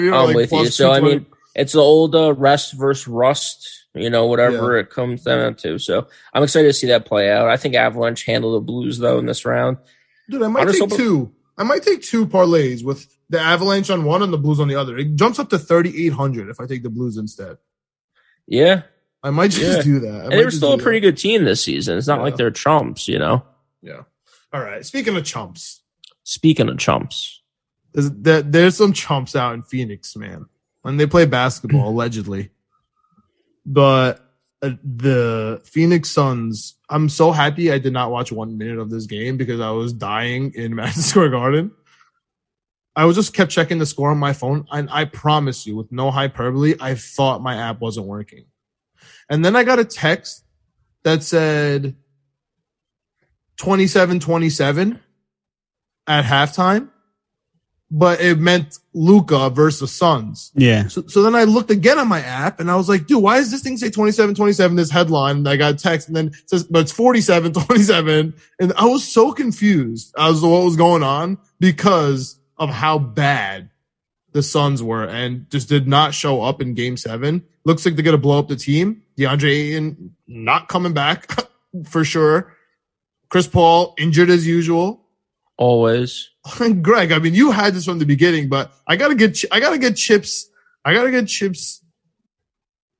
you 0.00 0.10
know, 0.10 0.16
I'm 0.16 0.26
like 0.28 0.34
with 0.36 0.52
you. 0.52 0.66
So 0.68 0.90
I 0.90 1.00
mean, 1.00 1.26
it's 1.54 1.74
the 1.74 1.80
old 1.80 2.14
uh, 2.16 2.32
rest 2.34 2.72
versus 2.72 3.06
rust, 3.06 3.86
you 3.94 4.10
know, 4.10 4.26
whatever 4.26 4.76
it 4.78 4.90
comes 4.90 5.22
down 5.22 5.54
to. 5.56 5.78
So 5.78 6.08
I'm 6.32 6.42
excited 6.42 6.66
to 6.68 6.72
see 6.72 6.86
that 6.88 7.04
play 7.04 7.30
out. 7.30 7.48
I 7.48 7.56
think 7.58 7.74
Avalanche 7.76 8.24
handle 8.24 8.54
the 8.54 8.60
Blues 8.60 8.98
though 8.98 9.18
in 9.20 9.26
this 9.26 9.44
round. 9.44 9.76
dude, 10.28 10.42
I 10.42 10.48
might 10.48 10.62
I'm 10.66 10.72
take 10.72 10.80
hoping- 10.80 10.96
two. 10.96 11.32
I 11.56 11.62
might 11.62 11.84
take 11.84 12.02
two 12.02 12.26
parlays 12.26 12.82
with 12.82 13.06
the 13.30 13.40
Avalanche 13.40 13.90
on 13.90 14.04
one 14.04 14.22
and 14.22 14.32
the 14.32 14.38
Blues 14.38 14.60
on 14.60 14.68
the 14.68 14.74
other. 14.76 14.96
It 14.98 15.14
jumps 15.16 15.38
up 15.38 15.50
to 15.50 15.58
thirty 15.58 16.06
eight 16.06 16.12
hundred 16.12 16.48
if 16.50 16.60
I 16.60 16.66
take 16.66 16.82
the 16.82 16.90
Blues 16.90 17.16
instead. 17.16 17.58
Yeah, 18.46 18.82
I 19.22 19.30
might 19.30 19.50
just 19.50 19.78
Yeah. 19.78 19.82
do 19.82 20.00
that. 20.00 20.30
They 20.30 20.44
were 20.44 20.50
still 20.50 20.72
a 20.74 20.78
pretty 20.78 21.00
that. 21.00 21.12
good 21.12 21.18
team 21.18 21.44
this 21.44 21.62
season. 21.64 21.96
It's 21.98 22.06
not 22.06 22.20
like 22.20 22.36
they're 22.36 22.50
chumps, 22.50 23.08
you 23.08 23.18
know. 23.18 23.42
Yeah. 23.82 24.02
All 24.52 24.60
right. 24.60 24.84
Speaking 24.84 25.16
of 25.16 25.24
chumps, 25.24 25.82
Speaking 26.26 26.68
of 26.68 26.78
chumps, 26.78 27.42
There's, 27.92 28.10
there, 28.10 28.40
there's 28.42 28.76
some 28.76 28.92
chumps 28.94 29.36
out 29.36 29.52
in 29.54 29.62
Phoenix, 29.62 30.14
man, 30.16 30.46
when 30.82 30.96
they 30.96 31.06
play 31.06 31.26
basketball, 31.26 31.88
allegedly. 31.90 32.50
But 33.66 34.20
uh, 34.62 34.70
the 34.82 35.60
Phoenix 35.64 36.10
Suns, 36.10 36.74
I'm 36.88 37.08
so 37.08 37.30
happy 37.32 37.70
I 37.72 37.78
did 37.78 37.92
not 37.92 38.10
watch 38.10 38.32
one 38.32 38.56
minute 38.58 38.78
of 38.78 38.90
this 38.90 39.06
game 39.06 39.36
because 39.36 39.60
I 39.60 39.70
was 39.70 39.92
dying 39.92 40.52
in 40.54 40.74
Madison 40.76 41.02
Square 41.02 41.30
Garden. 41.30 41.72
I 42.96 43.06
was 43.06 43.16
just 43.16 43.34
kept 43.34 43.50
checking 43.50 43.78
the 43.78 43.86
score 43.86 44.10
on 44.10 44.18
my 44.18 44.32
phone, 44.32 44.66
and 44.70 44.88
I 44.90 45.04
promise 45.04 45.66
you, 45.66 45.76
with 45.76 45.90
no 45.90 46.10
hyperbole, 46.10 46.74
I 46.80 46.94
thought 46.94 47.42
my 47.42 47.56
app 47.56 47.80
wasn't 47.80 48.06
working. 48.06 48.44
And 49.28 49.44
then 49.44 49.56
I 49.56 49.64
got 49.64 49.78
a 49.78 49.84
text 49.84 50.44
that 51.02 51.22
said 51.22 51.96
27 53.56 54.20
27 54.20 55.00
at 56.06 56.24
halftime, 56.24 56.90
but 57.90 58.20
it 58.20 58.38
meant 58.38 58.78
Luka 58.92 59.50
versus 59.50 59.92
Suns. 59.92 60.52
Yeah. 60.54 60.88
So, 60.88 61.06
so 61.06 61.22
then 61.22 61.34
I 61.34 61.44
looked 61.44 61.70
again 61.70 61.98
on 61.98 62.08
my 62.08 62.20
app 62.20 62.60
and 62.60 62.70
I 62.70 62.76
was 62.76 62.88
like, 62.88 63.06
dude, 63.06 63.22
why 63.22 63.38
does 63.38 63.50
this 63.50 63.62
thing 63.62 63.76
say 63.76 63.90
27 63.90 64.34
27? 64.34 64.76
This 64.76 64.90
headline, 64.90 65.38
and 65.38 65.48
I 65.48 65.56
got 65.56 65.74
a 65.74 65.76
text 65.76 66.08
and 66.08 66.16
then 66.16 66.28
it 66.28 66.48
says, 66.50 66.64
but 66.64 66.80
it's 66.80 66.92
47 66.92 67.52
27. 67.52 68.34
And 68.60 68.72
I 68.76 68.86
was 68.86 69.06
so 69.06 69.32
confused 69.32 70.14
as 70.18 70.40
to 70.40 70.48
what 70.48 70.64
was 70.64 70.76
going 70.76 71.02
on 71.02 71.38
because 71.58 72.38
of 72.58 72.70
how 72.70 72.98
bad 72.98 73.70
the 74.32 74.42
Suns 74.42 74.82
were 74.82 75.04
and 75.04 75.48
just 75.50 75.68
did 75.68 75.86
not 75.86 76.12
show 76.12 76.42
up 76.42 76.60
in 76.60 76.74
game 76.74 76.96
seven. 76.96 77.44
Looks 77.64 77.86
like 77.86 77.94
they're 77.94 78.04
going 78.04 78.16
to 78.16 78.22
blow 78.22 78.38
up 78.38 78.48
the 78.48 78.56
team. 78.56 79.02
DeAndre 79.16 79.50
Ayton 79.50 80.14
not 80.26 80.68
coming 80.68 80.92
back 80.92 81.30
for 81.84 82.04
sure. 82.04 82.52
Chris 83.30 83.46
Paul 83.46 83.94
injured 83.98 84.30
as 84.30 84.46
usual. 84.46 85.06
always. 85.56 86.30
Greg, 86.82 87.12
I 87.12 87.18
mean, 87.18 87.34
you 87.34 87.50
had 87.52 87.74
this 87.74 87.84
from 87.84 87.98
the 87.98 88.06
beginning, 88.06 88.48
but 88.48 88.72
I 88.86 88.96
gotta 88.96 89.14
get, 89.14 89.38
I 89.50 89.60
gotta 89.60 89.78
get 89.78 89.96
Chips, 89.96 90.48
I 90.84 90.92
gotta 90.92 91.10
get 91.10 91.26
Chips 91.28 91.82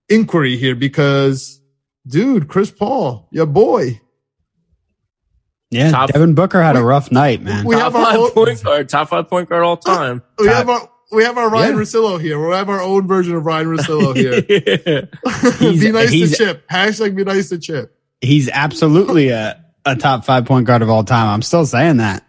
inquiry 0.09 0.57
here 0.57 0.75
because, 0.75 1.61
dude, 2.07 2.49
Chris 2.49 2.71
Paul, 2.71 3.29
your 3.31 3.47
boy. 3.47 4.01
Yeah. 5.75 5.91
Top- 5.91 6.11
Devin 6.13 6.35
Booker 6.35 6.63
had 6.63 6.77
a 6.77 6.83
rough 6.83 7.11
night, 7.13 7.43
man. 7.43 7.65
We 7.67 7.75
top 7.75 7.85
have 7.93 7.97
our 7.97 8.05
five 8.07 8.17
own- 8.21 8.31
point 8.33 8.63
guard, 8.63 8.89
top 8.89 9.09
five 9.09 9.29
point 9.29 9.49
guard 9.49 9.65
all 9.65 9.77
time. 9.77 10.23
We 10.39 10.47
have 10.49 10.69
our, 10.69 10.89
we 11.13 11.25
have 11.25 11.37
our 11.39 11.49
Ryan 11.51 11.75
Yeah. 11.77 11.81
Russillo 11.83 12.21
here. 12.21 12.45
We 12.49 12.55
have 12.55 12.69
our 12.69 12.81
own 12.81 13.07
version 13.07 13.35
of 13.37 13.45
Ryan 13.45 13.67
Russillo 13.77 14.15
here. 14.17 14.41
Be 15.61 15.93
nice 15.93 16.11
to 16.11 16.29
Chip. 16.37 16.69
Hashtag 16.69 17.15
be 17.17 17.25
nice 17.25 17.49
to 17.51 17.59
Chip. 17.59 17.97
He's 18.21 18.49
absolutely 18.49 19.29
a, 19.31 19.63
a 19.85 19.97
top 19.97 20.25
five 20.25 20.45
point 20.47 20.67
guard 20.67 20.83
of 20.83 20.89
all 20.91 21.05
time. 21.05 21.29
I'm 21.29 21.43
still 21.43 21.67
saying 21.67 21.99
that. 21.99 22.25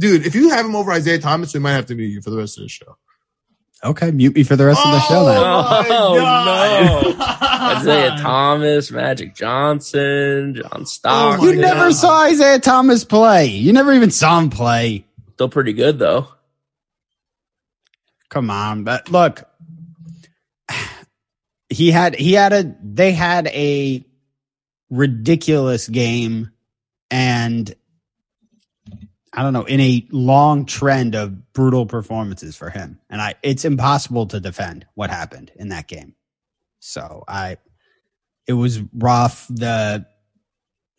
Dude, 0.00 0.26
if 0.26 0.34
you 0.34 0.50
have 0.50 0.66
him 0.66 0.74
over 0.74 0.92
Isiah 0.92 1.18
Thomas, 1.20 1.54
we 1.54 1.60
might 1.60 1.72
have 1.72 1.86
to 1.86 1.94
mute 1.94 2.08
you 2.08 2.22
for 2.22 2.30
the 2.30 2.36
rest 2.38 2.58
of 2.58 2.64
the 2.64 2.68
show. 2.68 2.96
Okay. 3.84 4.10
Mute 4.12 4.34
me 4.34 4.42
for 4.44 4.54
the 4.56 4.66
rest 4.66 4.84
of 4.84 4.92
the 4.92 5.00
show 5.00 5.24
then. 5.26 5.38
Oh, 5.38 5.84
oh 5.90 7.14
no. 7.16 7.80
Isiah 7.80 8.16
Thomas, 8.18 8.90
Magic 8.90 9.34
Johnson, 9.34 10.54
John 10.54 10.84
Oh, 11.04 11.44
You 11.44 11.56
never 11.56 11.86
God. 11.88 11.94
saw 11.94 12.26
Isiah 12.26 12.58
Thomas 12.60 13.04
play. 13.04 13.46
You 13.46 13.72
never 13.72 13.92
even 13.92 14.10
saw 14.10 14.38
him 14.38 14.50
play. 14.50 15.04
Still 15.34 15.48
pretty 15.48 15.72
good 15.72 15.98
though. 15.98 16.28
Come 18.28 18.50
on, 18.50 18.84
but 18.84 19.10
look, 19.10 19.42
he 21.68 21.90
had 21.90 22.14
he 22.14 22.32
had 22.32 22.52
a 22.52 22.74
they 22.82 23.12
had 23.12 23.46
a 23.48 24.04
ridiculous 24.90 25.88
game, 25.88 26.50
and 27.10 27.74
I 29.32 29.42
don't 29.42 29.52
know 29.52 29.64
in 29.64 29.80
a 29.80 30.06
long 30.10 30.66
trend 30.66 31.14
of 31.14 31.52
brutal 31.52 31.86
performances 31.86 32.56
for 32.56 32.68
him, 32.68 33.00
and 33.08 33.20
I 33.20 33.34
it's 33.42 33.64
impossible 33.64 34.26
to 34.26 34.40
defend 34.40 34.86
what 34.94 35.10
happened 35.10 35.50
in 35.56 35.68
that 35.68 35.88
game. 35.88 36.14
So 36.80 37.24
I, 37.26 37.56
it 38.46 38.52
was 38.52 38.80
rough. 38.92 39.46
The 39.48 40.04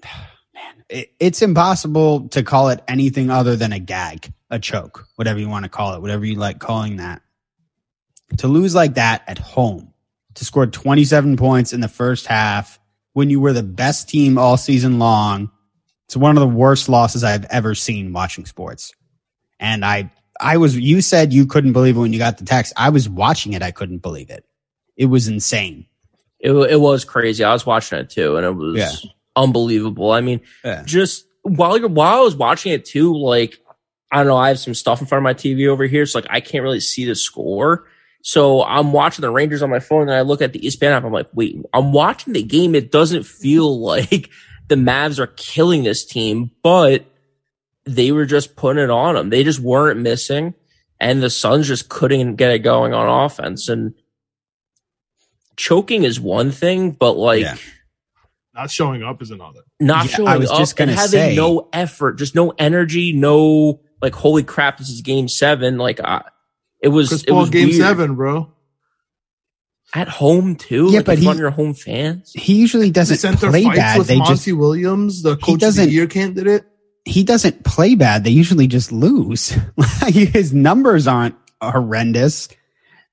man, 0.04 0.84
it, 0.90 1.12
it's 1.20 1.42
impossible 1.42 2.30
to 2.30 2.42
call 2.42 2.70
it 2.70 2.84
anything 2.88 3.30
other 3.30 3.56
than 3.56 3.72
a 3.72 3.80
gag, 3.80 4.34
a 4.50 4.60
choke, 4.60 5.08
whatever 5.16 5.40
you 5.40 5.50
want 5.50 5.66
to 5.66 5.70
call 5.70 5.94
it, 5.94 6.02
whatever 6.02 6.26
you 6.26 6.36
like 6.36 6.60
calling 6.60 6.98
that. 6.98 7.22
To 8.38 8.48
lose 8.48 8.74
like 8.74 8.96
that 8.96 9.24
at 9.28 9.38
home, 9.38 9.94
to 10.36 10.46
score 10.46 10.66
27 10.66 11.38
points 11.38 11.74
in 11.74 11.82
the 11.82 11.88
first 11.88 12.26
half 12.26 12.80
when 13.12 13.30
you 13.30 13.40
were 13.40 13.54
the 13.54 13.62
best 13.62 14.10
team 14.10 14.38
all 14.40 14.58
season 14.58 14.98
long, 14.98 15.52
it's 16.06 16.16
one 16.18 16.38
of 16.38 16.42
the 16.42 16.48
worst 16.56 16.90
losses 16.90 17.24
I've 17.24 17.46
ever 17.46 17.76
seen 17.76 18.14
watching 18.14 18.46
sports. 18.46 18.94
And 19.60 19.86
I, 19.86 20.12
I 20.40 20.58
was, 20.58 20.78
you 20.78 21.02
said 21.02 21.32
you 21.34 21.46
couldn't 21.46 21.74
believe 21.74 21.96
it 21.96 22.00
when 22.00 22.12
you 22.14 22.20
got 22.20 22.38
the 22.38 22.46
text. 22.46 22.74
I 22.76 22.90
was 22.90 23.08
watching 23.08 23.54
it. 23.54 23.62
I 23.62 23.72
couldn't 23.72 24.00
believe 24.00 24.30
it. 24.30 24.46
It 24.98 25.06
was 25.06 25.28
insane. 25.28 25.86
It, 26.40 26.52
it 26.52 26.80
was 26.82 27.06
crazy. 27.06 27.44
I 27.44 27.54
was 27.54 27.66
watching 27.66 28.00
it 28.00 28.10
too, 28.10 28.36
and 28.36 28.46
it 28.46 28.52
was 28.52 28.76
Yeah. 28.78 28.92
unbelievable. 29.36 30.12
I 30.12 30.22
mean, 30.22 30.42
Yeah. 30.64 30.84
just 30.86 31.26
while 31.44 31.78
you're 31.78 31.88
while 31.88 32.20
I 32.20 32.22
was 32.22 32.36
watching 32.36 32.74
it 32.74 32.86
too, 32.86 33.16
like 33.16 33.58
I 34.12 34.18
don't 34.18 34.28
know, 34.28 34.38
I 34.38 34.50
have 34.50 34.60
some 34.60 34.74
stuff 34.76 35.02
in 35.02 35.08
front 35.08 35.22
of 35.22 35.24
my 35.24 35.34
TV 35.34 35.68
over 35.68 35.86
here, 35.86 36.06
so 36.06 36.20
like 36.20 36.28
I 36.30 36.40
can't 36.42 36.64
really 36.64 36.80
see 36.82 37.06
the 37.06 37.16
score. 37.16 37.86
So 38.22 38.64
I'm 38.64 38.94
watching 38.94 39.22
the 39.24 39.32
Rangers 39.32 39.62
on 39.64 39.70
my 39.70 39.80
phone 39.80 40.04
and 40.04 40.12
I 40.12 40.22
look 40.22 40.42
at 40.42 40.54
the 40.54 40.60
ESPN 40.60 40.92
app. 40.92 41.04
I'm 41.04 41.12
like, 41.12 41.28
wait, 41.34 41.58
I'm 41.74 41.92
watching 41.92 42.34
the 42.34 42.44
game. 42.44 42.76
It 42.76 42.92
doesn't 42.92 43.24
feel 43.24 43.80
like 43.82 44.30
the 44.74 44.92
Mavs 44.92 45.20
are 45.20 45.28
killing 45.28 45.84
this 45.84 46.04
team, 46.06 46.50
but 46.64 47.06
they 47.86 48.12
were 48.12 48.26
just 48.26 48.56
putting 48.56 48.84
it 48.84 48.90
on 48.90 49.14
them. 49.16 49.30
They 49.30 49.44
just 49.44 49.60
weren't 49.60 50.00
missing 50.00 50.54
and 51.00 51.22
the 51.22 51.30
Suns 51.30 51.68
just 51.68 51.90
couldn't 51.90 52.36
get 52.38 52.52
it 52.52 52.60
going 52.60 52.94
on 52.94 53.26
offense. 53.26 53.70
And 53.70 53.94
choking 55.56 56.04
is 56.04 56.20
one 56.20 56.52
thing, 56.52 56.92
but 56.92 57.14
like 57.14 57.42
Yeah. 57.42 57.56
Not 58.56 58.70
showing 58.70 59.02
up 59.04 59.22
is 59.22 59.32
another. 59.32 59.62
not 59.80 60.06
Yeah, 60.06 60.12
showing 60.18 60.28
I 60.28 60.38
was 60.38 60.50
up 60.52 60.60
just 60.60 60.80
and 60.80 60.90
gonna 60.90 61.00
having 61.00 61.10
say- 61.32 61.36
no 61.36 61.70
effort, 61.74 62.14
just 62.20 62.36
no 62.36 62.52
energy, 62.58 63.12
no 63.14 63.80
like, 64.02 64.14
holy 64.16 64.44
crap, 64.44 64.78
this 64.80 64.90
is 64.90 65.02
game 65.02 65.28
seven. 65.30 65.78
Like, 65.78 66.00
I, 66.02 66.24
it 66.82 66.90
was, 66.90 67.08
Chris 67.08 67.24
it 67.24 67.30
Paul 67.30 67.40
was 67.40 67.50
game 67.50 67.70
weird. 67.70 67.78
seven, 67.80 68.16
bro. 68.16 68.52
At 69.94 70.08
home 70.08 70.56
too. 70.56 70.88
Yeah, 70.90 70.98
like, 70.98 71.06
but 71.06 71.18
he's 71.18 71.26
front 71.26 71.38
he- 71.38 71.40
of 71.40 71.44
your 71.44 71.52
home 71.52 71.74
fans. 71.74 72.32
He 72.34 72.56
usually 72.56 72.90
doesn't 72.92 73.18
center 73.18 73.50
play 73.50 73.64
fights 73.64 73.78
bad. 73.78 73.98
with 74.00 74.08
They 74.08 74.18
Monty 74.18 74.34
just 74.34 74.52
Williams, 74.54 75.22
the 75.24 75.38
coach 75.38 75.62
of 75.64 75.76
the 75.76 75.90
year 75.90 76.08
candidate. 76.08 76.64
he 77.06 77.24
doesn't 77.24 77.64
play 77.64 77.96
bad. 77.96 78.24
They 78.24 78.32
usually 78.32 78.68
just 78.68 78.92
lose. 78.92 79.56
His 80.08 80.54
numbers 80.54 81.08
aren't 81.08 81.36
horrendous. 81.62 82.50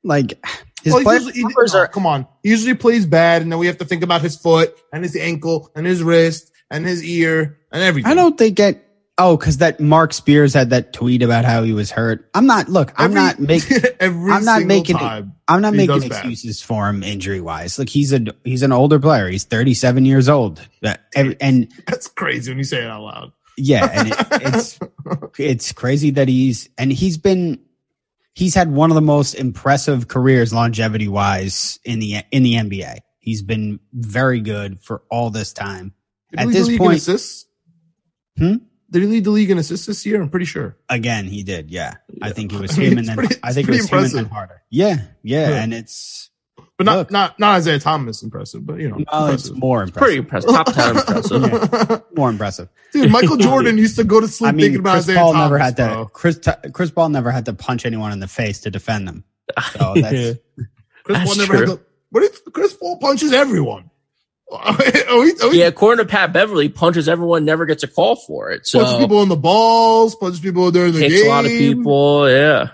Like 0.03 0.39
his 0.83 0.95
Well, 0.95 1.03
play 1.03 1.15
usually- 1.17 1.33
he- 1.35 1.43
numbers 1.43 1.75
no, 1.75 1.81
are. 1.81 1.89
come 1.89 2.07
on. 2.07 2.27
He 2.43 2.49
usually 2.51 2.75
plays 2.75 3.05
bad, 3.05 3.43
and 3.43 3.53
then 3.53 3.59
we 3.59 3.67
have 3.67 3.79
to 3.79 3.85
think 3.85 4.03
about 4.03 4.23
his 4.23 4.37
foot 4.37 4.75
and 4.93 5.03
his 5.05 5.15
ankle 5.17 5.71
and 5.77 5.85
his 5.87 6.03
wrist 6.03 6.51
and 6.71 6.87
his 6.87 7.05
ear 7.05 7.59
and 7.71 7.83
everything. 7.83 8.11
I 8.11 8.15
don't 8.15 8.39
think 8.39 8.59
it. 8.59 8.87
Oh, 9.23 9.37
because 9.37 9.59
that 9.59 9.81
Marc 9.81 10.15
Spears 10.15 10.55
had 10.55 10.71
that 10.71 10.95
tweet 10.95 11.23
about 11.23 11.45
how 11.45 11.63
he 11.63 11.75
was 11.75 11.91
hurt. 11.91 12.31
I'm 12.33 12.47
not. 12.47 12.71
Look, 12.71 12.93
I'm 12.97 13.11
Every- 13.11 13.15
not 13.15 13.39
making. 13.39 13.77
every 14.01 14.33
I'm 14.33 14.45
not 14.47 14.63
making. 14.63 14.97
I'm 14.97 15.61
not 15.61 15.75
making 15.75 15.89
does 15.89 16.03
bad. 16.09 16.13
excuses 16.13 16.63
for 16.63 16.89
him 16.89 17.03
injury 17.03 17.43
wise. 17.43 17.79
Like 17.79 17.91
he's 17.91 18.15
a 18.15 18.25
he's 18.45 18.63
an 18.63 18.73
older 18.73 18.99
player. 18.99 19.29
He's 19.29 19.45
37 19.45 20.07
years 20.07 20.29
old. 20.29 20.67
And, 21.15 21.37
and 21.41 21.71
That's 21.87 22.09
crazy 22.09 22.51
when 22.51 22.57
you 22.59 22.65
say 22.65 22.79
it 22.83 22.87
out 22.89 23.03
loud. 23.03 23.33
yeah, 23.59 23.91
and 23.93 24.09
it, 24.09 24.17
it's 24.31 24.79
it's 25.39 25.73
crazy 25.73 26.11
that 26.13 26.29
he's 26.29 26.71
and 26.79 26.91
he's 26.91 27.19
been 27.19 27.61
he's 28.35 28.55
had 28.55 28.71
one 28.73 28.91
of 28.91 28.95
the 28.95 29.03
most 29.03 29.35
impressive 29.35 30.09
careers 30.09 30.55
longevity 30.55 31.09
wise 31.09 31.79
in 31.85 31.99
the 31.99 32.23
in 32.31 32.43
the 32.43 32.55
NBA. 32.55 33.01
He's 33.19 33.43
been 33.43 33.81
very 33.93 34.41
good 34.41 34.81
for 34.83 35.03
all 35.11 35.29
this 35.29 35.53
time. 35.53 35.93
Did 36.31 36.41
At 36.41 36.49
this 36.49 36.79
point- 36.79 36.97
assists? 36.97 37.45
Hmm? 38.39 38.55
Did 38.91 39.03
he 39.03 39.09
lead 39.09 39.25
the 39.25 39.31
league 39.31 39.51
in 39.51 39.59
assists 39.59 39.87
this 39.87 40.05
year? 40.05 40.21
I'm 40.21 40.29
pretty 40.29 40.47
sure. 40.47 40.77
Again, 40.89 41.27
he 41.27 41.43
did. 41.43 41.71
Yeah, 41.71 41.95
I 42.23 42.31
think 42.33 42.53
it 42.53 42.61
was 42.61 42.77
I 42.77 42.81
mean, 42.81 42.93
him 42.93 42.99
and 42.99 43.09
then 43.09 43.17
pretty- 43.17 43.37
I 43.43 43.53
think 43.53 43.69
it 43.69 43.73
was 43.73 43.89
pretty 43.89 44.05
him 44.11 44.19
and 44.19 44.27
then. 44.27 44.33
Harder. 44.33 44.63
Yeah, 44.71 44.97
yeah, 45.23 45.51
Yeah. 45.51 45.63
and 45.63 45.73
it's 45.75 46.31
But 46.77 46.87
not 46.87 46.97
Look. 46.97 47.11
not 47.11 47.39
not 47.39 47.59
Isiah 47.59 47.79
Thomas 47.79 48.23
impressive, 48.23 48.67
but 48.67 48.79
you 48.81 48.89
know, 48.89 49.05
well, 49.13 49.29
it's 49.29 49.51
more 49.51 49.83
impressive. 49.83 49.93
more 49.97 50.03
Pretty 50.07 50.19
impressive. 50.19 50.51
impressive. 50.51 50.75
Top 50.75 51.29
10 51.29 51.45
impressive. 51.45 52.03
More 52.17 52.31
impressive. 52.31 52.69
Dude, 52.93 53.11
Michael 53.13 53.37
Jordan 53.49 53.79
used 53.79 53.97
to 53.97 54.05
go 54.05 54.21
to 54.21 54.27
sleep 54.27 54.49
I 54.49 54.53
mean, 54.53 54.61
thinking 54.65 54.81
about 54.81 54.93
Chris 54.95 55.09
Isiah 55.09 55.19
Paul 55.21 55.33
Thomas. 55.35 55.45
never 55.45 55.59
had 55.59 55.77
to. 55.77 56.07
Chris 56.13 56.41
Chris 56.73 56.91
Paul 56.91 57.09
never 57.11 57.31
had 57.31 57.45
to 57.47 57.53
punch 57.53 57.87
anyone 57.87 58.13
in 58.13 58.19
the 58.21 58.29
face 58.29 58.61
to 58.63 58.71
defend 58.71 59.07
them. 59.07 59.25
So 59.79 59.95
that's 59.95 60.39
Chris 61.05 61.19
That's 61.19 61.25
Paul 61.29 61.37
never 61.37 61.57
true. 61.57 61.67
had 61.67 61.79
to. 61.79 61.81
What 62.11 62.25
if 62.25 62.45
Chris 62.53 62.75
Paul 62.75 62.99
punches 62.99 63.33
everyone? 63.33 63.91
Are 64.53 64.77
we, 65.21 65.33
are 65.41 65.49
we 65.51 65.59
yeah, 65.61 65.67
according 65.67 66.05
to 66.05 66.11
Pat 66.11 66.33
Beverley, 66.33 66.69
punches 66.69 67.09
everyone, 67.09 67.45
never 67.45 67.67
gets 67.67 67.83
a 67.85 67.89
call 67.89 68.17
for 68.17 68.51
it. 68.51 68.69
punches 68.73 68.97
people 68.99 69.23
in 69.23 69.29
the 69.29 69.37
balls, 69.37 70.17
punches 70.17 70.41
people 70.41 70.71
during 70.73 70.93
the 70.93 70.99
kicks 71.01 71.15
game. 71.15 71.27
a 71.27 71.29
lot 71.29 71.45
of 71.45 71.51
people. 71.53 72.29
Yeah. 72.31 72.71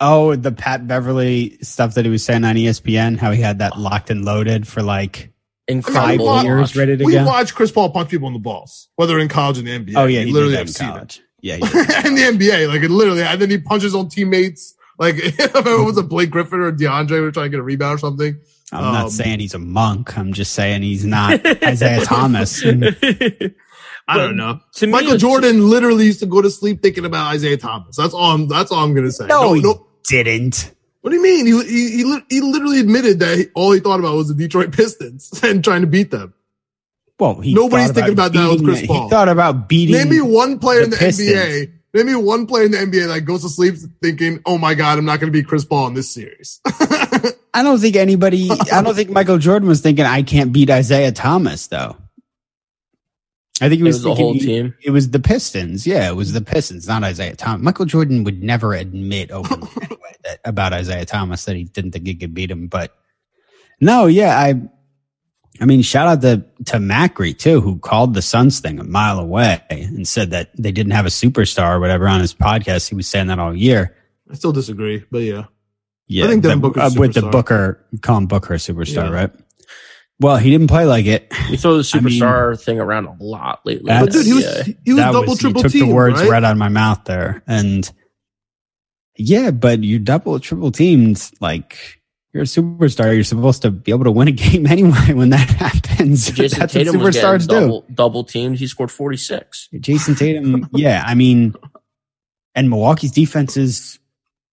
Oh, 0.00 0.34
the 0.36 0.52
Pat 0.52 0.86
Beverley 0.86 1.58
stuff 1.62 1.94
that 1.94 2.04
he 2.04 2.10
was 2.10 2.24
saying 2.24 2.44
on 2.44 2.56
ESPN, 2.56 3.16
how 3.18 3.30
he 3.30 3.40
had 3.40 3.60
that 3.60 3.78
locked 3.78 4.10
and 4.10 4.24
loaded 4.24 4.66
for 4.66 4.82
like 4.82 5.32
Incredible. 5.68 6.26
five 6.26 6.42
to 6.42 6.46
years 6.48 6.60
watch. 6.70 6.76
ready 6.76 6.96
to 6.96 7.04
We 7.04 7.12
go. 7.12 7.24
watch 7.24 7.54
Chris 7.54 7.70
Paul 7.72 7.90
punch 7.90 8.10
people 8.10 8.26
in 8.28 8.34
the 8.34 8.40
balls, 8.40 8.88
whether 8.96 9.18
in 9.18 9.28
college 9.28 9.56
or 9.58 9.60
in 9.60 9.84
the 9.84 9.92
NBA. 9.92 9.96
oh 9.96 10.06
yeah, 10.06 10.20
We 10.20 10.26
he 10.26 10.32
literally 10.32 10.56
did 10.56 10.68
that 10.68 10.80
have 10.82 10.90
in 10.98 11.08
seen 11.08 11.20
it. 11.20 11.20
Yeah, 11.40 11.56
he 11.56 11.62
in 12.08 12.14
the 12.38 12.46
NBA, 12.46 12.68
like 12.68 12.82
it 12.82 12.90
literally, 12.90 13.22
and 13.22 13.40
then 13.40 13.50
he 13.50 13.58
punches 13.58 13.84
his 13.84 13.94
own 13.94 14.08
teammates. 14.08 14.74
Like 14.98 15.14
if 15.18 15.38
it 15.38 15.84
was 15.84 15.96
a 15.98 16.02
Blake 16.02 16.30
Griffin 16.30 16.60
or 16.60 16.72
DeAndre 16.72 17.10
we 17.12 17.20
were 17.20 17.30
trying 17.30 17.46
to 17.46 17.50
get 17.50 17.60
a 17.60 17.62
rebound 17.62 17.94
or 17.94 17.98
something. 17.98 18.38
I'm 18.72 18.84
Um, 18.84 18.92
not 18.94 19.12
saying 19.12 19.40
he's 19.40 19.54
a 19.54 19.58
monk. 19.58 20.16
I'm 20.18 20.32
just 20.32 20.52
saying 20.52 20.82
he's 20.82 21.04
not 21.04 21.40
Isiah 21.62 22.04
Thomas. 22.04 22.62
I 24.08 24.16
don't 24.18 24.36
know. 24.36 24.60
To 24.74 24.86
Michael 24.86 25.08
it's- 25.14 25.20
Jordan 25.20 25.68
literally 25.68 26.04
used 26.06 26.20
to 26.20 26.26
go 26.26 26.40
to 26.42 26.50
sleep 26.50 26.82
thinking 26.82 27.04
about 27.04 27.34
Isiah 27.34 27.56
Thomas. 27.56 27.96
That's 27.96 28.14
all. 28.14 28.32
I'm, 28.34 28.48
that's 28.48 28.70
all 28.70 28.84
I'm 28.84 28.94
gonna 28.94 29.10
say. 29.12 29.26
No, 29.26 29.52
he 29.52 29.62
didn't. 30.08 30.72
What 31.00 31.10
do 31.10 31.16
you 31.16 31.22
mean? 31.22 31.46
He 31.46 31.52
he 31.64 32.02
he, 32.04 32.18
he 32.28 32.40
literally 32.40 32.80
admitted 32.80 33.20
that 33.20 33.38
he, 33.38 33.46
all 33.54 33.72
he 33.72 33.80
thought 33.80 34.00
about 34.00 34.16
was 34.16 34.28
the 34.28 34.34
Detroit 34.34 34.72
Pistons 34.72 35.30
and 35.42 35.62
trying 35.62 35.80
to 35.82 35.86
beat 35.86 36.10
them. 36.10 36.34
Well, 37.18 37.40
he 37.40 37.54
Nobody's 37.54 37.86
thought 37.86 37.94
thinking 37.94 38.12
about 38.12 38.32
that 38.34 38.50
with 38.50 38.64
Chris 38.64 38.86
Paul. 38.86 39.04
He 39.04 39.10
thought 39.10 39.28
about 39.28 39.68
beating. 39.68 39.94
Name 39.96 40.08
me 40.10 40.20
one 40.20 40.58
player 40.58 40.80
the 40.80 40.84
in 40.84 40.90
the 40.90 40.96
Pistons. 40.96 41.30
NBA. 41.30 41.72
Name 41.96 42.06
me 42.06 42.14
one 42.14 42.46
player 42.46 42.64
in 42.66 42.72
the 42.72 42.78
NBA 42.78 43.08
that 43.08 43.22
goes 43.22 43.42
to 43.42 43.48
sleep 43.48 43.74
thinking, 44.02 44.40
"Oh 44.44 44.58
my 44.58 44.74
God, 44.74 44.98
I'm 44.98 45.04
not 45.06 45.18
going 45.18 45.32
to 45.32 45.36
be 45.38 45.42
Chris 45.42 45.64
Paul 45.64 45.86
in 45.86 45.94
this 45.94 46.10
series." 46.10 46.60
I 47.54 47.62
don't 47.62 47.78
think 47.78 47.96
anybody. 47.96 48.50
I 48.50 48.82
don't 48.82 48.94
think 48.94 49.08
Michael 49.08 49.38
Jordan 49.38 49.66
was 49.66 49.80
thinking 49.80 50.04
I 50.04 50.22
can't 50.22 50.52
beat 50.52 50.68
Isiah 50.68 51.12
Thomas 51.12 51.68
though. 51.68 51.96
I 53.62 53.70
think 53.70 53.78
he 53.78 53.80
It 53.80 53.84
was, 53.84 53.96
was 53.96 54.02
the 54.02 54.14
whole 54.14 54.34
he- 54.34 54.40
team. 54.40 54.74
It 54.84 54.90
was 54.90 55.10
the 55.10 55.20
Pistons. 55.20 55.86
Yeah, 55.86 56.10
it 56.10 56.14
was 56.16 56.34
the 56.34 56.42
Pistons, 56.42 56.86
not 56.86 57.02
Isiah 57.02 57.34
Thomas. 57.34 57.64
Michael 57.64 57.86
Jordan 57.86 58.24
would 58.24 58.42
never 58.42 58.74
admit 58.74 59.30
openly 59.30 59.70
anyway 59.80 60.14
that, 60.24 60.40
about 60.44 60.78
Isiah 60.78 61.06
Thomas 61.06 61.46
that 61.46 61.56
he 61.56 61.64
didn't 61.64 61.92
think 61.92 62.06
he 62.06 62.14
could 62.14 62.34
beat 62.34 62.50
him. 62.50 62.66
But 62.66 62.92
no, 63.80 64.04
yeah, 64.06 64.38
I. 64.38 64.60
I 65.60 65.64
mean, 65.64 65.82
shout 65.82 66.06
out 66.08 66.20
to 66.22 66.44
to 66.66 66.78
Macri 66.78 67.36
too, 67.36 67.60
who 67.60 67.78
called 67.78 68.14
the 68.14 68.22
Suns 68.22 68.60
thing 68.60 68.78
a 68.78 68.84
mile 68.84 69.18
away 69.18 69.60
and 69.70 70.06
said 70.06 70.30
that 70.30 70.50
they 70.56 70.72
didn't 70.72 70.92
have 70.92 71.06
a 71.06 71.10
superstar 71.10 71.76
or 71.76 71.80
whatever 71.80 72.08
on 72.08 72.20
his 72.20 72.34
podcast. 72.34 72.88
He 72.88 72.94
was 72.94 73.06
saying 73.08 73.28
that 73.28 73.38
all 73.38 73.54
year. 73.56 73.96
I 74.30 74.34
still 74.34 74.52
disagree, 74.52 75.04
but 75.10 75.18
yeah. 75.22 75.44
Yeah, 76.08 76.24
I 76.24 76.28
think 76.28 76.42
Devin 76.42 76.60
the- 76.60 76.80
uh, 76.80 76.90
with 76.96 77.14
the. 77.14 77.22
Booker, 77.22 77.84
call 78.02 78.18
him 78.18 78.26
Booker 78.26 78.54
a 78.54 78.56
superstar, 78.58 79.08
Yeah. 79.08 79.10
right? 79.10 79.30
Well, 80.20 80.36
he 80.36 80.50
didn't 80.50 80.68
play 80.68 80.86
like 80.86 81.04
it. 81.06 81.32
We 81.50 81.56
throw 81.56 81.76
the 81.82 81.90
I 81.94 82.00
mean- 82.00 82.20
superstar 82.20 82.60
thing 82.62 82.78
around 82.80 83.06
a 83.06 83.16
lot 83.20 83.60
lately. 83.66 83.86
But 83.88 84.12
dude, 84.12 84.24
he 84.26 84.32
was 84.32 84.44
Yeah. 84.44 84.62
he 84.84 84.92
was 84.92 84.96
That 85.02 85.12
double 85.12 85.28
was- 85.32 85.38
triple 85.40 85.60
you 85.60 85.62
took 85.64 85.72
team, 85.72 85.88
the 85.88 85.94
words 85.94 86.20
right? 86.20 86.30
right 86.30 86.44
out 86.44 86.52
of 86.52 86.58
my 86.58 86.68
mouth 86.68 87.04
there, 87.04 87.42
and 87.46 87.90
yeah, 89.18 89.50
but 89.50 89.82
you 89.82 89.98
double 89.98 90.38
triple 90.40 90.70
teamed 90.70 91.30
like 91.40 92.00
you're 92.36 92.42
a 92.42 92.46
superstar. 92.46 93.14
You're 93.14 93.24
supposed 93.24 93.62
to 93.62 93.70
be 93.70 93.90
able 93.90 94.04
to 94.04 94.10
win 94.10 94.28
a 94.28 94.32
game 94.32 94.66
anyway 94.66 95.14
when 95.14 95.30
that 95.30 95.48
happens. 95.48 96.30
Jason 96.30 96.60
That's 96.60 96.74
Tatum 96.74 96.96
what 96.98 97.06
was 97.06 97.14
getting 97.14 97.30
superstars 97.30 97.48
do. 97.48 97.60
double, 97.60 97.86
double 97.94 98.24
teamed. 98.24 98.58
He 98.58 98.66
scored 98.66 98.90
46. 98.90 99.70
Jayson 99.80 100.16
Tatum, 100.16 100.68
yeah, 100.74 101.02
I 101.06 101.14
mean, 101.14 101.54
and 102.54 102.68
Milwaukee's 102.68 103.12
defense 103.12 103.56
is 103.56 103.98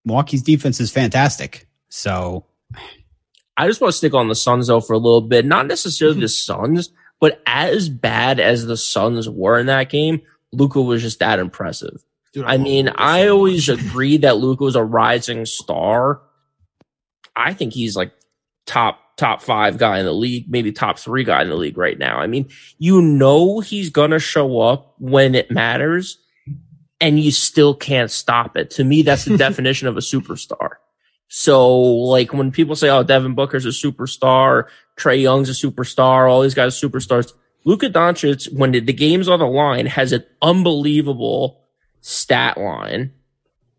Milwaukee's 0.05 0.43
defense 0.43 0.79
is 0.79 0.91
fantastic. 0.91 1.67
So 1.89 2.45
I 3.57 3.67
just 3.67 3.81
want 3.81 3.91
to 3.91 3.97
stick 3.97 4.13
on 4.13 4.29
the 4.29 4.35
Suns 4.35 4.67
though 4.67 4.79
for 4.79 4.93
a 4.93 4.97
little 4.97 5.21
bit. 5.21 5.45
Not 5.45 5.67
necessarily 5.67 6.21
the 6.21 6.27
mhm. 6.27 6.45
Suns, 6.45 6.89
but 7.19 7.41
as 7.45 7.89
bad 7.89 8.39
as 8.39 8.65
the 8.65 8.77
Suns 8.77 9.29
were 9.29 9.59
in 9.59 9.65
that 9.65 9.89
game, 9.89 10.21
Luka 10.53 10.81
was 10.81 11.01
just 11.01 11.19
that 11.19 11.39
impressive. 11.39 12.01
Dude, 12.31 12.45
I 12.45 12.55
love 12.55 12.61
mean, 12.61 12.89
I 12.95 13.27
always 13.27 13.67
much. 13.67 13.79
agreed 13.79 14.21
that 14.21 14.37
Luka 14.37 14.63
was 14.63 14.77
a 14.77 14.83
rising 14.83 15.45
star. 15.45 16.21
I 17.35 17.53
think 17.53 17.73
he's 17.73 17.95
like 17.95 18.11
top 18.65 18.99
top 19.17 19.41
five 19.41 19.77
guy 19.77 19.99
in 19.99 20.05
the 20.05 20.13
league, 20.13 20.49
maybe 20.49 20.71
top 20.71 20.97
three 20.97 21.23
guy 21.23 21.41
in 21.41 21.49
the 21.49 21.55
league 21.55 21.77
right 21.77 21.97
now. 21.97 22.17
I 22.17 22.27
mean, 22.27 22.49
you 22.77 23.01
know 23.01 23.59
he's 23.59 23.89
gonna 23.89 24.19
show 24.19 24.59
up 24.59 24.95
when 24.99 25.35
it 25.35 25.51
matters, 25.51 26.17
and 26.99 27.19
you 27.19 27.31
still 27.31 27.75
can't 27.75 28.11
stop 28.11 28.57
it. 28.57 28.71
To 28.71 28.83
me, 28.83 29.01
that's 29.01 29.25
the 29.25 29.37
definition 29.47 29.87
of 29.87 29.97
a 29.97 30.01
superstar. 30.01 30.75
So, 31.27 31.73
like 31.79 32.33
when 32.33 32.51
people 32.51 32.75
say, 32.75 32.89
"Oh, 32.89 33.03
Devin 33.03 33.35
Booker's 33.35 33.65
a 33.65 33.69
superstar," 33.69 34.65
Trae 34.97 35.21
Young's 35.21 35.49
a 35.49 35.67
superstar, 35.67 36.29
all 36.29 36.41
these 36.41 36.53
guys 36.53 36.81
are 36.81 36.87
superstars. 36.87 37.33
Luka 37.65 37.89
Doncic, 37.89 38.51
when 38.53 38.71
the, 38.71 38.79
the 38.79 38.93
game's 38.93 39.29
on 39.29 39.39
the 39.39 39.47
line, 39.47 39.85
has 39.85 40.11
an 40.11 40.23
unbelievable 40.41 41.61
stat 42.01 42.57
line, 42.57 43.13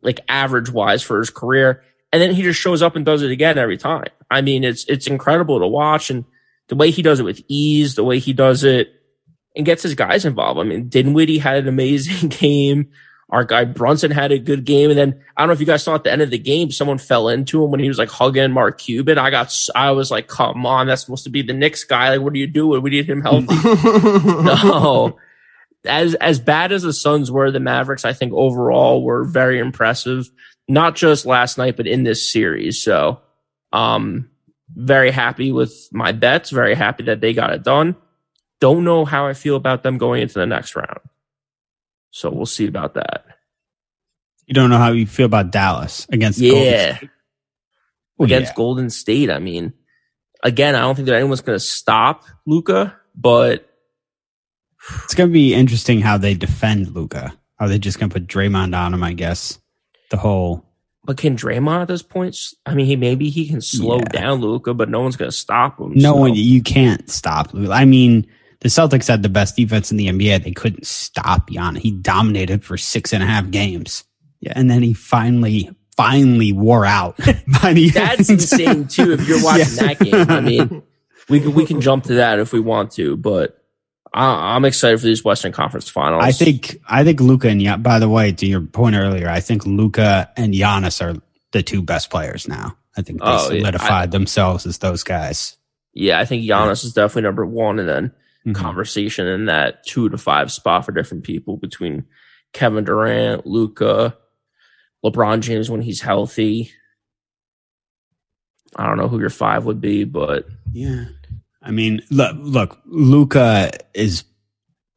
like 0.00 0.20
average 0.28 0.70
wise 0.70 1.02
for 1.02 1.18
his 1.18 1.30
career. 1.30 1.82
And 2.14 2.22
then 2.22 2.32
he 2.32 2.42
just 2.42 2.60
shows 2.60 2.80
up 2.80 2.94
and 2.94 3.04
does 3.04 3.22
it 3.22 3.32
again 3.32 3.58
every 3.58 3.76
time. 3.76 4.06
I 4.30 4.40
mean, 4.40 4.62
it's, 4.62 4.84
it's 4.84 5.08
incredible 5.08 5.58
to 5.58 5.66
watch 5.66 6.10
and 6.10 6.24
the 6.68 6.76
way 6.76 6.92
he 6.92 7.02
does 7.02 7.18
it 7.18 7.24
with 7.24 7.42
ease, 7.48 7.96
the 7.96 8.04
way 8.04 8.20
he 8.20 8.32
does 8.32 8.62
it 8.62 8.88
and 9.56 9.66
gets 9.66 9.82
his 9.82 9.96
guys 9.96 10.24
involved. 10.24 10.60
I 10.60 10.62
mean, 10.62 10.88
Dinwiddie 10.88 11.38
had 11.38 11.56
an 11.56 11.66
amazing 11.66 12.28
game. 12.40 12.92
Our 13.30 13.42
guy 13.42 13.64
Brunson 13.64 14.12
had 14.12 14.30
a 14.30 14.38
good 14.38 14.64
game. 14.64 14.90
And 14.90 14.98
then 14.98 15.24
I 15.36 15.42
don't 15.42 15.48
know 15.48 15.54
if 15.54 15.60
you 15.60 15.66
guys 15.66 15.82
saw 15.82 15.96
at 15.96 16.04
the 16.04 16.12
end 16.12 16.22
of 16.22 16.30
the 16.30 16.38
game, 16.38 16.70
someone 16.70 16.98
fell 16.98 17.28
into 17.28 17.64
him 17.64 17.72
when 17.72 17.80
he 17.80 17.88
was 17.88 17.98
like 17.98 18.10
hugging 18.10 18.52
Mark 18.52 18.78
Cuban. 18.78 19.18
I 19.18 19.30
got, 19.30 19.52
I 19.74 19.90
was 19.90 20.12
like, 20.12 20.28
come 20.28 20.64
on, 20.66 20.86
that's 20.86 21.02
supposed 21.02 21.24
to 21.24 21.30
be 21.30 21.42
the 21.42 21.52
Knicks 21.52 21.82
guy. 21.82 22.10
Like, 22.10 22.20
what 22.20 22.32
are 22.32 22.36
you 22.36 22.46
doing? 22.46 22.80
We 22.80 22.90
need 22.90 23.10
him 23.10 23.22
healthy. 23.22 23.56
no. 24.24 25.18
As 25.86 26.14
as 26.16 26.38
bad 26.38 26.72
as 26.72 26.82
the 26.82 26.92
Suns 26.92 27.30
were, 27.30 27.50
the 27.50 27.60
Mavericks, 27.60 28.04
I 28.04 28.12
think 28.12 28.32
overall 28.32 29.02
were 29.02 29.24
very 29.24 29.58
impressive. 29.58 30.28
not 30.66 30.96
just 30.96 31.26
last 31.26 31.58
night, 31.58 31.76
but 31.76 31.86
in 31.86 32.04
this 32.04 32.30
series. 32.32 32.82
So, 32.82 33.20
um, 33.72 34.30
very 34.74 35.10
happy 35.10 35.52
with 35.52 35.88
my 35.92 36.12
bets. 36.12 36.48
Very 36.48 36.74
happy 36.74 37.04
that 37.04 37.20
they 37.20 37.34
got 37.34 37.52
it 37.52 37.62
done. 37.62 37.96
Don't 38.60 38.82
know 38.84 39.04
how 39.04 39.26
I 39.26 39.34
feel 39.34 39.56
about 39.56 39.82
them 39.82 39.98
going 39.98 40.22
into 40.22 40.34
the 40.38 40.46
next 40.46 40.74
round. 40.74 41.00
So 42.12 42.30
we'll 42.30 42.46
see 42.46 42.66
about 42.66 42.94
that. 42.94 43.26
You 44.46 44.54
don't 44.54 44.70
know 44.70 44.78
how 44.78 44.92
you 44.92 45.06
feel 45.06 45.26
about 45.26 45.50
Dallas 45.52 46.06
against 46.10 46.40
Golden 46.40 46.62
Yeah. 46.62 46.96
State? 46.96 47.10
Well, 48.16 48.26
Against 48.26 48.52
yeah. 48.52 48.56
Golden 48.56 48.88
State. 48.90 49.30
I 49.30 49.38
mean, 49.40 49.74
again, 50.42 50.74
I 50.76 50.80
don't 50.80 50.94
think 50.94 51.06
that 51.08 51.16
anyone's 51.16 51.40
going 51.42 51.58
to 51.58 51.64
stop 51.64 52.24
Luka, 52.46 52.96
but 53.14 53.68
It's 55.04 55.14
going 55.14 55.28
to 55.30 55.32
be 55.32 55.54
interesting 55.54 56.00
how 56.00 56.18
they 56.18 56.34
defend 56.34 56.94
Luka. 56.94 57.32
Are 57.58 57.68
they 57.68 57.78
just 57.78 57.98
going 57.98 58.10
to 58.10 58.14
put 58.14 58.26
Draymond 58.26 58.76
on 58.78 58.92
him? 58.94 59.02
I 59.02 59.12
guess 59.12 59.58
the 60.10 60.16
whole 60.16 60.64
but 61.06 61.18
can 61.18 61.36
Draymond 61.36 61.82
at 61.82 61.88
this 61.88 62.02
point? 62.02 62.34
I 62.64 62.74
mean, 62.74 62.86
he 62.86 62.96
maybe 62.96 63.28
he 63.28 63.46
can 63.46 63.60
slow 63.60 63.98
Yeah. 63.98 64.04
down 64.20 64.40
Luka, 64.40 64.72
but 64.72 64.88
no 64.88 65.00
one's 65.02 65.16
going 65.16 65.30
to 65.30 65.36
stop 65.36 65.78
him. 65.78 65.92
no 65.94 66.12
so- 66.14 66.16
one 66.16 66.34
you 66.34 66.62
can't 66.62 67.08
stop. 67.10 67.52
Luka. 67.52 67.72
I 67.72 67.84
mean, 67.84 68.26
the 68.60 68.68
Celtics 68.70 69.06
had 69.08 69.22
the 69.22 69.28
best 69.28 69.54
defense 69.56 69.90
in 69.90 69.98
the 69.98 70.06
NBA. 70.08 70.42
They 70.42 70.52
couldn't 70.52 70.86
stop 70.86 71.50
Giannis. 71.50 71.78
He 71.80 71.90
dominated 71.90 72.64
for 72.64 72.78
six 72.78 73.12
and 73.12 73.22
a 73.22 73.26
half 73.26 73.50
games. 73.50 74.04
Yeah, 74.40 74.54
and 74.56 74.70
then 74.70 74.82
he 74.82 74.94
finally 74.94 75.70
finally 75.96 76.52
wore 76.52 76.84
out. 76.86 77.16
by 77.62 77.74
the 77.74 77.90
That's 77.90 78.30
end. 78.30 78.40
insane 78.40 78.88
too. 78.88 79.12
If 79.12 79.28
you're 79.28 79.42
watching 79.44 79.66
Yeah. 79.76 79.94
that 79.94 79.98
game, 80.00 80.30
I 80.30 80.40
mean, 80.40 80.82
we 81.28 81.40
can 81.40 81.52
we 81.54 81.66
can 81.66 81.80
jump 81.82 82.04
to 82.04 82.14
that 82.14 82.38
if 82.38 82.52
we 82.54 82.60
want 82.60 82.92
to, 82.92 83.16
but 83.18 83.62
I, 84.14 84.54
I'm 84.54 84.64
excited 84.64 85.00
for 85.00 85.06
these 85.06 85.24
Western 85.24 85.50
Conference 85.52 85.88
Finals. 85.88 86.22
I 86.24 86.30
think 86.32 86.76
I 86.88 87.02
think 87.04 87.20
Luka 87.20 87.48
and 87.48 87.60
Gian- 87.60 87.82
by 87.82 87.98
the 87.98 88.08
way, 88.08 88.30
to 88.32 88.46
your 88.46 88.60
point 88.60 88.94
earlier, 88.96 89.28
I 89.28 89.40
think 89.40 89.66
Luka 89.66 90.30
and 90.36 90.54
Giannis 90.54 91.02
are 91.04 91.20
the 91.52 91.62
two 91.64 91.82
best 91.82 92.10
players 92.10 92.46
now. 92.48 92.76
I 92.96 93.02
think 93.02 93.18
they 93.18 93.26
Oh, 93.26 93.50
yeah. 93.50 93.58
solidified 93.60 94.12
themselves 94.12 94.66
as 94.66 94.78
those 94.78 95.02
guys. 95.02 95.56
yeah, 95.94 96.18
I 96.20 96.24
think 96.24 96.44
Giannis 96.48 96.84
is 96.84 96.92
definitely 96.92 97.22
number 97.22 97.44
one, 97.44 97.78
and 97.80 97.88
then 97.88 98.12
Mhm. 98.46 98.54
conversation 98.54 99.26
in 99.26 99.46
that 99.46 99.84
two 99.86 100.08
to 100.10 100.18
five 100.18 100.52
spot 100.52 100.84
for 100.84 100.92
different 100.92 101.24
people 101.24 101.56
between 101.56 102.04
Kevin 102.52 102.84
Durant, 102.84 103.46
Luka, 103.46 104.16
LeBron 105.04 105.40
James 105.40 105.68
when 105.70 105.82
he's 105.82 106.00
healthy. 106.02 106.70
I 108.76 108.86
don't 108.86 108.96
know 108.98 109.08
who 109.08 109.18
your 109.20 109.30
five 109.30 109.64
would 109.64 109.80
be, 109.80 110.04
but 110.04 110.46
Yeah. 110.72 111.04
I 111.64 111.70
mean, 111.70 112.02
look, 112.10 112.36
look, 112.38 112.78
Luka 112.86 113.70
is 113.94 114.24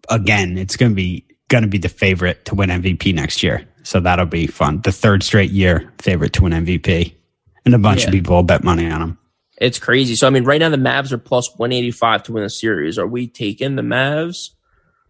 again, 0.09 0.57
it's 0.57 0.75
going 0.75 0.91
to 0.91 0.95
be 0.95 1.25
going 1.49 1.63
to 1.63 1.69
be 1.69 1.77
the 1.77 1.89
favorite 1.89 2.43
to 2.45 2.55
win 2.55 2.69
MVP 2.69 3.13
next 3.15 3.41
year. 3.41 3.65
So 3.83 3.99
that'll 4.01 4.25
be 4.25 4.47
fun. 4.47 4.81
The 4.81 4.91
third 4.91 5.23
straight 5.23 5.51
year 5.51 5.93
favorite 5.99 6.33
to 6.33 6.43
win 6.43 6.51
MVP. 6.53 7.13
And 7.65 7.73
a 7.73 7.77
bunch 7.79 8.01
Yeah. 8.01 8.07
of 8.07 8.11
people 8.13 8.35
will 8.35 8.43
bet 8.43 8.63
money 8.63 8.89
on 8.89 9.01
him. 9.01 9.17
it's 9.59 9.79
crazy. 9.79 10.15
So 10.15 10.27
I 10.27 10.29
mean, 10.29 10.43
right 10.43 10.59
now 10.59 10.69
the 10.69 10.77
Mavs 10.77 11.11
are 11.11 11.17
plus 11.17 11.49
one 11.57 11.71
eighty 11.71 11.91
five 11.91 12.23
to 12.23 12.33
win 12.33 12.43
the 12.43 12.49
series. 12.49 12.97
Are 12.99 13.07
we 13.07 13.27
taking 13.27 13.75
the 13.75 13.81
Mavs 13.81 14.49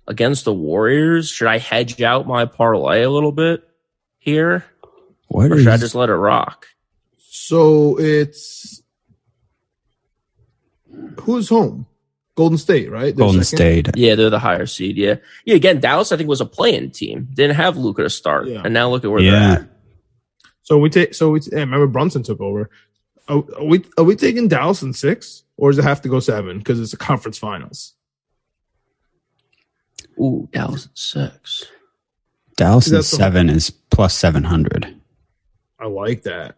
against 0.08 0.46
the 0.46 0.54
Warriors? 0.54 1.30
Should 1.30 1.48
I 1.48 1.58
hedge 1.58 2.02
out 2.02 2.28
my 2.28 2.46
parlay 2.46 3.02
a 3.04 3.10
little 3.10 3.32
bit 3.34 3.64
here, 4.20 4.64
What 5.28 5.52
or 5.52 5.58
should 5.58 5.68
I 5.68 5.78
just 5.78 5.96
let 5.96 6.10
it 6.10 6.14
rock? 6.16 6.68
So 7.30 7.98
it's 8.00 8.82
who's 11.22 11.50
home? 11.50 11.86
Golden 12.36 12.58
State, 12.60 12.92
right? 12.92 13.16
They're 13.16 13.26
Golden 13.26 13.44
second? 13.44 13.86
State? 13.86 13.98
Yeah, 13.98 14.14
they're 14.16 14.30
the 14.30 14.38
higher 14.40 14.68
seed. 14.68 14.96
Yeah, 14.98 15.16
yeah. 15.46 15.56
Again, 15.56 15.80
Dallas 15.80 16.12
I 16.12 16.18
think 16.18 16.30
was 16.30 16.42
a 16.42 16.46
playing 16.46 16.92
team. 16.92 17.28
Didn't 17.34 17.56
have 17.56 17.78
Luka 17.78 18.04
to 18.04 18.10
start, 18.12 18.48
Yeah. 18.48 18.62
and 18.64 18.74
now 18.74 18.90
look 18.90 19.04
at 19.04 19.10
where 19.12 19.22
they're 19.24 19.34
at. 19.36 19.70
So 20.62 20.78
we 20.78 20.90
take. 20.90 21.16
So 21.16 21.32
we. 21.32 21.40
Yeah, 21.52 21.60
remember 21.60 21.88
Brunson 21.88 22.22
took 22.24 22.40
over. 22.40 22.70
Are, 23.28 23.44
are 23.58 23.64
we 23.66 23.84
are 23.98 24.04
we 24.04 24.16
taking 24.16 24.48
Dallas 24.48 24.84
in 24.84 24.94
six, 24.94 25.44
or 25.58 25.72
does 25.72 25.80
it 25.80 25.84
have 25.84 26.02
to 26.04 26.10
go 26.10 26.20
seven 26.20 26.60
because 26.60 26.80
it's 26.80 26.94
a 26.94 26.98
conference 26.98 27.38
finals? 27.40 27.94
Ooh, 30.20 30.48
Dallas 30.52 30.86
at 30.86 30.98
six. 30.98 31.66
Dallas 32.56 32.88
in 32.88 32.94
That's 32.94 33.12
the- 33.12 33.18
seven 33.18 33.50
is 33.50 33.70
plus 33.70 34.16
700. 34.18 34.96
I 35.80 35.86
like 35.88 36.24
that. 36.24 36.58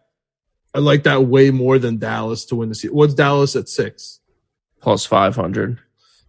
I 0.74 0.78
like 0.78 1.02
that 1.02 1.24
way 1.24 1.50
more 1.50 1.78
than 1.78 1.98
Dallas 1.98 2.44
to 2.46 2.56
win 2.56 2.68
the 2.70 2.74
season. 2.74 2.96
What's 2.96 3.12
Dallas 3.14 3.54
at 3.56 3.68
six? 3.68 4.20
Plus 4.80 5.04
500. 5.06 5.78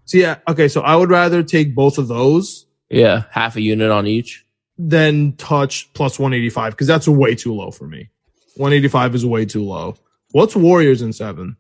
So 0.06 0.18
yeah, 0.18 0.38
okay. 0.48 0.68
So 0.68 0.82
I 0.82 0.96
would 0.96 1.10
rather 1.10 1.42
take 1.44 1.74
both 1.76 1.98
of 1.98 2.08
those 2.08 2.66
Yeah, 2.90 3.24
half 3.32 3.56
a 3.56 3.62
unit 3.62 3.92
on 3.92 4.08
each. 4.08 4.46
than 4.78 5.36
touch 5.38 5.92
plus 5.94 6.18
one 6.20 6.34
eighty 6.34 6.50
five 6.50 6.74
because 6.74 6.88
that's 6.88 7.08
way 7.08 7.36
too 7.36 7.54
low 7.54 7.72
for 7.72 7.88
me. 7.88 8.10
One 8.58 8.74
eighty 8.74 8.88
five 8.88 9.16
is 9.16 9.26
way 9.26 9.46
too 9.46 9.64
low. 9.64 9.96
What's 10.32 10.56
Warriors 10.56 11.02
in 11.02 11.14
seven? 11.14 11.56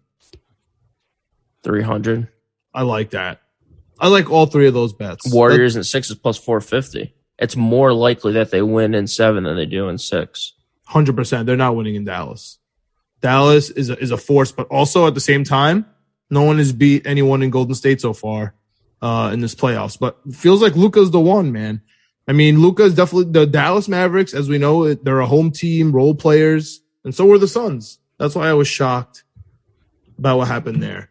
300. 1.63 2.27
I 2.73 2.81
like 2.83 3.11
that. 3.11 3.41
I 3.99 4.07
like 4.07 4.31
all 4.31 4.45
three 4.47 4.67
of 4.67 4.73
those 4.73 4.93
bets. 4.93 5.31
Warriors 5.31 5.75
in 5.75 5.83
six 5.83 6.09
is 6.09 6.15
plus 6.17 6.37
450. 6.37 7.13
It's 7.37 7.55
more 7.55 7.93
likely 7.93 8.33
that 8.33 8.51
they 8.51 8.61
win 8.61 8.95
in 8.95 9.07
seven 9.07 9.43
than 9.43 9.55
they 9.55 9.65
do 9.65 9.89
in 9.89 9.97
six. 9.97 10.53
hundred 10.85 11.15
percent. 11.15 11.45
They're 11.45 11.55
not 11.57 11.75
winning 11.75 11.95
in 11.95 12.05
Dallas. 12.05 12.57
Dallas 13.21 13.69
is 13.69 13.89
a, 13.91 13.97
is 13.99 14.09
a 14.11 14.17
force, 14.17 14.51
but 14.51 14.67
also 14.67 15.05
at 15.05 15.13
the 15.13 15.19
same 15.21 15.43
time, 15.43 15.85
no 16.31 16.43
one 16.43 16.57
has 16.57 16.73
beat 16.73 17.05
anyone 17.05 17.43
in 17.43 17.49
Golden 17.49 17.75
State 17.75 18.01
so 18.01 18.13
far 18.13 18.55
uh, 19.01 19.29
in 19.33 19.41
this 19.41 19.53
playoffs. 19.53 19.99
But 19.99 20.17
it 20.27 20.35
feels 20.35 20.61
like 20.61 20.75
Luka's 20.75 21.11
the 21.11 21.19
one, 21.19 21.51
man. 21.51 21.81
I 22.27 22.33
mean, 22.33 22.61
Luka's 22.61 22.95
definitely 22.95 23.31
the 23.31 23.45
Dallas 23.45 23.87
Mavericks, 23.87 24.33
as 24.33 24.47
we 24.47 24.57
know, 24.57 24.93
they're 24.93 25.19
a 25.19 25.25
home 25.25 25.51
team, 25.51 25.91
role 25.91 26.15
players, 26.15 26.81
and 27.03 27.13
so 27.13 27.25
were 27.25 27.37
the 27.37 27.47
Suns. 27.47 27.99
That's 28.17 28.35
why 28.35 28.47
I 28.47 28.53
was 28.53 28.67
shocked 28.67 29.23
about 30.17 30.37
what 30.37 30.47
happened 30.47 30.81
there. 30.81 31.09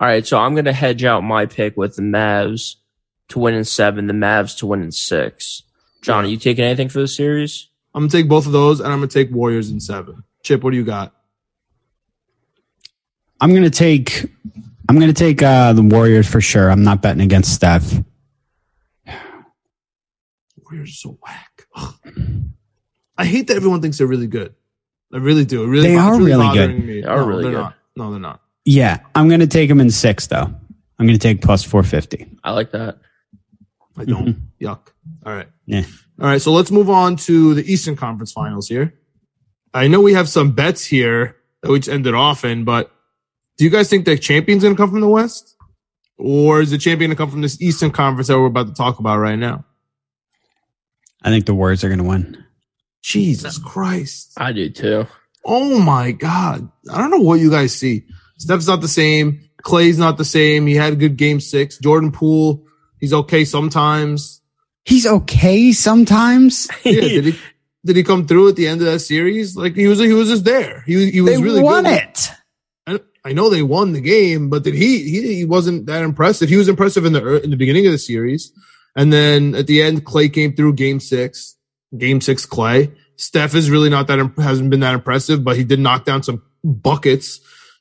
All 0.00 0.06
right, 0.06 0.26
so 0.26 0.38
I'm 0.38 0.54
going 0.54 0.64
to 0.64 0.72
hedge 0.72 1.04
out 1.04 1.24
my 1.24 1.46
pick 1.46 1.76
with 1.76 1.96
the 1.96 2.02
Mavs 2.02 2.76
to 3.28 3.38
win 3.38 3.54
in 3.54 3.64
seven, 3.64 4.06
the 4.06 4.14
Mavs 4.14 4.56
to 4.58 4.66
win 4.66 4.82
in 4.82 4.92
six. 4.92 5.62
John, 6.02 6.24
are 6.24 6.28
you 6.28 6.36
taking 6.36 6.64
anything 6.64 6.88
for 6.88 7.00
the 7.00 7.08
series? 7.08 7.68
I'm 7.94 8.02
gonna 8.02 8.10
take 8.10 8.28
both 8.28 8.46
of 8.46 8.52
those, 8.52 8.80
and 8.80 8.92
I'm 8.92 9.00
gonna 9.00 9.08
take 9.08 9.30
Warriors 9.30 9.70
in 9.70 9.80
seven. 9.80 10.22
Chip, 10.42 10.62
what 10.62 10.70
do 10.70 10.76
you 10.76 10.84
got? 10.84 11.14
I'm 13.40 13.50
going 13.50 13.62
to 13.62 13.70
take 13.70 14.26
I'm 14.88 14.96
going 14.96 15.12
to 15.12 15.14
take 15.14 15.42
uh, 15.42 15.72
the 15.74 15.82
Warriors 15.82 16.26
for 16.26 16.40
sure. 16.40 16.70
I'm 16.70 16.82
not 16.82 17.02
betting 17.02 17.20
against 17.20 17.54
Steph. 17.54 17.92
Warriors 20.64 20.88
are 20.90 20.92
so 20.92 21.18
whack. 21.22 21.66
Ugh. 21.74 21.94
I 23.16 23.24
hate 23.24 23.48
that 23.48 23.56
everyone 23.56 23.82
thinks 23.82 23.98
they're 23.98 24.06
really 24.06 24.26
good. 24.26 24.54
I 25.12 25.18
really 25.18 25.44
do. 25.44 25.64
It 25.64 25.66
really 25.66 25.88
They 25.88 25.96
are 25.96 26.18
really 26.18 26.32
bothering 26.32 26.76
good. 26.76 26.86
Me. 26.86 27.00
They 27.00 27.06
are 27.06 27.18
no, 27.18 27.26
really 27.26 27.42
they're 27.44 27.52
good. 27.52 27.58
Not. 27.58 27.74
No, 27.96 28.10
they're 28.10 28.20
not. 28.20 28.40
Yeah, 28.64 28.98
I'm 29.14 29.28
going 29.28 29.40
to 29.40 29.46
take 29.46 29.68
them 29.68 29.80
in 29.80 29.90
six 29.90 30.26
though. 30.26 30.54
I'm 31.00 31.06
going 31.06 31.18
to 31.18 31.18
take 31.18 31.42
plus 31.42 31.64
450. 31.64 32.38
I 32.44 32.50
like 32.52 32.72
that. 32.72 32.98
I 33.96 34.04
don't. 34.04 34.36
Yuck. 34.60 34.88
All 35.24 35.32
right. 35.32 35.48
Yeah. 35.66 35.84
All 36.20 36.26
right. 36.26 36.40
So 36.40 36.52
let's 36.52 36.70
move 36.70 36.90
on 36.90 37.16
to 37.16 37.54
the 37.54 37.70
Eastern 37.70 37.96
Conference 37.96 38.32
Finals 38.32 38.68
here. 38.68 38.94
I 39.74 39.88
know 39.88 40.00
we 40.00 40.14
have 40.14 40.28
some 40.28 40.52
bets 40.52 40.84
here 40.84 41.36
that 41.62 41.70
we 41.70 41.78
just 41.78 41.88
ended 41.88 42.14
off 42.14 42.44
in, 42.44 42.64
but 42.64 42.90
do 43.58 43.64
you 43.64 43.70
guys 43.70 43.90
think 43.90 44.04
the 44.04 44.16
champion's 44.16 44.62
going 44.62 44.74
to 44.74 44.80
come 44.80 44.90
from 44.90 45.00
the 45.00 45.08
West? 45.08 45.56
Or 46.16 46.60
is 46.60 46.70
the 46.70 46.78
champion 46.78 47.10
going 47.10 47.16
to 47.16 47.20
come 47.20 47.30
from 47.30 47.42
this 47.42 47.60
Eastern 47.60 47.90
Conference 47.90 48.28
that 48.28 48.38
we're 48.38 48.46
about 48.46 48.68
to 48.68 48.74
talk 48.74 48.98
about 48.98 49.18
right 49.18 49.38
now? 49.38 49.64
I 51.22 51.30
think 51.30 51.46
the 51.46 51.54
Warriors 51.54 51.84
are 51.84 51.88
going 51.88 51.98
to 51.98 52.04
win. 52.04 52.44
Jesus 53.02 53.58
Christ. 53.58 54.32
I 54.36 54.52
do 54.52 54.70
too. 54.70 55.06
Oh 55.44 55.78
my 55.80 56.12
God. 56.12 56.70
I 56.90 56.98
don't 56.98 57.10
know 57.10 57.18
what 57.18 57.40
you 57.40 57.50
guys 57.50 57.74
see. 57.74 58.04
Steph's 58.38 58.68
not 58.68 58.80
the 58.80 58.88
same. 58.88 59.40
Clay's 59.62 59.98
not 59.98 60.18
the 60.18 60.24
same. 60.24 60.66
He 60.66 60.74
had 60.74 60.92
a 60.92 60.96
good 60.96 61.16
game 61.16 61.40
six. 61.40 61.78
Jordan 61.78 62.12
Poole, 62.12 62.64
he's 63.00 63.12
okay 63.12 63.44
sometimes. 63.44 64.40
He's 64.84 65.06
okay 65.06 65.72
sometimes. 65.72 66.68
Yeah, 66.84 67.00
did 67.00 67.24
he 67.24 67.38
did 67.84 67.96
he 67.96 68.02
come 68.02 68.26
through 68.26 68.50
at 68.50 68.56
the 68.56 68.68
end 68.68 68.80
of 68.80 68.86
that 68.86 69.00
series? 69.00 69.56
Like 69.56 69.74
he 69.74 69.86
was 69.86 69.98
he 69.98 70.12
was 70.12 70.28
just 70.28 70.44
there. 70.44 70.82
He, 70.86 71.10
he 71.10 71.20
was 71.20 71.34
they 71.34 71.42
really 71.42 71.62
won 71.62 71.84
good. 71.84 71.94
it. 71.94 72.30
I, 73.24 73.32
know 73.32 73.50
they 73.50 73.62
won 73.62 73.92
the 73.92 74.00
game, 74.00 74.50
but 74.50 74.64
did 74.64 74.74
he, 74.74 75.08
he 75.08 75.36
he 75.36 75.44
wasn't 75.44 75.86
that 75.86 76.02
impressive. 76.02 76.48
He 76.48 76.56
was 76.56 76.68
impressive 76.68 77.04
in 77.04 77.12
the 77.12 77.42
in 77.42 77.50
the 77.50 77.56
beginning 77.56 77.86
of 77.86 77.92
the 77.92 77.98
series. 77.98 78.52
And 78.96 79.12
then 79.12 79.54
at 79.54 79.66
the 79.66 79.82
end, 79.82 80.04
Clay 80.04 80.28
came 80.28 80.54
through 80.54 80.74
game 80.74 81.00
six, 81.00 81.56
game 81.96 82.20
six, 82.20 82.46
Clay. 82.46 82.90
Steph 83.16 83.54
is 83.54 83.70
really 83.70 83.90
not 83.90 84.06
that, 84.06 84.32
hasn't 84.38 84.70
been 84.70 84.80
that 84.80 84.94
impressive, 84.94 85.44
but 85.44 85.56
he 85.56 85.64
did 85.64 85.80
knock 85.80 86.04
down 86.04 86.22
some 86.22 86.42
buckets, 86.64 87.40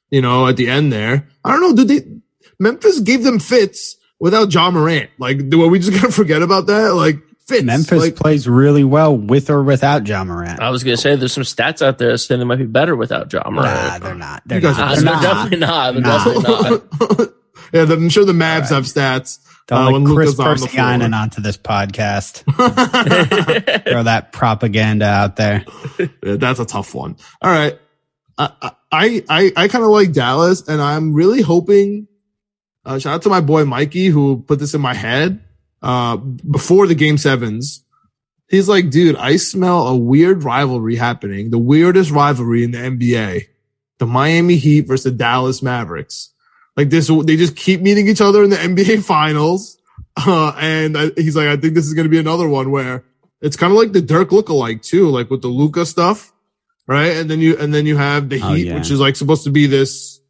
you 0.10 0.22
know, 0.22 0.48
at 0.48 0.58
the 0.58 0.68
end 0.68 0.92
there. 0.92 1.28
I 1.44 1.52
don't 1.52 1.62
know. 1.62 1.76
Did 1.76 1.88
they, 1.88 2.20
Memphis 2.60 3.00
gave 3.00 3.24
them 3.24 3.40
fits 3.40 3.98
without 4.20 4.54
Ja 4.54 4.72
Morant. 4.72 5.10
Like, 5.20 5.40
were 5.52 5.68
we 5.68 5.80
just 5.80 6.00
to 6.00 6.12
forget 6.12 6.42
about 6.42 6.68
that? 6.68 6.94
Like, 6.94 7.18
fits. 7.48 7.64
Memphis 7.64 8.00
Like, 8.02 8.16
plays 8.16 8.48
really 8.48 8.84
well 8.84 9.16
with 9.18 9.50
or 9.50 9.64
without 9.64 10.08
Ja 10.08 10.24
Morant. 10.24 10.60
I 10.60 10.70
was 10.70 10.84
going 10.84 10.96
to 10.96 11.02
say 11.02 11.16
there's 11.16 11.34
some 11.34 11.44
stats 11.44 11.82
out 11.82 11.98
there 11.98 12.16
saying 12.18 12.40
they 12.40 12.46
might 12.46 12.58
be 12.58 12.66
better 12.66 12.96
without 12.96 13.32
Ja 13.32 13.44
Nah, 13.50 14.00
they're 14.00 14.16
not. 14.16 14.42
They're 14.46 14.62
not. 14.62 14.78
They're 14.78 14.96
They're 14.96 15.04
not. 15.04 15.22
definitely 15.22 15.60
not. 15.60 15.92
They're 15.94 16.02
Nah. 16.02 16.24
definitely 16.24 17.18
not. 17.18 17.34
yeah, 17.74 17.82
I'm 17.94 18.10
sure 18.10 18.26
the 18.26 18.34
Mavs 18.34 18.70
have 18.70 18.84
stats. 18.86 19.40
Don't 19.68 19.80
uh, 19.82 19.86
let 19.86 19.94
when 19.94 20.06
Chris 20.06 20.38
Luka's 20.38 20.40
on 20.40 20.58
the 20.62 20.68
floor. 20.68 20.86
Persianen 20.86 21.14
onto 21.20 21.42
this 21.42 21.58
podcast. 21.58 22.44
Throw 23.84 24.04
that 24.04 24.32
propaganda 24.32 25.06
out 25.06 25.36
there. 25.36 25.66
Yeah, 26.00 26.36
that's 26.38 26.60
a 26.60 26.66
tough 26.66 26.96
one. 26.96 27.18
All 27.42 27.52
right. 27.52 27.78
I, 28.38 28.72
I, 28.92 29.24
I, 29.30 29.52
I 29.58 29.68
kind 29.68 29.84
of 29.84 29.90
like 29.90 30.14
Dallas 30.14 30.68
and 30.68 30.82
I'm 30.82 31.14
really 31.14 31.42
hoping, 31.42 32.08
uh, 32.86 33.00
shout 33.00 33.16
out 33.16 33.22
to 33.24 33.30
my 33.30 33.42
boy 33.42 33.66
Mikey 33.66 34.06
who 34.08 34.42
put 34.48 34.60
this 34.60 34.74
in 34.74 34.80
my 34.80 34.94
head, 34.94 35.44
uh, 35.82 36.18
before 36.18 36.88
the 36.88 36.96
game 36.96 37.18
sevens. 37.18 37.84
He's 38.50 38.70
like, 38.70 38.90
dude, 38.90 39.18
I 39.18 39.36
smell 39.36 39.88
a 39.88 39.96
weird 39.96 40.44
rivalry 40.44 40.96
happening. 40.96 41.50
The 41.50 41.58
weirdest 41.58 42.12
rivalry 42.12 42.64
in 42.64 42.72
the 42.72 42.78
NBA. 42.78 43.48
The 44.00 44.06
Miami 44.06 44.56
Heat 44.56 44.82
versus 44.88 45.04
the 45.06 45.12
Dallas 45.12 45.62
Mavericks. 45.62 46.30
Like 46.78 46.90
this, 46.90 47.08
they 47.08 47.36
just 47.36 47.56
keep 47.56 47.82
meeting 47.82 48.08
each 48.08 48.22
other 48.22 48.44
in 48.44 48.50
the 48.50 48.56
NBA 48.56 49.04
finals. 49.06 49.78
Uh, 50.16 50.54
and 50.60 50.98
I, 50.98 51.10
he's 51.18 51.36
like, 51.36 51.48
I 51.48 51.58
think 51.58 51.74
this 51.74 51.86
is 51.88 51.94
going 51.94 52.06
to 52.06 52.10
be 52.10 52.20
another 52.20 52.48
one 52.48 52.72
where 52.72 53.04
it's 53.42 53.58
kind 53.58 53.72
of 53.74 53.78
like 53.78 53.92
the 53.92 54.02
Dirk 54.02 54.30
lookalike 54.30 54.82
too, 54.82 55.10
like 55.10 55.30
with 55.30 55.42
the 55.42 55.48
Luka 55.48 55.86
stuff, 55.86 56.32
right? 56.88 57.18
And 57.18 57.30
then 57.30 57.40
you, 57.42 57.58
and 57.58 57.74
then 57.74 57.86
you 57.86 57.98
have 57.98 58.30
the 58.30 58.40
Oh, 58.42 58.54
Heat, 58.54 58.68
yeah. 58.68 58.76
which 58.76 58.90
is 58.92 59.00
like 59.00 59.16
supposed 59.16 59.44
to 59.44 59.50
be 59.52 59.68
this, 59.68 60.22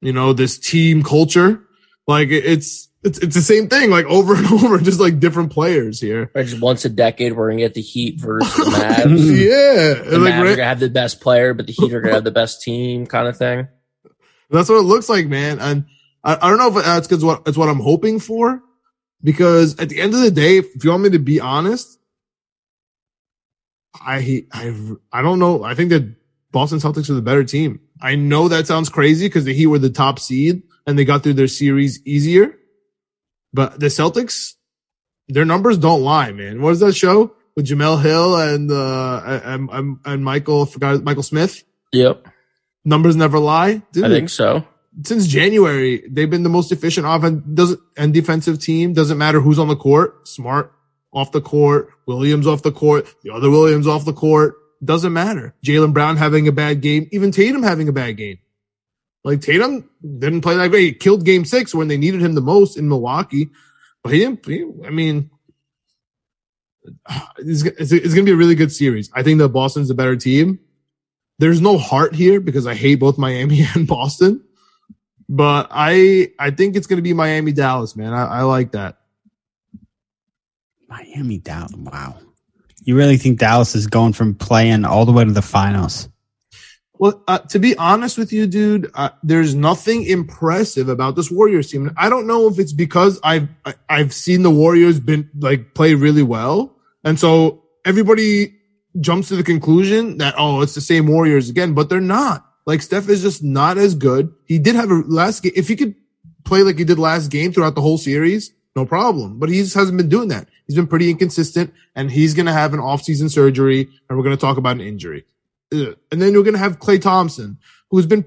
you 0.00 0.12
know, 0.12 0.32
this 0.32 0.58
team 0.58 1.02
culture. 1.02 1.62
Like 2.06 2.28
it's, 2.30 2.85
it's, 3.06 3.18
it's 3.18 3.34
the 3.36 3.42
same 3.42 3.68
thing, 3.68 3.88
like 3.88 4.04
over 4.06 4.34
and 4.34 4.46
over, 4.52 4.78
just 4.78 4.98
like 4.98 5.20
different 5.20 5.52
players 5.52 6.00
here. 6.00 6.30
Or 6.34 6.42
just 6.42 6.60
once 6.60 6.84
a 6.84 6.88
decade, 6.88 7.34
we're 7.34 7.50
gonna 7.50 7.62
get 7.62 7.74
the 7.74 7.80
Heat 7.80 8.20
versus 8.20 8.52
the 8.56 8.64
Mavs. 8.70 9.38
yeah. 9.38 10.10
the 10.10 10.18
like, 10.18 10.34
Mavs 10.34 10.40
are 10.40 10.56
gonna 10.56 10.64
have 10.64 10.80
the 10.80 10.90
best 10.90 11.20
player, 11.20 11.54
but 11.54 11.66
the 11.68 11.72
Heat 11.72 11.92
are 11.94 12.00
gonna 12.00 12.14
have 12.14 12.24
the 12.24 12.32
best 12.32 12.62
team, 12.62 13.06
kind 13.06 13.28
of 13.28 13.36
thing. 13.36 13.68
That's 14.50 14.68
what 14.68 14.78
it 14.78 14.82
looks 14.82 15.08
like, 15.08 15.28
man. 15.28 15.60
And 15.60 15.86
I, 16.24 16.34
I 16.34 16.50
don't 16.50 16.58
know 16.58 16.76
if 16.76 16.84
that's 16.84 17.06
because 17.06 17.24
what 17.24 17.42
it's 17.46 17.56
what 17.56 17.68
I'm 17.68 17.80
hoping 17.80 18.18
for. 18.18 18.62
Because 19.22 19.78
at 19.78 19.88
the 19.88 20.00
end 20.00 20.12
of 20.12 20.20
the 20.20 20.30
day, 20.30 20.58
if 20.58 20.84
you 20.84 20.90
want 20.90 21.04
me 21.04 21.10
to 21.10 21.18
be 21.18 21.40
honest, 21.40 21.98
I 23.94 24.44
I 24.52 24.74
I 25.12 25.22
don't 25.22 25.38
know. 25.38 25.62
I 25.62 25.74
think 25.74 25.90
that 25.90 26.14
Boston 26.50 26.78
Celtics 26.80 27.08
are 27.08 27.14
the 27.14 27.22
better 27.22 27.44
team. 27.44 27.80
I 28.00 28.16
know 28.16 28.48
that 28.48 28.66
sounds 28.66 28.88
crazy 28.88 29.26
because 29.26 29.44
the 29.44 29.54
Heat 29.54 29.66
were 29.66 29.78
the 29.78 29.90
top 29.90 30.18
seed 30.18 30.62
and 30.86 30.98
they 30.98 31.04
got 31.04 31.22
through 31.22 31.34
their 31.34 31.48
series 31.48 32.04
easier. 32.04 32.56
But 33.52 33.80
the 33.80 33.86
Celtics, 33.86 34.54
their 35.28 35.44
numbers 35.44 35.78
don't 35.78 36.02
lie, 36.02 36.32
man. 36.32 36.60
What 36.62 36.70
is 36.72 36.80
that 36.80 36.94
show 36.94 37.34
with 37.54 37.66
Jemele 37.66 38.02
Hill 38.02 38.36
and 38.36 38.70
uh 38.70 39.40
and, 39.44 39.70
and, 39.70 39.98
and 40.04 40.24
Michael? 40.24 40.66
Forgot 40.66 41.02
Michael 41.02 41.22
Smith. 41.22 41.64
Yep, 41.92 42.26
Numbers 42.84 43.16
never 43.16 43.38
lie. 43.38 43.82
Dude, 43.92 44.04
I 44.04 44.08
think 44.08 44.28
so. 44.28 44.64
since 45.04 45.26
January, 45.26 46.04
they've 46.08 46.28
been 46.30 46.42
the 46.42 46.48
most 46.48 46.70
efficient 46.72 47.06
offense 47.06 47.42
doesn't 47.54 47.80
and 47.96 48.12
defensive 48.12 48.60
team. 48.60 48.92
Doesn't 48.92 49.18
matter 49.18 49.40
who's 49.40 49.58
on 49.58 49.68
the 49.68 49.76
court. 49.76 50.28
Smart 50.28 50.72
off 51.12 51.32
the 51.32 51.40
court, 51.40 51.88
Williams 52.06 52.46
off 52.46 52.62
the 52.62 52.72
court, 52.72 53.06
the 53.22 53.32
other 53.32 53.48
Williams 53.50 53.86
off 53.86 54.04
the 54.04 54.12
court. 54.12 54.54
Doesn't 54.84 55.14
matter. 55.14 55.54
Jaylen 55.64 55.94
Brown 55.94 56.18
having 56.18 56.46
a 56.48 56.52
bad 56.52 56.82
game, 56.82 57.08
even 57.10 57.32
Tatum 57.32 57.62
having 57.62 57.88
a 57.88 57.92
bad 57.92 58.18
game. 58.18 58.38
Like 59.26 59.40
Tatum 59.40 59.90
didn't 60.00 60.42
play 60.42 60.56
that 60.56 60.68
great. 60.70 60.84
He 60.84 60.92
killed 60.92 61.24
game 61.24 61.44
six 61.44 61.74
when 61.74 61.88
they 61.88 61.96
needed 61.96 62.22
him 62.22 62.34
the 62.34 62.40
most 62.40 62.76
in 62.78 62.88
Milwaukee, 62.88 63.50
but 64.02 64.12
he 64.12 64.20
didn't. 64.20 64.46
he- 64.46 64.70
I 64.86 64.90
mean, 64.90 65.30
it's, 67.38 67.62
it's, 67.64 67.90
it's 67.90 68.14
going 68.14 68.24
to 68.24 68.30
be 68.30 68.30
a 68.30 68.36
really 68.36 68.54
good 68.54 68.70
series. 68.70 69.10
I 69.14 69.22
think 69.24 69.40
that 69.40 69.48
Boston's 69.48 69.90
a 69.90 69.94
better 69.94 70.14
team. 70.14 70.60
There's 71.40 71.60
no 71.60 71.76
heart 71.76 72.14
here 72.14 72.38
because 72.40 72.66
I 72.66 72.74
hate 72.74 73.00
both 73.00 73.18
Miami 73.18 73.66
and 73.74 73.86
Boston 73.86 74.42
but 75.28 75.68
I 75.70 76.30
I 76.38 76.50
think 76.50 76.76
it's 76.76 76.86
going 76.86 76.98
to 76.98 77.02
be 77.02 77.12
Miami 77.12 77.52
Dallas, 77.52 77.96
man. 77.96 78.14
I, 78.14 78.26
I 78.26 78.42
like 78.42 78.72
that. 78.72 78.98
Miami 80.88 81.38
Dallas. 81.38 81.72
Wow. 81.74 82.18
You 82.84 82.96
really 82.96 83.16
think 83.16 83.40
Dallas 83.40 83.74
is 83.74 83.88
going 83.88 84.12
from 84.12 84.36
playing 84.36 84.84
all 84.84 85.04
the 85.04 85.12
way 85.12 85.24
to 85.24 85.32
the 85.32 85.42
finals? 85.42 86.08
Well, 86.98 87.22
uh, 87.28 87.38
to 87.38 87.58
be 87.58 87.76
honest 87.76 88.16
with 88.16 88.32
you, 88.32 88.46
dude, 88.46 88.90
uh, 88.94 89.10
there's 89.22 89.54
nothing 89.54 90.04
impressive 90.04 90.88
about 90.88 91.14
this 91.16 91.30
Warriors 91.30 91.70
team. 91.70 91.90
I 91.96 92.08
don't 92.08 92.26
know 92.26 92.48
if 92.48 92.58
it's 92.58 92.72
because 92.72 93.20
I've 93.22 93.48
I- 93.64 93.74
I've 93.88 94.14
seen 94.14 94.42
the 94.42 94.50
Warriors 94.50 94.98
been 95.00 95.28
like 95.38 95.74
play 95.74 95.94
really 95.94 96.22
well, 96.22 96.76
and 97.04 97.18
so 97.20 97.62
everybody 97.84 98.54
jumps 99.00 99.28
to 99.28 99.36
the 99.36 99.42
conclusion 99.42 100.16
that 100.18 100.34
oh, 100.38 100.62
it's 100.62 100.74
the 100.74 100.80
same 100.80 101.06
Warriors 101.06 101.50
again, 101.50 101.74
but 101.74 101.88
they're 101.88 102.00
not. 102.00 102.46
Like 102.64 102.82
Steph 102.82 103.08
is 103.08 103.22
just 103.22 103.44
not 103.44 103.78
as 103.78 103.94
good. 103.94 104.32
He 104.46 104.58
did 104.58 104.74
have 104.74 104.90
a 104.90 104.94
last 105.06 105.42
game. 105.42 105.52
If 105.54 105.68
he 105.68 105.76
could 105.76 105.94
play 106.44 106.62
like 106.62 106.78
he 106.78 106.84
did 106.84 106.98
last 106.98 107.30
game 107.30 107.52
throughout 107.52 107.74
the 107.74 107.82
whole 107.82 107.98
series, 107.98 108.52
no 108.74 108.86
problem. 108.86 109.38
But 109.38 109.50
he 109.50 109.56
just 109.56 109.74
hasn't 109.74 109.98
been 109.98 110.08
doing 110.08 110.28
that. 110.28 110.48
He's 110.66 110.76
been 110.76 110.86
pretty 110.86 111.10
inconsistent, 111.10 111.72
and 111.94 112.10
he's 112.10 112.34
gonna 112.34 112.52
have 112.52 112.72
an 112.74 112.80
off-season 112.80 113.28
surgery, 113.28 113.88
and 114.08 114.16
we're 114.16 114.24
gonna 114.24 114.36
talk 114.36 114.56
about 114.56 114.76
an 114.76 114.80
injury. 114.80 115.24
Ugh. 115.74 115.96
And 116.12 116.22
then 116.22 116.32
we're 116.32 116.42
going 116.42 116.54
to 116.54 116.58
have 116.60 116.78
Klay 116.78 117.00
Thompson, 117.00 117.58
who's 117.90 118.06
been 118.06 118.24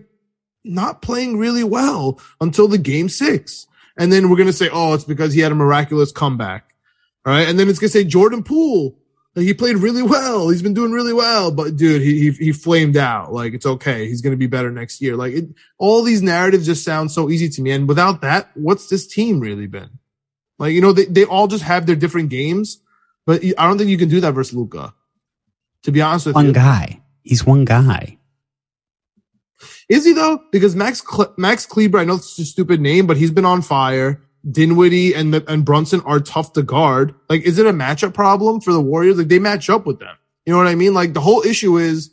not 0.64 1.02
playing 1.02 1.38
really 1.38 1.64
well 1.64 2.20
until 2.42 2.68
the 2.68 2.78
game 2.78 3.10
six. 3.10 3.66
And 3.98 4.12
then 4.12 4.30
we're 4.30 4.38
going 4.38 4.48
to 4.48 4.54
say, 4.54 4.70
oh, 4.72 4.94
it's 4.94 5.04
because 5.04 5.34
he 5.34 5.42
had 5.42 5.52
a 5.52 5.56
miraculous 5.56 6.12
comeback. 6.12 6.74
All 7.26 7.34
right. 7.34 7.48
And 7.48 7.60
then 7.60 7.68
it's 7.70 7.80
going 7.80 7.90
to 7.90 7.98
say 7.98 8.04
Jordan 8.06 8.44
Poole. 8.44 8.98
like, 9.36 9.46
He 9.46 9.54
played 9.54 9.78
really 9.78 10.04
well. 10.04 10.50
He's 10.50 10.62
been 10.62 10.74
doing 10.74 10.92
really 10.92 11.14
well, 11.14 11.52
but 11.52 11.76
dude, 11.76 12.02
he, 12.02 12.30
he, 12.30 12.32
he 12.32 12.52
flamed 12.52 12.98
out. 12.98 13.34
Like 13.34 13.54
it's 13.54 13.66
okay. 13.66 14.08
He's 14.08 14.22
going 14.22 14.32
to 14.32 14.38
be 14.38 14.48
better 14.48 14.72
next 14.72 15.02
year. 15.02 15.16
Like 15.16 15.34
it, 15.34 15.50
all 15.78 16.04
these 16.04 16.22
narratives 16.22 16.66
just 16.66 16.84
sound 16.86 17.12
so 17.12 17.30
easy 17.30 17.50
to 17.50 17.62
me. 17.62 17.72
And 17.72 17.88
without 17.88 18.22
that, 18.22 18.50
what's 18.54 18.88
this 18.88 19.08
team 19.08 19.40
really 19.40 19.68
been? 19.68 19.90
Like, 20.58 20.74
you 20.74 20.82
know, 20.82 20.92
they, 20.94 21.06
they 21.06 21.26
all 21.26 21.48
just 21.48 21.64
have 21.64 21.86
their 21.86 21.96
different 21.96 22.30
games, 22.30 22.82
but 23.26 23.44
I 23.58 23.68
don't 23.68 23.78
think 23.78 23.90
you 23.90 23.98
can 23.98 24.10
do 24.10 24.20
that 24.22 24.34
versus 24.34 24.56
Luka. 24.56 24.94
To 25.84 25.92
be 25.92 26.02
honest 26.02 26.26
with 26.26 26.36
One 26.36 26.48
you. 26.48 26.54
guy. 26.54 27.02
He's 27.24 27.46
one 27.46 27.66
guy. 27.66 28.18
Is 29.90 30.06
he 30.06 30.14
though? 30.14 30.42
Because 30.52 30.76
Max 30.76 31.02
Cle- 31.02 31.34
Max 31.38 31.66
Kleber, 31.66 32.00
I 32.00 32.06
know 32.06 32.16
it's 32.16 32.38
a 32.40 32.46
stupid 32.46 32.80
name, 32.80 33.08
but 33.08 33.18
he's 33.18 33.32
been 33.32 33.46
on 33.46 33.62
fire. 33.62 34.22
Dinwiddie 34.50 35.14
and 35.14 35.34
the, 35.34 35.44
and 35.52 35.66
Brunson 35.66 36.02
are 36.02 36.20
tough 36.20 36.54
to 36.54 36.64
guard. 36.64 37.14
Like, 37.28 37.42
is 37.42 37.60
it 37.60 37.66
a 37.66 37.74
matchup 37.74 38.14
problem 38.14 38.62
for 38.62 38.72
the 38.72 38.80
Warriors? 38.82 39.18
Like, 39.18 39.28
they 39.28 39.40
match 39.40 39.70
up 39.70 39.86
with 39.86 40.00
them. 40.00 40.16
You 40.46 40.54
know 40.54 40.58
what 40.58 40.68
I 40.68 40.76
mean? 40.76 40.94
Like, 40.94 41.14
the 41.14 41.20
whole 41.20 41.42
issue 41.42 41.78
is 41.78 42.12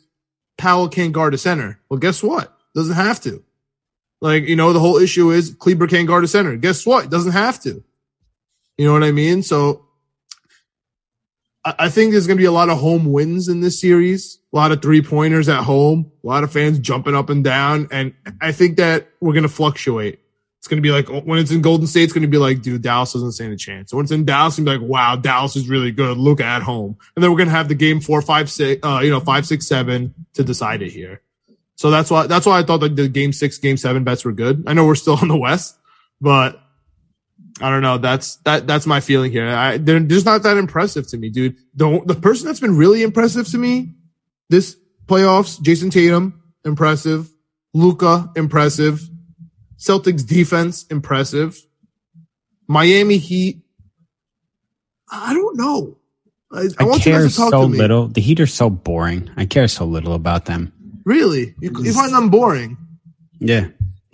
Powell 0.57 0.89
can't 0.89 1.13
guard 1.13 1.33
a 1.33 1.37
center. 1.37 1.79
Well, 1.89 1.99
guess 1.99 2.21
what? 2.21 2.53
Doesn't 2.75 2.95
have 2.95 3.21
to. 3.21 3.43
Like, 4.19 4.43
you 4.43 4.55
know, 4.55 4.73
the 4.73 4.79
whole 4.79 4.97
issue 4.97 5.31
is 5.31 5.55
Kleber 5.57 5.87
can't 5.87 6.07
guard 6.07 6.23
a 6.23 6.27
center. 6.27 6.57
Guess 6.57 6.85
what? 6.85 7.09
Doesn't 7.09 7.31
have 7.31 7.61
to. 7.63 7.83
You 8.77 8.85
know 8.85 8.93
what 8.93 9.03
I 9.03 9.11
mean? 9.11 9.41
So 9.41 9.86
I 11.79 11.89
think 11.89 12.11
there's 12.11 12.27
going 12.27 12.37
to 12.37 12.41
be 12.41 12.45
a 12.45 12.51
lot 12.51 12.69
of 12.69 12.77
home 12.77 13.11
wins 13.11 13.47
in 13.47 13.61
this 13.61 13.81
series, 13.81 14.39
a 14.53 14.55
lot 14.55 14.71
of 14.71 14.81
three 14.81 15.01
pointers 15.01 15.49
at 15.49 15.63
home, 15.63 16.11
a 16.23 16.27
lot 16.27 16.43
of 16.43 16.51
fans 16.51 16.79
jumping 16.79 17.15
up 17.15 17.29
and 17.29 17.43
down. 17.43 17.87
And 17.91 18.13
I 18.41 18.51
think 18.51 18.77
that 18.77 19.09
we're 19.19 19.33
going 19.33 19.43
to 19.43 19.49
fluctuate. 19.49 20.19
It's 20.59 20.67
going 20.67 20.81
to 20.81 20.87
be 20.87 20.91
like 20.91 21.07
when 21.25 21.39
it's 21.39 21.51
in 21.51 21.61
Golden 21.61 21.87
State, 21.87 22.03
it's 22.03 22.13
going 22.13 22.23
to 22.23 22.27
be 22.27 22.37
like, 22.37 22.61
dude, 22.61 22.81
Dallas 22.81 23.13
doesn't 23.13 23.33
stand 23.33 23.53
a 23.53 23.57
chance. 23.57 23.93
When 23.93 24.03
it's 24.03 24.11
in 24.11 24.25
Dallas, 24.25 24.57
it's 24.57 24.65
be 24.65 24.77
like, 24.77 24.87
wow, 24.87 25.15
Dallas 25.15 25.55
is 25.55 25.69
really 25.69 25.91
good. 25.91 26.17
Look 26.17 26.41
at 26.41 26.61
home. 26.61 26.97
And 27.15 27.23
then 27.23 27.31
we're 27.31 27.37
going 27.37 27.49
to 27.49 27.55
have 27.55 27.67
the 27.67 27.75
game 27.75 28.01
four, 28.01 28.21
five, 28.21 28.49
six, 28.49 28.85
uh, 28.85 28.99
you 29.03 29.09
know, 29.09 29.19
five, 29.19 29.45
six, 29.45 29.67
seven 29.67 30.13
to 30.33 30.43
decide 30.43 30.81
it 30.81 30.91
here. 30.91 31.21
So 31.75 31.91
that's 31.91 32.09
why, 32.09 32.27
that's 32.27 32.45
why 32.45 32.59
I 32.59 32.63
thought 32.63 32.79
that 32.79 32.95
the 32.95 33.07
game 33.07 33.33
six, 33.33 33.57
game 33.59 33.77
seven 33.77 34.03
bets 34.03 34.25
were 34.25 34.31
good. 34.31 34.63
I 34.67 34.73
know 34.73 34.85
we're 34.85 34.95
still 34.95 35.17
on 35.21 35.27
the 35.27 35.37
West, 35.37 35.77
but 36.19 36.61
I 37.59 37.69
don't 37.69 37.81
know. 37.81 37.97
That's 37.97 38.35
that. 38.37 38.67
That's 38.67 38.85
my 38.85 38.99
feeling 38.99 39.31
here. 39.31 39.47
I, 39.47 39.77
they're 39.77 39.99
just 39.99 40.25
not 40.25 40.43
that 40.43 40.57
impressive 40.57 41.07
to 41.07 41.17
me, 41.17 41.29
dude. 41.29 41.55
The 41.73 42.01
the 42.05 42.15
person 42.15 42.45
that's 42.47 42.59
been 42.59 42.77
really 42.77 43.01
impressive 43.01 43.47
to 43.49 43.57
me 43.57 43.95
this 44.49 44.77
playoffs, 45.07 45.61
Jayson 45.61 45.91
Tatum, 45.91 46.41
impressive. 46.65 47.29
Luka, 47.73 48.31
impressive. 48.35 49.01
Celtics 49.77 50.25
defense, 50.25 50.85
impressive. 50.89 51.61
Miami 52.67 53.17
Heat. 53.17 53.61
I 55.09 55.33
don't 55.33 55.57
know. 55.57 55.97
I, 56.51 56.61
I, 56.61 56.67
I, 56.79 56.83
want 56.83 57.05
you 57.05 57.11
care 57.11 57.21
guys 57.21 57.33
to 57.33 57.37
talk 57.37 57.51
so 57.51 57.63
little. 57.63 58.07
The 58.07 58.21
Heat 58.21 58.39
are 58.39 58.47
so 58.47 58.69
boring. 58.69 59.29
I 59.37 59.45
care 59.45 59.67
so 59.67 59.85
little 59.85 60.13
about 60.13 60.45
them. 60.45 60.73
Really, 61.05 61.55
you, 61.61 61.71
you 61.81 61.93
find 61.93 62.13
them 62.13 62.29
boring? 62.29 62.77
Yeah. 63.39 63.67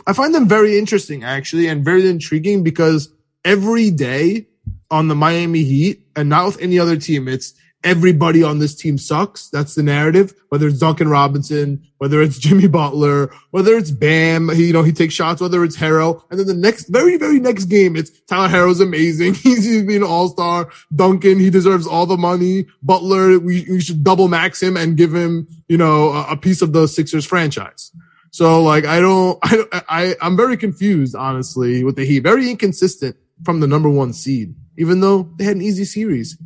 I 0.06 0.14
find 0.14 0.36
them 0.36 0.48
very 0.48 0.78
interesting, 0.78 1.24
actually, 1.24 1.68
and 1.68 1.86
very 1.86 2.08
intriguing 2.10 2.64
because 2.64 3.12
every 3.46 3.92
day 3.92 4.48
on 4.92 5.08
the 5.08 5.16
Miami 5.16 5.64
Heat, 5.64 6.08
and 6.16 6.30
not 6.30 6.46
with 6.46 6.62
any 6.62 6.78
other 6.78 6.98
team, 6.98 7.28
it's 7.28 7.54
everybody 7.84 8.44
on 8.44 8.60
this 8.60 8.76
team 8.76 8.98
sucks. 8.98 9.50
That's 9.50 9.76
the 9.76 9.84
narrative. 9.84 10.34
Whether 10.50 10.68
it's 10.68 10.80
Duncan 10.80 11.10
Robinson, 11.10 11.84
whether 11.98 12.22
it's 12.22 12.38
Jimmy 12.40 12.68
Butler, 12.68 13.34
whether 13.52 13.76
it's 13.76 13.92
Bam, 13.92 14.50
he, 14.50 14.68
you 14.68 14.74
know, 14.74 14.84
he 14.84 14.91
takes 14.91 15.14
shots, 15.14 15.41
whether 15.41 15.64
it's 15.64 15.76
Herro. 15.76 16.24
And 16.30 16.39
then 16.39 16.48
the 16.48 16.54
next, 16.54 16.88
very, 16.88 17.18
very 17.18 17.39
next 17.39 17.66
game, 17.66 17.96
it's 17.96 18.12
Tyler 18.22 18.48
Herro's 18.48 18.80
amazing. 18.80 19.34
He's, 19.44 19.66
he's 19.66 19.84
being 19.84 20.04
an 20.04 20.08
all-star. 20.08 20.70
Duncan, 20.96 21.39
he 21.39 21.50
deserves 21.50 21.88
all 21.88 22.06
the 22.06 22.18
money. 22.18 22.68
Butler, 22.82 23.39
we, 23.39 23.66
we 23.70 23.82
should 23.82 24.04
double 24.04 24.28
max 24.28 24.62
him 24.62 24.78
and 24.78 24.96
give 24.96 25.14
him, 25.14 25.48
you 25.68 25.78
know, 25.78 26.12
a, 26.12 26.32
a 26.32 26.38
piece 26.38 26.62
of 26.62 26.74
the 26.74 26.88
Sixers 26.88 27.26
franchise. 27.26 27.91
So 28.32 28.64
like, 28.64 28.86
I 28.86 29.00
don't, 29.00 29.38
I, 29.44 29.84
I, 29.89 30.16
I'm 30.22 30.38
very 30.38 30.58
confused, 30.58 31.16
honestly, 31.16 31.84
with 31.84 31.96
the 31.96 32.06
Heat. 32.06 32.20
Very 32.20 32.50
inconsistent. 32.50 33.18
From 33.46 33.60
the 33.60 33.68
number 33.68 33.89
one 33.89 34.14
seed, 34.14 34.56
even 34.78 35.02
though 35.02 35.24
they 35.38 35.44
had 35.44 35.56
an 35.58 35.62
easy 35.62 35.86
series. 35.86 36.38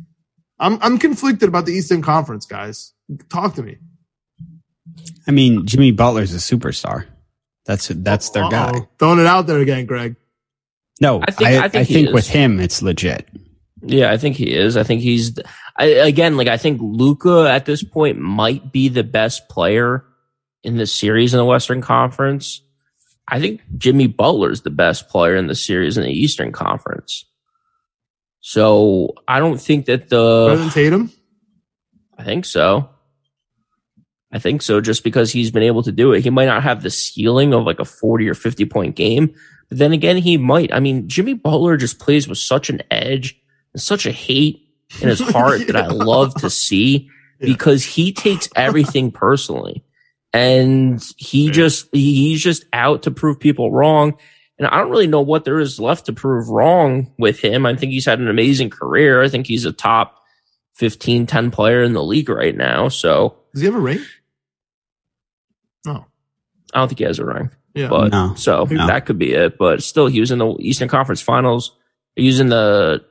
I'm 0.58 0.78
I'm 0.82 0.98
conflicted 0.98 1.48
about 1.48 1.66
the 1.66 1.72
Eastern 1.72 2.02
Conference, 2.02 2.44
guys. 2.46 2.92
Talk 3.28 3.54
to 3.54 3.62
me. 3.62 3.78
I 5.26 5.30
mean, 5.30 5.66
Jimmy 5.66 5.92
Butler's 5.92 6.34
a 6.34 6.38
superstar. 6.38 7.06
That's 7.66 7.88
that's 7.88 8.30
their 8.30 8.44
Uh-oh. 8.44 8.50
guy. 8.50 8.88
Throwing 8.98 9.20
it 9.20 9.26
out 9.26 9.46
there 9.46 9.58
again, 9.60 9.86
Greg. 9.86 10.16
No, 11.00 11.20
I 11.22 11.30
think- 11.30 11.48
I 11.62 11.68
think 11.68 11.88
he 11.88 12.06
is. 12.06 12.12
with 12.12 12.26
him 12.28 12.58
it's 12.58 12.82
legit. 12.82 13.28
Yeah, 13.82 14.10
I 14.10 14.16
think 14.16 14.34
he 14.34 14.52
is. 14.52 14.76
I 14.76 14.82
think 14.82 15.02
he's 15.02 15.38
I, 15.76 15.84
again 15.84 16.36
like 16.36 16.48
I 16.48 16.56
think 16.56 16.80
Luka 16.82 17.48
at 17.48 17.64
this 17.64 17.84
point 17.84 18.18
might 18.18 18.72
be 18.72 18.88
the 18.88 19.04
best 19.04 19.48
player 19.48 20.04
in 20.64 20.76
the 20.76 20.86
series 20.86 21.32
in 21.32 21.38
the 21.38 21.44
Western 21.44 21.80
Conference. 21.80 22.60
I 23.30 23.40
think 23.40 23.60
Jimmy 23.76 24.06
Butler 24.06 24.50
is 24.50 24.62
the 24.62 24.70
best 24.70 25.08
player 25.08 25.36
in 25.36 25.46
the 25.48 25.54
series 25.54 25.98
in 25.98 26.04
the 26.04 26.10
Eastern 26.10 26.50
Conference. 26.50 27.24
So 28.40 29.14
I 29.26 29.38
don't 29.40 29.60
think 29.60 29.86
that 29.86 30.08
Better 30.08 30.56
the 30.56 30.56
than 30.62 30.70
Tatum. 30.70 31.12
I 32.16 32.24
think 32.24 32.44
so. 32.44 32.88
I 34.32 34.38
think 34.38 34.62
so, 34.62 34.80
just 34.80 35.04
because 35.04 35.32
he's 35.32 35.50
been 35.50 35.62
able 35.62 35.82
to 35.82 35.92
do 35.92 36.12
it. 36.12 36.22
He 36.22 36.30
might 36.30 36.46
not 36.46 36.62
have 36.62 36.82
the 36.82 36.90
ceiling 36.90 37.54
of 37.54 37.64
like 37.64 37.80
a 37.80 37.84
40 37.84 38.28
or 38.28 38.34
50 38.34 38.64
point 38.66 38.94
game, 38.94 39.34
but 39.68 39.78
then 39.78 39.92
again, 39.92 40.16
he 40.18 40.36
might. 40.36 40.72
I 40.72 40.80
mean, 40.80 41.08
Jimmy 41.08 41.34
Butler 41.34 41.76
just 41.76 41.98
plays 41.98 42.28
with 42.28 42.38
such 42.38 42.68
an 42.70 42.82
edge 42.90 43.40
and 43.72 43.80
such 43.80 44.04
a 44.06 44.12
hate 44.12 44.60
in 45.00 45.08
his 45.08 45.20
heart 45.32 45.66
that 45.66 45.76
I 45.76 45.86
love 45.86 46.34
to 46.36 46.50
see 46.50 47.08
Yeah. 47.40 47.46
because 47.52 47.84
he 47.84 48.12
takes 48.12 48.48
everything 48.54 49.10
personally 49.10 49.82
and 50.32 51.02
he 51.16 51.46
Yeah. 51.46 51.52
just, 51.52 51.88
he's 51.92 52.42
just 52.42 52.64
out 52.72 53.04
to 53.04 53.10
prove 53.10 53.40
people 53.40 53.72
wrong. 53.72 54.16
And 54.58 54.66
I 54.66 54.78
don't 54.78 54.90
really 54.90 55.06
know 55.06 55.20
what 55.20 55.44
there 55.44 55.58
is 55.60 55.78
left 55.78 56.06
to 56.06 56.12
prove 56.12 56.48
wrong 56.48 57.12
with 57.18 57.38
him. 57.38 57.64
I 57.64 57.76
think 57.76 57.92
he's 57.92 58.06
had 58.06 58.18
an 58.20 58.28
amazing 58.28 58.70
career. 58.70 59.22
I 59.22 59.28
think 59.28 59.46
he's 59.46 59.64
a 59.64 59.72
top 59.72 60.16
15, 60.74 61.26
10 61.26 61.50
player 61.52 61.82
in 61.82 61.92
the 61.92 62.02
league 62.02 62.28
right 62.28 62.56
now. 62.56 62.88
So 62.88 63.36
Does 63.54 63.62
he 63.62 63.66
have 63.66 63.76
a 63.76 63.80
ring? 63.80 64.00
No. 65.86 66.04
I 66.74 66.78
don't 66.80 66.88
think 66.88 66.98
he 66.98 67.04
has 67.04 67.18
a 67.18 67.24
ring, 67.24 67.50
Yeah. 67.74 67.88
but 67.88 68.10
No. 68.12 68.34
so 68.36 68.64
No. 68.70 68.86
that 68.88 69.06
could 69.06 69.18
be 69.18 69.32
it. 69.32 69.58
But 69.58 69.82
still, 69.82 70.06
he 70.08 70.20
was 70.20 70.30
in 70.30 70.38
the 70.38 70.56
Eastern 70.58 70.88
Conference 70.88 71.20
Finals. 71.22 71.76
He 72.16 72.26
was 72.26 72.40
in 72.40 72.48
the, 72.48 73.04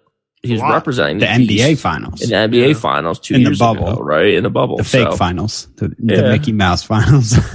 he 0.43 0.53
was 0.53 0.61
representing 0.61 1.17
The 1.19 1.25
NBA 1.25 1.71
East 1.71 1.81
finals, 1.81 2.21
in 2.21 2.29
the 2.29 2.35
NBA 2.35 2.67
Yeah. 2.69 2.73
Finals 2.75 3.19
two 3.19 3.35
In 3.35 3.43
the 3.43 3.49
years 3.49 3.59
bubble. 3.59 3.87
ago, 3.93 4.01
right? 4.01 4.33
In 4.35 4.43
the 4.43 4.49
bubble. 4.49 4.77
the 4.77 4.83
fake 4.83 5.11
So, 5.11 5.17
finals, 5.17 5.67
the, 5.77 5.89
the 5.99 6.23
Mickey 6.29 6.51
Mouse 6.51 6.83
finals. 6.83 7.35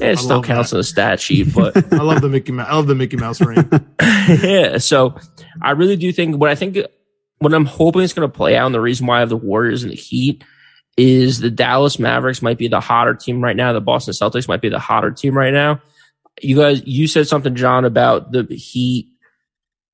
Yeah, 0.00 0.08
it 0.08 0.18
I 0.18 0.22
still 0.22 0.42
counts 0.42 0.70
that. 0.70 0.76
in 0.76 0.80
the 0.80 0.84
stat 0.84 1.20
sheet, 1.20 1.54
but 1.54 1.76
I 1.94 2.02
love 2.02 2.20
the 2.20 2.28
Mickey 2.28 2.50
Mouse. 2.50 2.66
I 2.68 2.74
love 2.74 2.88
the 2.88 2.96
Mickey 2.96 3.16
Mouse 3.16 3.40
ring. 3.40 3.64
yeah. 4.28 4.78
So 4.78 5.14
I 5.62 5.70
really 5.70 5.94
do 5.94 6.12
think 6.12 6.36
what 6.36 6.50
I 6.50 6.56
think 6.56 6.78
what 7.38 7.54
I'm 7.54 7.64
hoping 7.64 8.02
is 8.02 8.12
going 8.12 8.28
to 8.28 8.36
play 8.36 8.56
out, 8.56 8.66
and 8.66 8.74
the 8.74 8.80
reason 8.80 9.06
why 9.06 9.18
I 9.18 9.20
have 9.20 9.28
the 9.28 9.36
Warriors 9.36 9.84
and 9.84 9.92
the 9.92 9.96
Heat 9.96 10.42
is 10.96 11.38
the 11.38 11.48
Dallas 11.50 12.00
Mavericks 12.00 12.42
might 12.42 12.58
be 12.58 12.66
the 12.66 12.80
hotter 12.80 13.14
team 13.14 13.40
right 13.40 13.54
now. 13.54 13.72
The 13.72 13.80
Boston 13.80 14.14
Celtics 14.14 14.48
might 14.48 14.60
be 14.60 14.68
the 14.68 14.80
hotter 14.80 15.12
team 15.12 15.36
right 15.38 15.52
now. 15.52 15.80
You 16.42 16.56
guys, 16.56 16.82
you 16.84 17.06
said 17.06 17.28
something, 17.28 17.54
John, 17.54 17.84
about 17.84 18.32
the 18.32 18.42
Heat 18.46 19.10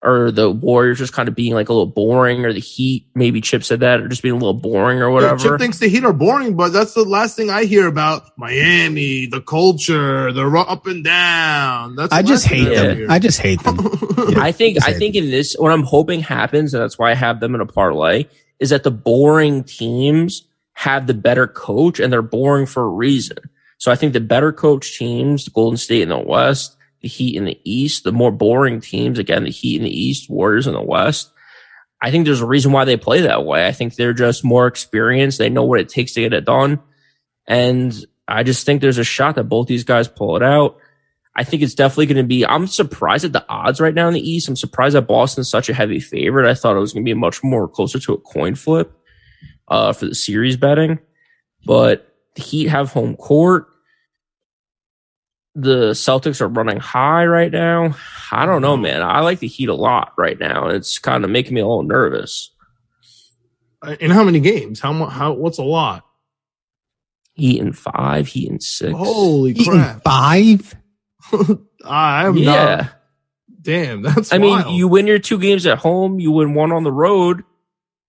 or 0.03 0.31
the 0.31 0.51
Warriors 0.51 0.99
just 0.99 1.13
kind 1.13 1.29
of 1.29 1.35
being 1.35 1.53
like 1.53 1.69
a 1.69 1.73
little 1.73 1.87
boring, 1.87 2.45
or 2.45 2.53
the 2.53 2.61
Heat. 2.61 3.07
Maybe 3.15 3.41
Chip 3.41 3.63
said 3.65 3.81
that, 3.81 4.01
or 4.01 4.09
just 4.09 4.23
being 4.23 4.33
a 4.35 4.39
little 4.39 4.55
boring, 4.55 4.99
or 4.99 5.09
Yeah, 5.09 5.13
whatever. 5.15 5.37
Chip 5.39 5.59
thinks 5.59 5.79
the 5.79 5.89
Heat 5.89 6.05
are 6.05 6.13
boring, 6.13 6.57
but 6.57 6.71
that's 6.71 6.95
the 6.95 7.05
last 7.05 7.37
thing 7.37 7.51
I 7.51 7.65
hear 7.65 7.87
about 7.87 8.23
Miami, 8.39 9.27
the 9.27 9.41
culture, 9.43 10.33
the 10.33 10.47
ru- 10.47 10.61
up 10.61 10.87
and 10.87 11.05
down. 11.05 11.97
That's 11.97 12.13
I 12.13 12.23
just 12.23 12.47
hate 12.47 12.65
them. 12.65 12.97
hear. 12.97 13.11
I 13.11 13.19
just 13.19 13.41
hate 13.41 13.63
them. 13.63 13.77
I 14.39 14.53
think 14.53 14.77
Just 14.77 14.89
I 14.89 14.93
hate 14.93 14.99
think 14.99 15.15
in 15.17 15.31
this 15.31 15.55
what 15.59 15.73
I'm 15.73 15.83
hoping 15.83 16.21
happens, 16.21 16.73
and 16.75 16.83
that's 16.83 16.99
why 16.99 17.11
I 17.11 17.15
have 17.15 17.41
them 17.41 17.55
in 17.55 17.61
a 17.61 17.67
parlay, 17.67 18.25
is 18.59 18.71
that 18.71 18.83
the 18.85 18.91
boring 18.91 19.65
teams 19.65 20.47
have 20.73 21.07
the 21.07 21.15
better 21.15 21.47
coach 21.47 22.01
and 22.01 22.11
they're 22.13 22.23
boring 22.23 22.65
for 22.65 22.83
a 22.85 22.89
reason. 22.89 23.37
So 23.77 23.91
I 23.93 23.97
think 23.97 24.13
the 24.15 24.21
better 24.21 24.53
coach 24.53 24.99
teams, 24.99 25.45
the 25.45 25.51
Golden 25.51 25.77
State 25.77 26.03
in 26.03 26.09
the 26.11 26.19
West, 26.19 26.77
the 27.01 27.09
Heat 27.09 27.37
in 27.37 27.45
the 27.45 27.59
East, 27.65 28.05
the 28.05 28.13
more 28.13 28.31
boring 28.31 28.81
teams, 28.81 29.19
again, 29.19 29.45
the 29.45 29.51
Heat 29.51 29.77
in 29.77 29.85
the 29.85 30.01
East, 30.01 30.31
Warriors 30.31 30.67
in 30.67 30.75
the 30.75 30.83
West. 30.83 31.33
I 32.03 32.11
think 32.11 32.25
there's 32.25 32.41
a 32.41 32.47
reason 32.47 32.73
why 32.73 32.85
they 32.85 32.97
play 32.97 33.23
that 33.23 33.45
way. 33.45 33.67
I 33.67 33.73
think 33.73 33.95
they're 33.95 34.13
just 34.13 34.45
more 34.45 34.67
experienced. 34.67 35.39
They 35.39 35.51
know 35.51 35.65
what 35.65 35.81
it 35.81 35.89
takes 35.89 36.13
to 36.15 36.21
get 36.21 36.33
it 36.33 36.47
done. 36.47 36.81
And 37.47 37.95
I 38.27 38.43
just 38.43 38.65
think 38.65 38.81
there's 38.81 38.99
a 38.99 39.05
shot 39.05 39.35
that 39.35 39.45
both 39.45 39.67
these 39.67 39.85
guys 39.85 40.09
pull 40.09 40.37
it 40.37 40.43
out. 40.43 40.79
I 41.35 41.45
think 41.45 41.63
it's 41.63 41.75
definitely 41.75 42.07
going 42.07 42.17
to 42.17 42.29
be. 42.29 42.45
I'm 42.45 42.67
surprised 42.67 43.25
at 43.25 43.33
the 43.33 43.45
odds 43.49 43.81
right 43.81 43.95
now 43.95 44.09
in 44.09 44.15
the 44.15 44.29
East. 44.29 44.49
I'm 44.49 44.57
surprised 44.57 44.95
that 44.95 45.07
Boston's 45.07 45.51
such 45.51 45.69
a 45.69 45.75
heavy 45.75 46.01
favorite. 46.01 46.49
I 46.49 46.55
thought 46.55 46.77
it 46.77 46.81
was 46.81 46.93
going 46.93 47.05
to 47.05 47.09
be 47.09 47.19
much 47.19 47.43
more 47.43 47.69
closer 47.69 47.99
to 47.99 48.15
a 48.15 48.19
coin 48.19 48.55
flip 48.55 48.93
uh, 49.69 49.93
for 49.93 50.07
the 50.07 50.15
series 50.15 50.57
betting. 50.57 50.99
But 51.65 52.15
the 52.35 52.43
Heat 52.43 52.69
have 52.69 52.93
home 52.93 53.17
court. 53.17 53.69
The 55.57 55.91
Celtics 55.91 56.41
are 56.41 56.49
running 56.49 56.79
high 56.79 57.27
right 57.27 57.51
now. 57.51 57.97
I 58.31 58.47
don't 58.47 58.63
know, 58.63 58.77
man. 58.77 59.03
I 59.03 59.21
like 59.21 59.41
the 59.41 59.49
Heat 59.49 59.69
a 59.69 59.75
lot 59.75 60.13
right 60.17 60.39
now. 60.39 60.69
It's 60.69 60.99
kind 60.99 61.25
of 61.25 61.31
making 61.31 61.55
me 61.55 61.61
a 61.61 61.67
little 61.67 61.83
nervous. 61.83 62.51
Uh, 63.83 63.97
in 63.99 64.11
how 64.11 64.23
many 64.23 64.41
games? 64.41 64.79
How 64.79 64.93
much? 64.93 65.13
How? 65.13 65.33
What's 65.33 65.59
a 65.59 65.65
lot? 65.65 66.05
Heat 67.35 67.61
in 67.61 67.73
five, 67.73 68.27
Heat 68.27 68.51
in 68.51 68.61
six. 68.61 68.93
Holy 68.93 69.53
Eating 69.53 69.73
crap! 69.73 70.03
five. 70.03 70.75
I 71.85 72.27
am 72.27 72.37
yeah. 72.37 72.77
not. 72.77 72.91
Damn, 73.63 74.03
that's. 74.03 74.33
I 74.33 74.39
mean, 74.39 74.69
you 74.69 74.89
win 74.89 75.07
your 75.07 75.19
two 75.19 75.39
games 75.39 75.67
at 75.67 75.79
home, 75.79 76.21
you 76.21 76.31
win 76.31 76.55
one 76.55 76.73
on 76.73 76.85
the 76.85 76.93
road. 76.93 77.43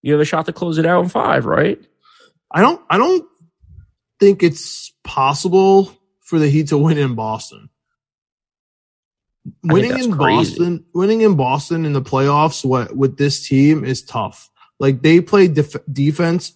You 0.02 0.14
have 0.14 0.22
a 0.22 0.26
shot 0.26 0.46
to 0.48 0.54
close 0.54 0.78
it 0.78 0.86
out 0.86 1.04
in 1.04 1.10
five, 1.10 1.46
right? 1.46 1.80
I 2.52 2.62
don't. 2.62 2.82
I 2.90 2.98
don't 2.98 3.28
think 4.20 4.44
it's 4.44 4.92
possible 5.04 5.98
for 6.32 6.40
the 6.40 6.50
Heat 6.50 6.70
to 6.70 6.78
win 6.78 6.98
in 6.98 7.14
Boston. 7.14 7.70
Winning 9.64 9.92
in 9.92 10.14
crazy. 10.14 10.52
Boston, 10.52 10.86
winning 10.94 11.22
in 11.22 11.36
Boston 11.36 11.86
in 11.86 11.92
the 11.92 12.02
playoffs, 12.02 12.64
what 12.64 12.96
with 12.96 13.18
this 13.18 13.46
team 13.46 13.84
is 13.84 14.02
tough. 14.02 14.50
Like 14.80 15.02
they 15.02 15.20
play 15.20 15.50
def- 15.50 15.86
defense 15.92 16.54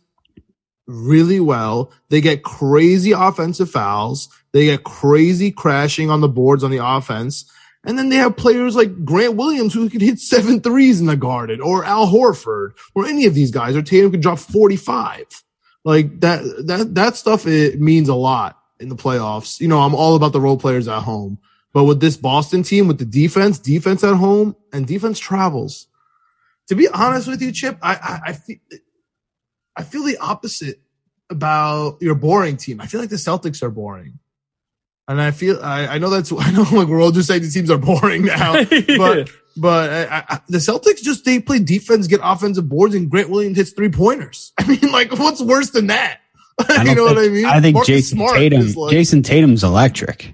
really 0.88 1.42
well. 1.42 1.92
They 2.10 2.22
get 2.22 2.44
crazy 2.44 3.12
offensive 3.12 3.70
fouls. 3.70 4.30
They 4.54 4.66
get 4.66 4.86
crazy 4.86 5.52
crashing 5.52 6.10
on 6.10 6.22
the 6.22 6.30
boards 6.30 6.64
on 6.64 6.72
the 6.72 6.84
offense. 6.84 7.52
And 7.84 8.00
then 8.00 8.08
they 8.08 8.16
have 8.16 8.38
players 8.38 8.78
like 8.78 9.04
Grant 9.04 9.36
Williams 9.36 9.74
who 9.74 9.90
could 9.90 10.02
hit 10.02 10.20
seven 10.20 10.62
threes 10.62 11.02
in 11.02 11.06
the 11.06 11.18
garden 11.18 11.60
or 11.60 11.84
Al 11.84 12.08
Horford 12.08 12.72
or 12.96 13.06
any 13.06 13.26
of 13.26 13.34
these 13.34 13.52
guys 13.52 13.76
or 13.76 13.82
Tatum 13.82 14.12
could 14.12 14.22
drop 14.22 14.40
45. 14.40 15.26
Like 15.84 16.22
that, 16.22 16.44
that, 16.66 16.96
that 16.96 17.16
stuff, 17.18 17.46
it 17.46 17.82
means 17.82 18.08
a 18.08 18.16
lot 18.16 18.58
in 18.80 18.90
the 18.90 18.96
playoffs. 18.96 19.60
You 19.60 19.68
know, 19.68 19.82
I'm 19.82 19.96
all 19.96 20.16
about 20.16 20.34
the 20.34 20.42
role 20.42 20.58
players 20.58 20.88
at 20.88 21.02
home, 21.02 21.40
but 21.74 21.86
with 21.86 22.00
this 22.00 22.18
Boston 22.18 22.64
team, 22.64 22.88
with 22.88 23.00
the 23.00 23.06
defense, 23.06 23.60
defense 23.60 24.04
at 24.04 24.16
home 24.16 24.56
and 24.72 24.88
defense 24.88 25.20
travels. 25.20 25.88
To 26.68 26.76
be 26.76 26.88
honest 26.88 27.28
with 27.28 27.42
you, 27.42 27.52
Chip, 27.52 27.78
I, 27.82 27.94
I, 27.96 28.20
I 28.30 28.34
feel, 28.34 28.58
I 29.76 29.84
feel 29.84 30.04
the 30.04 30.18
opposite 30.18 30.80
about 31.30 32.02
your 32.02 32.16
boring 32.16 32.58
team. 32.58 32.82
I 32.82 32.88
feel 32.88 33.00
like 33.00 33.10
the 33.10 33.18
Celtics 33.18 33.62
are 33.62 33.70
boring. 33.70 34.20
And 35.08 35.22
I 35.22 35.32
feel, 35.32 35.60
I, 35.62 35.88
I 35.88 35.98
know 35.98 36.10
that's, 36.10 36.32
I 36.38 36.52
know 36.52 36.66
like 36.72 36.88
we're 36.88 37.02
all 37.02 37.12
just 37.12 37.28
saying 37.28 37.42
the 37.42 37.50
teams 37.50 37.70
are 37.70 37.78
boring 37.78 38.26
now, 38.26 38.54
but, 38.98 39.30
but 39.58 39.90
I, 40.12 40.24
I, 40.28 40.40
the 40.48 40.58
Celtics 40.58 41.02
just, 41.02 41.26
they 41.26 41.40
play 41.40 41.60
defense, 41.60 42.08
get 42.08 42.20
offensive 42.24 42.68
boards 42.68 42.96
and 42.96 43.10
Grant 43.10 43.30
Williams 43.30 43.58
hits 43.58 43.72
three 43.72 43.90
pointers. 43.90 44.54
I 44.58 44.68
mean, 44.68 44.92
like 44.92 45.12
what's 45.12 45.42
worse 45.42 45.70
than 45.72 45.88
that? 45.88 46.22
I 46.60 46.84
you 46.84 46.86
don't 46.86 46.96
know 46.96 47.04
what 47.06 47.18
I 47.18 47.22
think- 47.22 47.34
mean? 47.34 47.46
I 47.46 47.62
think 47.62 47.74
Marcus 47.76 47.88
Jayson 47.90 48.18
Smart 48.18 48.38
Tatum. 48.38 48.72
like- 48.74 48.94
Jayson 48.94 49.24
Tatum's 49.24 49.64
electric. 49.64 50.34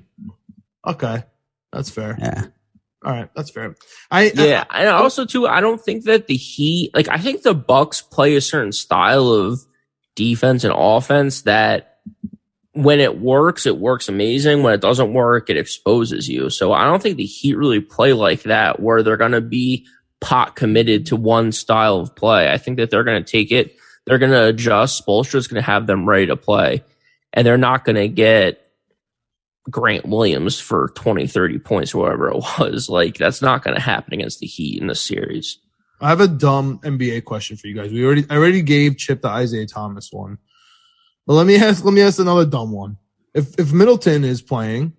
okay. 0.88 1.24
That's 1.74 1.90
fair. 1.90 2.18
Yeah. 2.20 2.46
All 3.04 3.14
right. 3.14 3.30
That's 3.36 3.50
fair. 3.50 3.76
I, 4.12 4.32
yeah, 4.36 4.66
and 4.70 4.90
also 4.90 5.26
too, 5.26 5.48
I 5.48 5.62
don't 5.62 5.82
think 5.82 6.04
that 6.04 6.28
the 6.28 6.36
Heat, 6.36 6.92
like, 6.94 7.08
I 7.08 7.18
think 7.18 7.42
the 7.44 7.54
Bucks 7.56 8.02
play 8.02 8.36
a 8.36 8.42
certain 8.42 8.72
style 8.74 9.30
of 9.30 9.60
defense 10.16 10.64
and 10.66 10.74
offense 10.76 11.44
that 11.44 12.00
when 12.74 13.00
it 13.00 13.20
works, 13.20 13.66
it 13.66 13.78
works 13.78 14.08
amazing. 14.10 14.64
When 14.64 14.74
it 14.74 14.82
doesn't 14.82 15.14
work, 15.14 15.50
it 15.50 15.58
exposes 15.58 16.30
you. 16.30 16.50
So 16.50 16.74
I 16.74 16.84
don't 16.86 17.02
think 17.02 17.18
the 17.18 17.26
Heat 17.26 17.56
really 17.58 17.80
play 17.80 18.14
like 18.14 18.44
that, 18.44 18.80
where 18.80 19.02
they're 19.02 19.18
going 19.18 19.32
to 19.32 19.42
be 19.42 19.88
pot 20.20 20.56
committed 20.56 21.08
to 21.08 21.16
one 21.16 21.52
style 21.54 21.98
of 22.02 22.16
play. 22.16 22.52
I 22.52 22.58
think 22.58 22.78
that 22.78 22.90
they're 22.92 23.04
going 23.04 23.24
to 23.24 23.30
take 23.32 23.52
it, 23.52 23.76
they're 24.06 24.18
going 24.18 24.32
to 24.32 24.48
adjust. 24.48 25.06
Spoelstra's 25.06 25.48
going 25.48 25.62
to 25.62 25.66
have 25.66 25.88
them 25.88 26.08
ready 26.08 26.28
to 26.28 26.36
play, 26.36 26.84
and 27.34 27.46
they're 27.46 27.58
not 27.58 27.86
going 27.86 27.96
to 27.96 28.08
get 28.08 28.72
Grant 29.70 30.06
Williams 30.06 30.60
for 30.60 30.90
20, 30.96 31.28
30 31.28 31.60
points, 31.60 31.94
or 31.94 32.04
whatever 32.04 32.30
it 32.30 32.36
was. 32.60 32.90
Like, 32.90 33.18
that's 33.18 33.42
not 33.42 33.64
going 33.64 33.76
to 33.76 33.82
happen 33.82 34.14
against 34.14 34.40
the 34.40 34.48
Heat 34.48 34.82
in 34.82 34.88
the 34.88 34.96
series. 34.96 35.58
I 36.00 36.10
have 36.10 36.22
a 36.22 36.28
dumb 36.28 36.80
NBA 36.80 37.26
question 37.26 37.58
for 37.58 37.68
you 37.68 37.76
guys. 37.76 37.92
We 37.92 38.04
already, 38.04 38.26
I 38.30 38.38
already 38.38 38.64
gave 38.64 38.98
Chip 38.98 39.22
the 39.22 39.38
Isiah 39.38 39.68
Thomas 39.68 40.12
one, 40.12 40.40
but 41.28 41.34
let 41.34 41.46
me 41.46 41.58
ask, 41.58 41.86
let 41.86 41.94
me 41.94 42.02
ask 42.02 42.20
another 42.20 42.46
dumb 42.46 42.72
one. 42.72 42.98
If, 43.36 43.60
if 43.60 43.72
Middleton 43.72 44.24
is 44.24 44.42
playing, 44.42 44.94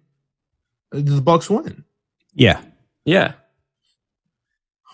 uh, 0.95 1.01
the 1.03 1.21
Bucks 1.21 1.51
win? 1.51 1.85
Yeah. 2.35 2.61
Yeah. 3.05 3.33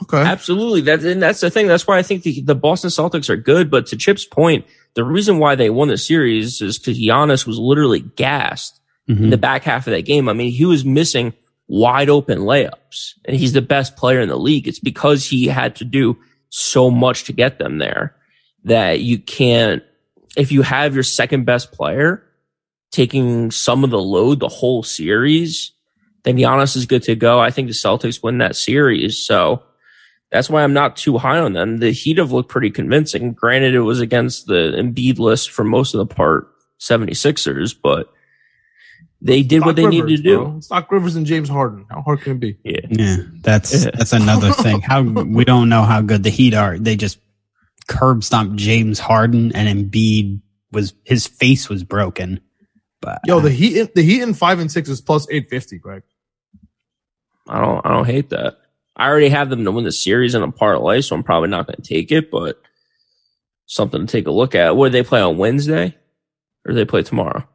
Okay. 0.02 0.18
Absolutely. 0.22 0.80
That's 0.82 1.04
and 1.04 1.20
that's 1.22 1.40
the 1.40 1.50
thing. 1.50 1.66
That's 1.66 1.86
why 1.86 1.98
I 1.98 2.02
think 2.02 2.22
the, 2.22 2.40
the 2.42 2.54
Boston 2.54 2.90
Celtics 2.90 3.28
are 3.28 3.36
good. 3.36 3.70
But 3.70 3.86
to 3.88 3.96
Chip's 3.96 4.24
point, 4.24 4.64
the 4.94 5.04
reason 5.04 5.38
why 5.38 5.54
they 5.56 5.70
won 5.70 5.88
the 5.88 5.98
series 5.98 6.60
is 6.62 6.78
because 6.78 6.98
Giannis 6.98 7.46
was 7.46 7.58
literally 7.58 8.00
gassed 8.00 8.80
Mhm. 9.08 9.24
in 9.24 9.30
the 9.30 9.36
back 9.38 9.64
half 9.64 9.86
of 9.86 9.92
that 9.92 10.04
game. 10.04 10.28
I 10.28 10.34
mean, 10.34 10.52
he 10.52 10.64
was 10.66 10.84
missing 10.84 11.32
wide 11.66 12.08
open 12.10 12.40
layups 12.40 13.14
and 13.24 13.36
he's 13.36 13.52
the 13.54 13.62
best 13.62 13.96
player 13.96 14.20
in 14.20 14.28
the 14.28 14.38
league. 14.38 14.68
It's 14.68 14.78
because 14.78 15.24
he 15.26 15.46
had 15.46 15.76
to 15.76 15.84
do 15.84 16.16
so 16.50 16.90
much 16.90 17.24
to 17.24 17.32
get 17.32 17.58
them 17.58 17.78
there 17.78 18.14
that 18.64 19.00
you 19.00 19.18
can't, 19.18 19.82
if 20.36 20.52
you 20.52 20.62
have 20.62 20.94
your 20.94 21.02
second 21.02 21.44
best 21.44 21.72
player 21.72 22.22
taking 22.90 23.50
some 23.50 23.84
of 23.84 23.90
the 23.90 24.00
load 24.00 24.40
the 24.40 24.48
whole 24.48 24.82
series, 24.82 25.72
then 26.24 26.36
Giannis 26.36 26.76
is 26.76 26.86
good 26.86 27.02
to 27.04 27.14
go. 27.16 27.38
I 27.40 27.50
think 27.50 27.68
the 27.68 27.74
Celtics 27.74 28.22
win 28.22 28.38
that 28.38 28.56
series. 28.56 29.18
So 29.18 29.62
that's 30.30 30.50
why 30.50 30.62
I'm 30.62 30.72
not 30.74 30.96
too 30.96 31.16
high 31.18 31.38
on 31.38 31.52
them. 31.54 31.78
The 31.78 31.90
Heat 31.90 32.18
have 32.18 32.32
looked 32.32 32.50
pretty 32.50 32.70
convincing. 32.70 33.32
Granted, 33.32 33.74
it 33.74 33.80
was 33.80 34.00
against 34.00 34.46
the 34.46 34.72
Embiid 34.76 35.18
list 35.18 35.50
for 35.50 35.64
most 35.64 35.94
of 35.94 35.98
the 35.98 36.14
part, 36.14 36.48
76ers, 36.80 37.74
but 37.82 38.12
they 39.20 39.42
did 39.42 39.64
what 39.64 39.74
they 39.76 39.84
Rivers, 39.86 39.94
needed 40.04 40.16
to 40.18 40.22
do. 40.22 40.36
bro. 40.38 40.54
It's 40.58 40.68
Doc 40.68 40.92
Rivers 40.92 41.16
and 41.16 41.26
James 41.26 41.48
Harden. 41.48 41.86
How 41.90 42.02
hard 42.02 42.20
can 42.20 42.32
it 42.34 42.40
be? 42.40 42.58
Yeah. 42.62 42.80
Yeah, 42.90 43.16
that's 43.40 43.84
Yeah. 43.84 43.90
that's 43.94 44.12
another 44.12 44.52
thing. 44.62 44.80
How 44.80 45.02
we 45.02 45.44
don't 45.44 45.68
know 45.68 45.82
how 45.82 46.02
good 46.02 46.22
the 46.22 46.30
Heat 46.30 46.54
are. 46.54 46.78
They 46.78 46.94
just 46.94 47.18
curb 47.88 48.22
stomped 48.22 48.56
James 48.56 48.98
Harden 48.98 49.50
and 49.56 49.90
Embiid 49.90 50.40
was 50.70 50.92
his 51.04 51.26
face 51.26 51.68
was 51.68 51.82
broken. 51.82 52.38
But 53.00 53.20
Yo, 53.26 53.40
the 53.40 53.48
uh, 53.48 53.52
Heat, 53.52 53.76
in- 53.78 53.88
the 53.94 54.02
Heat 54.02 54.22
in 54.22 54.34
five 54.34 54.58
and 54.60 54.70
six 54.70 54.88
is 54.88 55.00
plus 55.00 55.26
eight 55.30 55.48
fifty, 55.50 55.78
Greg. 55.78 56.02
I 57.48 57.60
don't, 57.60 57.86
I 57.86 57.94
don't 57.94 58.04
hate 58.04 58.28
that. 58.30 58.58
I 58.98 59.08
already 59.08 59.28
have 59.28 59.48
them 59.48 59.64
to 59.64 59.72
win 59.72 59.84
the 59.84 59.92
series 59.92 60.34
in 60.34 60.42
a 60.42 60.50
parlay, 60.50 61.00
so 61.00 61.14
I'm 61.14 61.22
probably 61.22 61.48
not 61.48 61.66
going 61.66 61.76
to 61.76 61.82
take 61.82 62.10
it, 62.10 62.30
but 62.30 62.60
something 63.66 64.06
to 64.06 64.10
take 64.10 64.26
a 64.26 64.32
look 64.32 64.54
at. 64.54 64.76
What 64.76 64.88
do 64.88 64.92
they 64.92 65.04
play 65.04 65.20
on 65.20 65.36
Wednesday 65.36 65.96
or 66.64 66.72
do 66.72 66.74
they 66.74 66.84
play 66.84 67.02
tomorrow? 67.02 67.46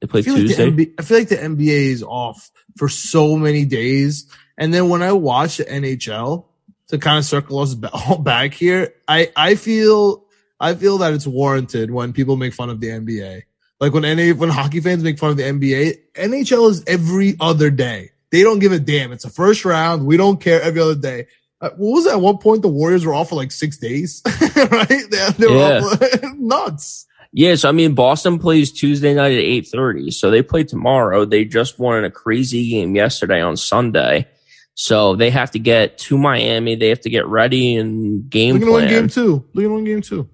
They 0.00 0.08
play 0.08 0.20
I 0.20 0.22
feel, 0.24 0.34
like 0.34 0.42
the 0.42 0.48
Tuesday. 0.48 0.70
NBA, 0.70 0.94
I 0.98 1.02
feel 1.02 1.18
like 1.18 1.28
the 1.28 1.36
NBA 1.36 1.90
is 1.92 2.02
off 2.02 2.50
for 2.76 2.88
so 2.88 3.36
many 3.36 3.64
days, 3.64 4.26
and 4.58 4.74
then 4.74 4.88
when 4.88 5.02
I 5.02 5.12
watch 5.12 5.58
the 5.58 5.64
NHL 5.64 6.46
to 6.88 6.98
kind 6.98 7.18
of 7.18 7.24
circle 7.24 7.60
us 7.60 7.76
all 7.92 8.18
back 8.18 8.54
here, 8.54 8.94
I 9.06 9.30
I 9.36 9.54
feel 9.54 10.24
I 10.58 10.74
feel 10.74 10.98
that 10.98 11.14
it's 11.14 11.26
warranted 11.26 11.92
when 11.92 12.12
people 12.12 12.36
make 12.36 12.54
fun 12.54 12.70
of 12.70 12.80
the 12.80 12.88
NBA. 12.88 13.42
Like 13.80 13.92
when 13.92 14.02
NA, 14.02 14.32
when 14.34 14.48
hockey 14.48 14.80
fans 14.80 15.02
make 15.02 15.18
fun 15.18 15.30
of 15.30 15.36
the 15.36 15.42
NBA, 15.42 15.98
NHL 16.14 16.70
is 16.70 16.84
every 16.86 17.36
other 17.40 17.68
day. 17.68 18.11
They 18.32 18.42
don't 18.42 18.58
give 18.58 18.72
a 18.72 18.80
damn. 18.80 19.12
It's 19.12 19.24
a 19.24 19.30
first 19.30 19.64
round. 19.64 20.04
We 20.06 20.16
don't 20.16 20.40
care 20.40 20.60
every 20.60 20.80
other 20.80 20.94
day. 20.96 21.26
Uh, 21.60 21.70
what 21.76 21.92
was 21.92 22.06
it? 22.06 22.12
At 22.14 22.20
one 22.20 22.38
point, 22.38 22.62
the 22.62 22.68
Warriors 22.68 23.06
were 23.06 23.14
off 23.14 23.28
for 23.28 23.36
like 23.36 23.52
six 23.52 23.76
days, 23.78 24.20
right? 24.56 24.88
They, 24.88 25.28
they 25.38 25.46
were 25.46 25.56
Yeah. 25.56 25.80
off, 25.84 26.22
nuts. 26.38 27.06
Yeah, 27.34 27.54
so 27.54 27.68
I 27.68 27.72
mean, 27.72 27.94
Boston 27.94 28.38
plays 28.38 28.72
Tuesday 28.72 29.14
night 29.14 29.32
at 29.32 29.38
eight 29.38 29.68
thirty, 29.68 30.10
so 30.10 30.30
they 30.30 30.42
play 30.42 30.64
tomorrow. 30.64 31.24
They 31.24 31.44
just 31.44 31.78
won 31.78 31.98
in 31.98 32.04
a 32.04 32.10
crazy 32.10 32.68
game 32.70 32.94
yesterday 32.94 33.40
on 33.40 33.56
Sunday, 33.56 34.28
so 34.74 35.14
they 35.16 35.30
have 35.30 35.50
to 35.52 35.58
get 35.58 35.96
to 35.98 36.18
Miami. 36.18 36.74
They 36.74 36.88
have 36.88 37.00
to 37.02 37.10
get 37.10 37.26
ready 37.26 37.76
and 37.76 38.28
game 38.28 38.58
They're 38.58 38.66
gonna 38.68 38.78
plan. 38.86 38.88
game 38.90 39.08
two. 39.08 39.44
They're 39.54 39.68
gonna 39.68 39.82
game 39.84 40.02
two. 40.02 40.28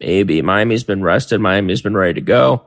Maybe 0.00 0.40
Miami's 0.42 0.84
been 0.84 1.02
rested. 1.02 1.40
Miami's 1.40 1.82
been 1.82 1.96
ready 1.96 2.14
to 2.14 2.20
go. 2.20 2.64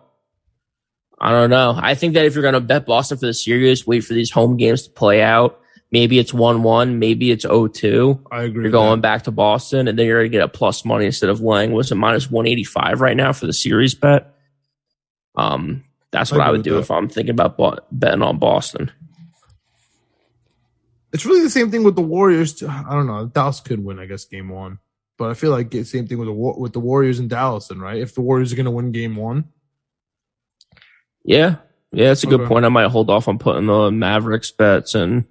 I 1.19 1.31
don't 1.31 1.49
know. 1.49 1.77
I 1.77 1.95
think 1.95 2.13
that 2.13 2.25
if 2.25 2.35
you're 2.35 2.43
going 2.43 2.53
to 2.53 2.59
bet 2.59 2.85
Boston 2.85 3.17
for 3.17 3.25
the 3.25 3.33
series, 3.33 3.87
wait 3.87 4.01
for 4.01 4.13
these 4.13 4.31
home 4.31 4.57
games 4.57 4.83
to 4.83 4.91
play 4.91 5.21
out. 5.21 5.59
Maybe 5.91 6.19
it's 6.19 6.31
1-1. 6.31 6.97
Maybe 6.97 7.31
it's 7.31 7.45
0-2. 7.45 8.25
I 8.31 8.43
agree. 8.43 8.63
You're 8.63 8.71
going 8.71 9.01
that. 9.01 9.01
back 9.01 9.23
to 9.23 9.31
Boston 9.31 9.87
and 9.87 9.97
then 9.97 10.05
you're 10.05 10.19
going 10.19 10.31
to 10.31 10.37
get 10.37 10.43
a 10.43 10.47
plus 10.47 10.85
money 10.85 11.05
instead 11.05 11.29
of 11.29 11.41
laying, 11.41 11.71
was 11.71 11.91
it 11.91 11.95
minus 11.95 12.29
185 12.29 13.01
right 13.01 13.17
now 13.17 13.31
for 13.33 13.47
the 13.47 13.53
series 13.53 13.95
bet? 13.95 14.33
Um, 15.35 15.85
that's 16.11 16.31
what 16.31 16.41
I, 16.41 16.45
agree 16.45 16.57
would 16.57 16.63
do 16.63 16.73
that. 16.73 16.79
if 16.79 16.91
I'm 16.91 17.09
thinking 17.09 17.31
about 17.31 17.57
bo- 17.57 17.79
betting 17.91 18.21
on 18.21 18.37
Boston. 18.37 18.91
It's 21.13 21.25
really 21.25 21.41
the 21.41 21.49
same 21.49 21.71
thing 21.71 21.83
with 21.83 21.95
the 21.95 22.01
Warriors. 22.01 22.53
Too. 22.53 22.67
I 22.67 22.93
don't 22.93 23.07
know. 23.07 23.25
Dallas 23.27 23.59
could 23.59 23.83
win, 23.83 23.99
I 23.99 24.05
guess, 24.05 24.25
game 24.25 24.49
one. 24.49 24.79
But 25.17 25.31
I 25.31 25.33
feel 25.33 25.51
like 25.51 25.71
the 25.71 25.83
same 25.83 26.07
thing 26.07 26.19
with 26.19 26.27
the 26.27 26.33
with 26.33 26.73
the 26.73 26.79
Warriors 26.79 27.17
and 27.17 27.29
Dallas, 27.29 27.69
then, 27.69 27.79
right? 27.79 27.97
If 27.97 28.13
the 28.13 28.21
Warriors 28.21 28.53
are 28.53 28.55
going 28.55 28.65
to 28.65 28.71
win 28.71 28.91
game 28.91 29.15
one, 29.15 29.45
Yeah. 31.27 31.57
Yeah, 31.91 32.07
that's 32.07 32.23
a 32.23 32.27
good 32.27 32.47
point. 32.47 32.65
I 32.65 32.69
might 32.69 32.89
hold 32.89 33.09
off 33.09 33.27
on 33.27 33.37
putting 33.37 33.67
the 33.67 33.91
Mavericks 33.91 34.51
bets 34.51 34.95
and, 34.95 35.25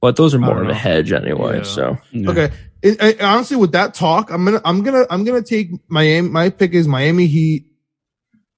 but 0.00 0.16
those 0.16 0.34
are 0.34 0.38
more 0.38 0.62
of 0.62 0.68
a 0.68 0.74
hedge 0.74 1.12
anyway. 1.12 1.58
Yeah. 1.58 1.62
So 1.62 1.98
Yeah. 2.10 2.30
okay. 2.30 2.50
It, 2.82 3.02
I, 3.02 3.24
honestly, 3.24 3.56
with 3.56 3.72
that 3.72 3.94
talk, 3.94 4.30
I'm 4.30 4.44
gonna 4.44 4.60
I'm 4.62 4.82
gonna 4.82 5.06
I'm 5.08 5.24
gonna 5.24 5.40
take 5.40 5.70
Miami. 5.88 6.28
My 6.28 6.50
pick 6.50 6.74
is 6.74 6.86
Miami 6.86 7.26
Heat 7.26 7.64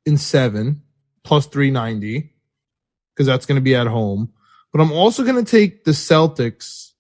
in 0.05 0.17
seven 0.17 0.83
plus 1.23 1.47
three 1.47 1.71
ninety 1.71 2.33
because 3.15 3.29
that's 3.29 3.47
gonna 3.47 3.61
be 3.61 3.77
at 3.77 3.87
home. 3.87 4.33
But 4.73 4.81
I'm 4.81 4.91
also 4.91 5.23
gonna 5.23 5.45
take 5.45 5.85
the 5.85 5.93
Celtics 5.93 6.91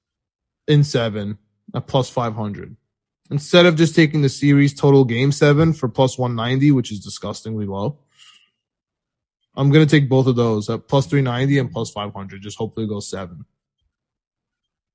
in 0.69 0.85
seven 0.85 1.39
at 1.75 1.89
plus 1.89 2.09
five 2.09 2.37
hundred. 2.37 2.77
Instead 3.29 3.67
of 3.67 3.75
just 3.75 3.97
taking 3.97 4.23
the 4.23 4.29
series 4.29 4.73
total 4.73 5.05
game 5.05 5.33
seven 5.33 5.73
for 5.73 5.89
plus 5.89 6.17
190, 6.17 6.71
which 6.71 6.93
is 6.93 7.01
disgustingly 7.01 7.67
low, 7.67 7.99
I'm 9.57 9.71
going 9.71 9.87
to 9.87 9.91
take 9.91 10.09
both 10.09 10.27
of 10.27 10.37
those 10.37 10.69
at 10.69 10.87
plus 10.87 11.07
390 11.07 11.59
and 11.59 11.71
plus 11.71 11.91
500. 11.91 12.43
Just 12.43 12.59
hopefully 12.59 12.87
go 12.87 13.01
seven. 13.01 13.45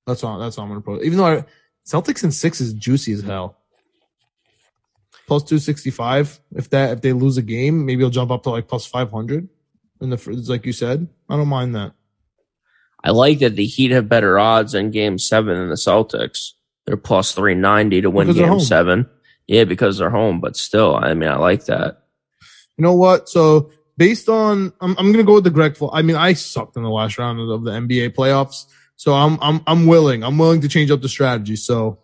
That's 0.05 0.23
all. 0.23 0.39
That's 0.39 0.57
all 0.57 0.65
I'm 0.65 0.69
going 0.69 0.81
to 0.81 0.85
put. 0.85 1.03
Even 1.03 1.17
though 1.17 1.25
I, 1.25 1.45
Celtics 1.85 2.23
in 2.23 2.31
six 2.31 2.61
is 2.61 2.73
juicy 2.73 3.13
as 3.13 3.21
hell. 3.21 3.57
Plus 5.27 5.43
265. 5.43 6.39
If 6.55 6.69
that, 6.71 6.91
if 6.91 7.01
they 7.01 7.13
lose 7.13 7.37
a 7.37 7.41
game, 7.41 7.85
maybe 7.85 8.01
it'll 8.01 8.11
jump 8.11 8.31
up 8.31 8.43
to 8.43 8.49
like 8.49 8.67
plus 8.67 8.85
500. 8.85 9.49
In 10.01 10.09
the, 10.09 10.43
like 10.47 10.65
you 10.65 10.73
said, 10.73 11.07
I 11.29 11.37
don't 11.37 11.47
mind 11.47 11.75
that. 11.75 11.93
I 13.03 13.11
like 13.11 13.39
that 13.39 13.55
the 13.55 13.65
Heat 13.65 13.91
have 13.91 14.09
better 14.09 14.37
odds 14.37 14.73
in 14.73 14.91
game 14.91 15.17
seven 15.17 15.57
than 15.57 15.69
the 15.69 15.75
Celtics. 15.75 16.51
They're 16.85 16.97
plus 16.97 17.33
390 17.33 18.01
to 18.01 18.09
win 18.09 18.27
Because 18.27 18.41
game 18.41 18.59
seven. 18.59 19.09
Yeah, 19.47 19.63
because 19.65 19.97
they're 19.97 20.09
home, 20.09 20.39
but 20.39 20.55
still, 20.55 20.95
I 20.95 21.13
mean, 21.13 21.29
I 21.29 21.35
like 21.35 21.65
that. 21.65 22.03
You 22.77 22.83
know 22.83 22.95
what? 22.95 23.27
So 23.27 23.71
based 23.97 24.29
on, 24.29 24.73
I'm, 24.81 24.95
I'm 24.97 25.11
gonna 25.11 25.23
go 25.23 25.35
with 25.35 25.43
the 25.43 25.49
Greg. 25.49 25.77
Full. 25.77 25.91
I 25.93 26.01
mean, 26.01 26.15
I 26.15 26.33
sucked 26.33 26.77
in 26.77 26.83
the 26.83 26.89
last 26.89 27.17
round 27.17 27.39
of, 27.39 27.63
the 27.63 27.71
NBA 27.71 28.15
playoffs, 28.15 28.65
so 28.95 29.13
I'm 29.13 29.37
I'm 29.41 29.61
I'm 29.67 29.87
willing. 29.87 30.23
I'm 30.23 30.37
willing 30.37 30.61
to 30.61 30.67
change 30.67 30.91
up 30.91 31.01
the 31.01 31.09
strategy. 31.09 31.55
So, 31.55 31.99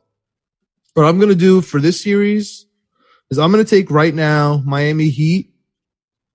what 0.93 1.05
I'm 1.05 1.19
gonna 1.19 1.35
do 1.35 1.61
for 1.61 1.79
this 1.79 2.01
series 2.01 2.65
is 3.29 3.39
I'm 3.39 3.51
gonna 3.51 3.65
take 3.65 3.91
right 3.91 4.13
now 4.13 4.61
Miami 4.65 5.09
Heat 5.09 5.53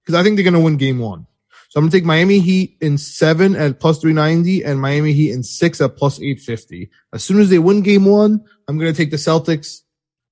because 0.03 0.18
I 0.18 0.22
think 0.22 0.36
they're 0.36 0.44
gonna 0.44 0.61
win 0.61 0.76
Game 0.76 0.98
One. 0.98 1.26
So 1.72 1.78
I'm 1.78 1.84
gonna 1.84 1.92
take 1.92 2.05
Miami 2.05 2.38
Heat 2.38 2.76
in 2.82 2.98
seven 2.98 3.57
at 3.57 3.80
plus 3.80 3.98
390 3.98 4.62
and 4.62 4.78
Miami 4.78 5.14
Heat 5.14 5.32
in 5.32 5.42
six 5.42 5.80
at 5.80 5.96
plus 5.96 6.18
850. 6.18 6.90
As 7.14 7.24
soon 7.24 7.40
as 7.40 7.48
they 7.48 7.59
win 7.59 7.80
Game 7.80 8.05
One, 8.05 8.44
I'm 8.68 8.78
gonna 8.78 8.92
take 8.92 9.11
the 9.11 9.16
Celtics 9.16 9.80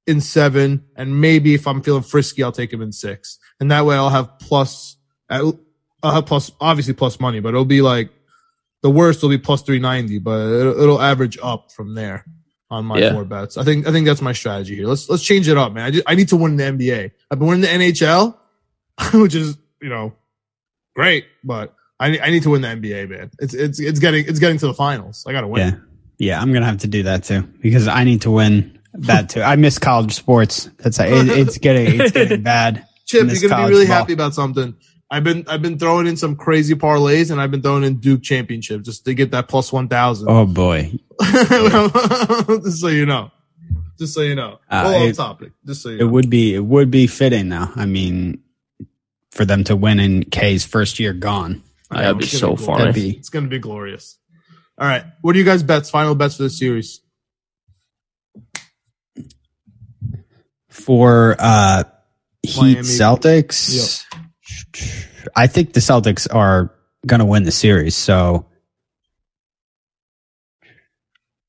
in 0.07 0.21
seven, 0.21 0.85
and 0.97 1.21
maybe 1.21 1.55
if 1.55 1.67
I'm 1.67 1.83
feeling 1.83 2.03
frisky, 2.03 2.43
I'll 2.43 2.53
take 2.53 2.71
them 2.71 2.83
in 2.83 2.93
six, 2.93 3.39
and 3.59 3.71
that 3.71 3.87
way 3.87 3.97
I'll 3.97 4.11
have 4.11 4.39
plus. 4.39 4.97
I'll 5.31 5.59
have 6.03 6.17
uh, 6.17 6.23
plus, 6.23 6.51
obviously 6.61 6.95
plus 6.95 7.21
money, 7.21 7.41
but 7.41 7.51
it'll 7.51 7.65
be 7.65 7.83
like 7.83 8.11
the 8.83 8.91
worst 8.91 9.23
will 9.23 9.29
be 9.31 9.39
plus 9.39 9.63
three 9.63 9.79
ninety, 9.79 10.19
but 10.19 10.41
it'll, 10.41 10.81
it'll 10.83 11.03
average 11.03 11.39
up 11.43 11.71
from 11.73 11.95
there 11.95 12.25
on 12.71 12.85
my 12.85 12.99
Yeah. 12.99 13.13
four 13.13 13.25
bets. 13.25 13.57
I 13.57 13.65
think 13.65 13.87
I 13.87 13.93
think 13.93 14.07
that's 14.07 14.23
my 14.23 14.33
strategy 14.33 14.77
here. 14.77 14.87
Let's 14.87 15.09
let's 15.09 15.23
change 15.23 15.49
it 15.49 15.57
up, 15.59 15.73
man. 15.73 15.85
I 15.85 15.91
just, 15.91 16.05
I 16.07 16.15
need 16.15 16.29
to 16.29 16.37
win 16.37 16.57
the 16.57 16.65
NBA. 16.65 17.11
I've 17.31 17.39
been 17.39 17.49
winning 17.49 17.63
the 17.63 17.69
NHL, 17.69 18.37
which 19.21 19.35
is 19.35 19.57
you 19.83 19.89
know 19.89 20.15
great, 20.97 21.27
but 21.45 21.75
I 21.99 22.11
need- 22.11 22.21
I 22.21 22.31
need 22.31 22.43
to 22.45 22.51
win 22.51 22.63
the 22.63 22.69
NBA, 22.69 23.11
man. 23.11 23.31
It's 23.39 23.53
it's 23.55 23.79
it's 23.79 23.99
getting 24.01 24.25
it's 24.27 24.39
getting 24.39 24.59
to 24.59 24.67
the 24.67 24.75
finals. 24.75 25.25
I 25.29 25.33
got 25.33 25.43
to 25.43 25.49
win. 25.49 25.69
Yeah. 25.69 25.79
Yeah, 26.23 26.41
I'm 26.41 26.53
gonna 26.53 26.67
have 26.67 26.79
to 26.79 26.87
do 26.87 27.03
that 27.05 27.25
too 27.25 27.43
because 27.63 27.89
I 27.89 28.05
need 28.05 28.23
to 28.23 28.31
win 28.31 28.79
that 28.93 29.31
too. 29.31 29.41
I 29.43 29.57
miss 29.57 29.79
college 29.79 30.13
sports. 30.15 30.69
That's 30.79 30.99
it, 31.01 31.29
it's 31.31 31.57
getting 31.59 31.99
it's 32.01 32.13
getting 32.13 32.43
bad. 32.55 32.87
Chip, 33.07 33.27
you're 33.31 33.49
gonna 33.49 33.67
be 33.67 33.73
really 33.73 33.87
ball. 33.87 33.97
happy 33.97 34.13
about 34.13 34.35
something. 34.35 34.75
I've 35.11 35.25
been 35.25 35.45
I've 35.49 35.61
been 35.63 35.79
throwing 35.79 36.07
in 36.07 36.17
some 36.17 36.37
crazy 36.37 36.75
parlays 36.75 37.31
and 37.33 37.41
I've 37.41 37.51
been 37.51 37.63
throwing 37.63 37.83
in 37.85 37.97
Duke 37.97 38.23
championship 38.23 38.83
just 38.83 39.05
to 39.07 39.15
get 39.15 39.33
that 39.33 39.49
plus 39.49 39.73
one 39.73 39.89
thousand. 39.89 40.29
Oh 40.31 40.47
boy, 40.47 40.93
just 41.21 42.81
so 42.81 42.89
you 42.89 43.07
know. 43.07 43.31
Just 43.99 44.15
so 44.15 44.21
you 44.23 44.35
know. 44.35 44.55
Uh, 44.71 44.83
well, 44.85 44.95
off 44.95 45.03
it- 45.09 45.17
topic. 45.17 45.53
Just 45.67 45.83
so 45.83 45.89
you 45.91 45.97
it 45.97 46.01
know. 46.01 46.09
would 46.09 46.31
be 46.31 46.55
it 46.55 46.65
would 46.65 46.91
be 46.91 47.07
fitting 47.07 47.49
though. 47.49 47.69
I 47.75 47.87
mean, 47.87 48.41
for 49.33 49.45
them 49.45 49.65
to 49.65 49.75
win 49.77 49.99
in 49.99 50.25
K's 50.25 50.65
first 50.65 50.99
year 51.01 51.13
gone. 51.13 51.63
I 51.91 52.03
That'd 52.03 52.19
be 52.19 52.27
so 52.27 52.49
gonna 52.55 52.57
be 52.59 52.65
funny. 52.65 52.79
That'd 52.85 52.95
be 52.95 53.11
It's 53.17 53.29
gonna 53.31 53.49
be 53.49 53.59
glorious. 53.59 54.17
All 54.79 54.87
right. 54.87 55.05
What 55.23 55.35
are 55.35 55.39
you 55.39 55.45
guys 55.45 55.63
bets? 55.65 55.91
Final 55.91 56.15
bets 56.15 56.37
for 56.37 56.45
the 56.45 56.51
series. 56.51 57.01
for 60.69 61.37
uh 61.39 61.85
Heat 62.43 62.57
Miami. 62.57 62.81
Celtics. 62.81 64.07
I 65.37 65.47
think 65.47 65.73
the 65.73 65.81
Celtics 65.81 66.27
are 66.33 66.73
gonna 67.07 67.25
win 67.27 67.43
the 67.45 67.53
series. 67.53 67.95
So 67.97 68.47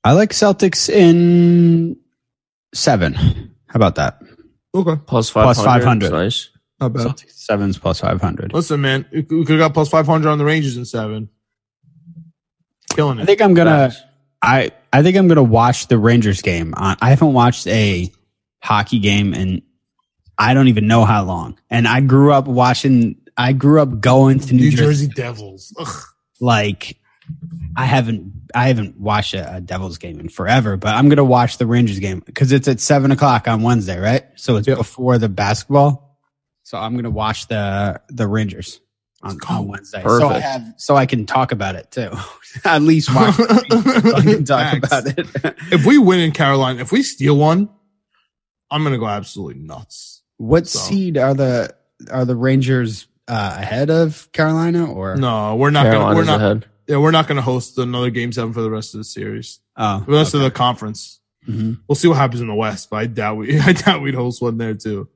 I 0.04 0.14
like 0.14 0.32
Celtics 0.32 0.90
in 0.90 1.98
seven. 2.74 3.14
How 3.14 3.76
about 3.76 3.96
that? 3.96 4.22
Okay, 4.74 4.96
Plus 5.06 5.30
500. 5.30 5.54
Plus 5.54 5.66
500. 5.66 6.12
Nice. 6.12 6.50
not 6.80 6.94
bad. 6.94 7.08
Celtics 7.08 7.32
sevens 7.34 7.78
plus 7.78 8.00
five 8.00 8.22
hundred. 8.22 8.54
Listen, 8.54 8.82
man, 8.82 9.06
we 9.12 9.24
could 9.24 9.50
have 9.50 9.60
got 9.60 9.74
plus 9.74 9.90
five 9.90 10.06
hundred 10.06 10.30
on 10.30 10.38
the 10.38 10.46
Rangers 10.46 10.78
in 10.78 10.86
seven. 10.86 11.30
Killing 12.96 13.20
it. 13.20 13.24
I 13.24 13.26
think 13.26 13.42
I'm 13.42 13.54
gonna. 13.54 13.92
I 14.42 14.72
I 14.92 15.04
think 15.04 15.18
I'm 15.18 15.28
gonna 15.28 15.44
watch 15.44 15.88
the 15.88 15.98
Rangers 15.98 16.42
game. 16.42 16.74
On, 16.76 16.98
I 17.02 17.10
haven't 17.10 17.34
watched 17.34 17.68
a 17.68 18.12
hockey 18.64 19.00
game 19.00 19.34
in 19.34 19.62
I 20.38 20.54
don't 20.54 20.68
even 20.70 20.88
know 20.88 21.06
how 21.06 21.24
long. 21.24 21.60
And 21.70 21.88
I 21.88 22.02
grew 22.02 22.34
up 22.34 22.48
watching. 22.48 23.18
I 23.38 23.54
grew 23.54 23.82
up 23.82 24.00
going 24.02 24.40
to 24.40 24.54
New, 24.54 24.64
New 24.64 24.72
Jersey. 24.72 25.06
Jersey 25.06 25.08
Devils. 25.08 25.74
Ugh. 25.80 26.04
Like 26.40 26.98
I 27.76 27.86
haven't. 27.86 28.34
I 28.54 28.68
haven't 28.68 29.00
watched 29.00 29.34
a, 29.34 29.56
a 29.58 29.62
Devils 29.62 29.98
game 29.98 30.20
in 30.20 30.28
forever. 30.30 30.76
But 30.78 30.96
I'm 30.96 31.08
gonna 31.10 31.24
watch 31.24 31.58
the 31.58 31.66
Rangers 31.66 32.00
game 32.00 32.22
because 32.26 32.52
it's 32.52 32.68
at 32.68 32.80
seven 32.80 33.12
o'clock 33.12 33.48
on 33.48 33.62
Wednesday, 33.62 34.00
right? 34.00 34.26
So 34.36 34.58
it's 34.58 34.68
Yep. 34.68 34.78
before 34.78 35.18
the 35.18 35.30
basketball. 35.30 36.18
So 36.64 36.78
I'm 36.78 36.96
gonna 36.96 37.10
watch 37.10 37.48
the 37.48 38.02
the 38.10 38.28
Rangers 38.28 38.82
on, 39.24 39.38
on 39.48 39.68
Wednesday. 39.68 40.02
So 40.02 40.08
I 40.08 40.20
Perfect. 40.34 40.46
have 40.46 40.74
so 40.78 40.96
I 40.98 41.06
can 41.06 41.26
talk 41.26 41.52
about 41.52 41.76
it 41.76 41.92
too. 41.92 42.10
At 42.66 42.82
least 42.82 43.14
watch. 43.14 43.36
it 43.40 44.04
so 44.04 44.16
I 44.16 44.22
can 44.22 44.46
talk 44.46 44.82
Facts. 44.82 44.88
about 44.88 45.08
it. 45.46 45.56
If 45.72 45.86
we 45.86 45.98
win 45.98 46.20
in 46.20 46.32
Carolina, 46.32 46.82
if 46.82 46.92
we 46.92 47.04
steal 47.04 47.38
one, 47.38 47.70
I'm 48.70 48.84
gonna 48.84 48.98
go 48.98 49.08
absolutely 49.08 49.62
nuts. 49.62 50.21
What 50.42 50.68
So- 50.68 50.80
seed 50.80 51.18
are 51.18 51.34
the 51.36 51.76
are 52.10 52.26
the 52.26 52.36
Rangers 52.36 53.06
uh, 53.28 53.58
ahead 53.60 53.90
of 53.92 54.28
Carolina 54.32 54.92
or 54.92 55.16
No, 55.16 55.56
we're 55.56 55.70
not 55.70 55.84
gonna. 55.86 56.00
We're 56.00 56.24
Carolina's 56.24 56.28
not. 56.28 56.42
ahead. 56.42 56.66
Yeah, 56.88 56.98
we're 56.98 57.12
not 57.12 57.28
gonna 57.28 57.44
host 57.44 57.78
another 57.78 58.10
game 58.10 58.32
seven 58.32 58.52
for 58.52 58.62
the 58.62 58.72
rest 58.72 58.96
of 58.96 59.00
the 59.00 59.04
series. 59.04 59.60
Oh, 59.78 60.04
The 60.06 60.12
rest 60.14 60.34
of 60.34 60.42
the 60.42 60.50
conference. 60.52 61.20
Mhm. 61.48 61.80
We'll 61.88 61.96
see 61.96 62.08
what 62.08 62.18
happens 62.18 62.42
in 62.42 62.48
the 62.48 62.56
West, 62.56 62.90
but 62.90 62.98
I 62.98 63.06
doubt 63.06 63.38
we. 63.38 63.60
I 63.60 63.74
doubt 63.74 64.02
we'd 64.02 64.16
host 64.16 64.42
one 64.42 64.58
there 64.58 64.74
too. 64.74 65.10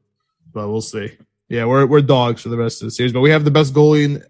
But 0.53 0.69
we'll 0.69 0.81
see. 0.81 1.11
Yeah, 1.49 1.65
we're 1.65 1.85
we're 1.87 2.01
dogs 2.01 2.41
for 2.43 2.49
the 2.49 2.57
rest 2.57 2.81
of 2.83 2.85
the 2.87 2.91
series, 2.91 3.11
but 3.11 3.21
we 3.21 3.31
have 3.31 3.45
the 3.45 3.51
best 3.51 3.73
goalie 3.73 4.05
in, 4.05 4.23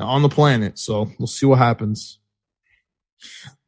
on 0.00 0.22
the 0.22 0.28
planet, 0.28 0.78
so 0.78 1.10
we'll 1.18 1.26
see 1.26 1.46
what 1.46 1.58
happens. 1.58 2.18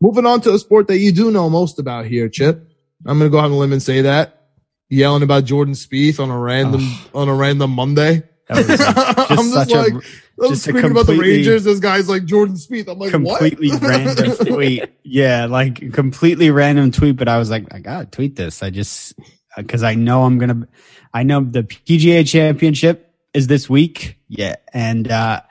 Moving 0.01 0.27
on 0.27 0.41
to 0.43 0.53
a 0.55 0.59
sport 0.59 0.87
that 0.89 0.99
you 0.99 1.13
do 1.13 1.31
know 1.31 1.49
most 1.51 1.79
about 1.79 2.07
here, 2.07 2.29
Chip. 2.29 2.69
I'm 3.07 3.19
gonna 3.19 3.29
go 3.31 3.39
out 3.39 3.47
on 3.47 3.51
a 3.53 3.57
limb 3.57 3.73
and 3.73 3.83
say 3.83 4.03
that 4.03 4.44
yelling 4.89 5.23
about 5.23 5.45
Jordan 5.45 5.75
Spieth 5.75 6.21
on 6.21 6.31
a 6.31 6.39
random 6.39 6.83
on 7.15 7.29
a 7.29 7.35
random 7.35 7.71
Monday. 7.71 8.23
That 8.49 8.57
was 8.57 8.69
like, 8.69 9.31
I'm 9.31 9.51
just 9.51 9.71
like, 9.71 9.93
a 9.93 10.01
I'm 10.43 10.49
just 10.51 10.69
about 10.69 11.07
the 11.07 11.17
Rangers. 11.19 11.65
This 11.65 11.81
guy's 11.81 12.09
like 12.09 12.25
Jordan 12.25 12.57
Spieth. 12.57 12.89
I'm 12.89 12.99
like, 12.99 13.11
completely 13.11 13.71
what? 13.71 13.83
random 13.83 14.37
tweet. 14.47 14.93
Yeah, 15.03 15.47
like 15.47 15.93
completely 15.93 16.51
random 16.51 16.91
tweet. 16.91 17.17
But 17.17 17.29
I 17.29 17.39
was 17.39 17.51
like, 17.51 17.73
I 17.73 17.79
gotta 17.79 18.07
tweet 18.07 18.37
this. 18.37 18.63
I 18.63 18.71
just 18.71 19.15
because 19.57 19.83
I 19.83 19.95
know 19.95 20.25
I'm 20.25 20.39
gonna. 20.39 20.69
I 21.13 21.23
know 21.23 21.41
the 21.41 21.63
PGA 21.63 22.29
Championship 22.29 23.15
is 23.33 23.47
this 23.47 23.71
week. 23.71 24.19
Yeah, 24.29 24.57
and 24.73 25.11
uh 25.11 25.43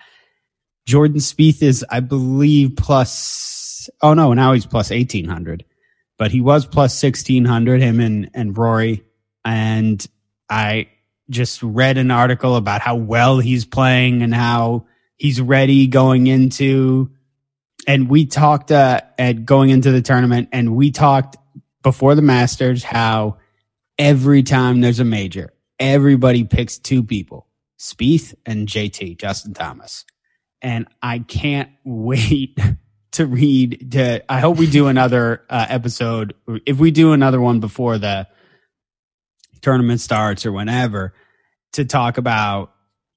Jordan 0.86 1.20
Spieth 1.20 1.64
is, 1.64 1.86
I 1.90 2.02
believe, 2.02 2.76
plus. 2.76 3.90
Oh 4.02 4.14
no, 4.14 4.34
now 4.34 4.54
he's 4.54 4.66
plus 4.66 4.92
eighteen 4.92 5.26
hundred, 5.26 5.64
but 6.18 6.32
he 6.32 6.42
was 6.42 6.66
plus 6.66 6.98
sixteen 6.98 7.46
hundred. 7.46 7.82
Him 7.82 8.00
and 8.00 8.30
and 8.34 8.58
Rory, 8.58 9.04
and 9.46 10.06
I 10.50 10.90
just 11.30 11.64
read 11.64 11.98
an 11.98 12.12
article 12.12 12.56
about 12.56 12.82
how 12.82 12.96
well 12.96 13.40
he's 13.40 13.66
playing 13.66 14.22
and 14.22 14.34
how 14.34 14.86
he's 15.16 15.42
ready 15.42 15.88
going 15.88 16.28
into 16.28 17.12
and 17.86 18.10
we 18.10 18.26
talked 18.26 18.72
uh, 18.72 19.02
at 19.18 19.46
going 19.46 19.70
into 19.70 19.92
the 19.92 20.02
tournament 20.02 20.50
and 20.52 20.76
we 20.76 20.92
talked 20.92 21.38
before 21.82 22.16
the 22.16 22.22
masters 22.22 22.84
how 22.84 23.38
every 23.98 24.44
time 24.44 24.82
there's 24.82 25.00
a 25.00 25.06
major 25.06 25.54
everybody 25.80 26.44
picks 26.44 26.78
two 26.78 27.04
people 27.04 27.48
Spieth 27.84 28.34
and 28.46 28.68
JT 28.68 29.18
Justin 29.18 29.54
Thomas. 29.54 30.06
And 30.62 30.88
I 31.02 31.20
can't 31.20 31.70
wait 31.84 32.58
to 33.12 33.26
read 33.28 33.92
to 33.92 34.32
I 34.32 34.40
hope 34.40 34.58
we 34.58 34.70
do 34.70 34.88
another 34.88 35.44
uh, 35.50 35.66
episode 35.70 36.34
if 36.66 36.80
we 36.80 36.90
do 36.90 37.12
another 37.12 37.40
one 37.40 37.60
before 37.60 37.98
the 38.00 38.28
tournament 39.64 40.00
starts 40.00 40.46
or 40.46 40.52
whenever 40.52 41.14
to 41.74 41.86
talk 41.86 42.18
about 42.18 42.74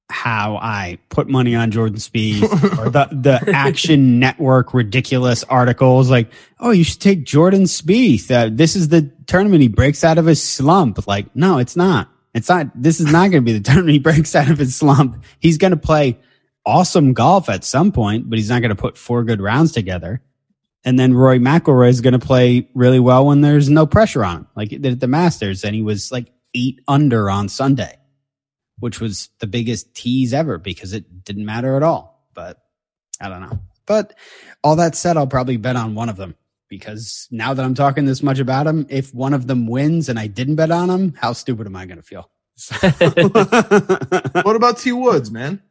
how 0.08 0.56
I 0.56 0.98
put 1.08 1.28
money 1.28 1.54
on 1.56 1.70
Jordan 1.70 1.98
Spieth 1.98 2.42
or 2.78 2.90
the, 2.90 3.08
the 3.10 3.52
Action 3.52 4.18
Network 4.18 4.72
ridiculous 4.72 5.42
articles 5.44 6.08
like, 6.08 6.30
oh, 6.60 6.70
you 6.70 6.84
should 6.84 7.00
take 7.00 7.24
Jordan 7.24 7.64
Spieth. 7.64 8.30
Uh, 8.30 8.50
this 8.52 8.76
is 8.76 8.88
the 8.88 9.12
tournament 9.26 9.62
he 9.62 9.68
breaks 9.68 10.04
out 10.04 10.18
of 10.18 10.26
his 10.26 10.42
slump. 10.42 11.06
Like, 11.06 11.34
no, 11.34 11.58
it's 11.58 11.76
not. 11.76 12.08
It's 12.34 12.48
not. 12.48 12.70
This 12.74 13.00
is 13.00 13.10
not 13.10 13.30
going 13.30 13.44
to 13.44 13.52
be 13.52 13.52
the 13.52 13.60
tournament 13.64 13.92
he 13.92 13.98
breaks 13.98 14.34
out 14.34 14.48
of 14.48 14.58
his 14.58 14.76
slump. 14.76 15.24
He's 15.40 15.58
going 15.58 15.72
to 15.72 15.76
play 15.76 16.18
awesome 16.64 17.12
golf 17.12 17.48
at 17.48 17.64
some 17.64 17.92
point, 17.92 18.30
but 18.30 18.38
he's 18.38 18.50
not 18.50 18.60
going 18.60 18.70
to 18.70 18.76
put 18.76 18.96
four 18.96 19.24
good 19.24 19.40
rounds 19.40 19.72
together. 19.72 20.20
And 20.84 20.98
then 20.98 21.14
Rory 21.14 21.40
McIlroy 21.40 21.88
is 21.88 22.00
going 22.00 22.12
to 22.12 22.24
play 22.24 22.68
really 22.74 23.00
well 23.00 23.26
when 23.26 23.40
there's 23.40 23.68
no 23.68 23.86
pressure 23.86 24.24
on 24.24 24.36
him, 24.36 24.46
like 24.54 24.72
at 24.72 25.00
the 25.00 25.08
Masters, 25.08 25.64
and 25.64 25.74
he 25.74 25.82
was 25.82 26.12
like 26.12 26.26
eight 26.56 26.80
under 26.88 27.30
on 27.30 27.48
Sunday 27.48 27.98
which 28.78 29.00
was 29.00 29.30
the 29.38 29.46
biggest 29.46 29.94
tease 29.94 30.34
ever 30.34 30.58
because 30.58 30.92
it 30.92 31.24
didn't 31.24 31.46
matter 31.46 31.76
at 31.76 31.82
all. 31.82 32.28
But 32.34 32.58
I 33.20 33.28
don't 33.28 33.40
know. 33.40 33.58
But 33.86 34.14
all 34.62 34.76
that 34.76 34.94
said, 34.94 35.16
I'll 35.16 35.26
probably 35.26 35.56
bet 35.56 35.76
on 35.76 35.94
one 35.94 36.08
of 36.08 36.16
them 36.16 36.34
because 36.68 37.28
now 37.30 37.54
that 37.54 37.64
I'm 37.64 37.74
talking 37.74 38.04
this 38.04 38.22
much 38.22 38.38
about 38.38 38.66
them, 38.66 38.86
if 38.90 39.14
one 39.14 39.32
of 39.32 39.46
them 39.46 39.66
wins 39.66 40.08
and 40.08 40.18
I 40.18 40.26
didn't 40.26 40.56
bet 40.56 40.70
on 40.70 40.90
him, 40.90 41.14
how 41.18 41.32
stupid 41.32 41.66
am 41.66 41.76
I 41.76 41.86
going 41.86 41.98
to 41.98 42.02
feel? 42.02 42.30
What 44.44 44.56
about 44.56 44.78
T 44.78 44.92
Woods, 44.92 45.30
man? 45.30 45.62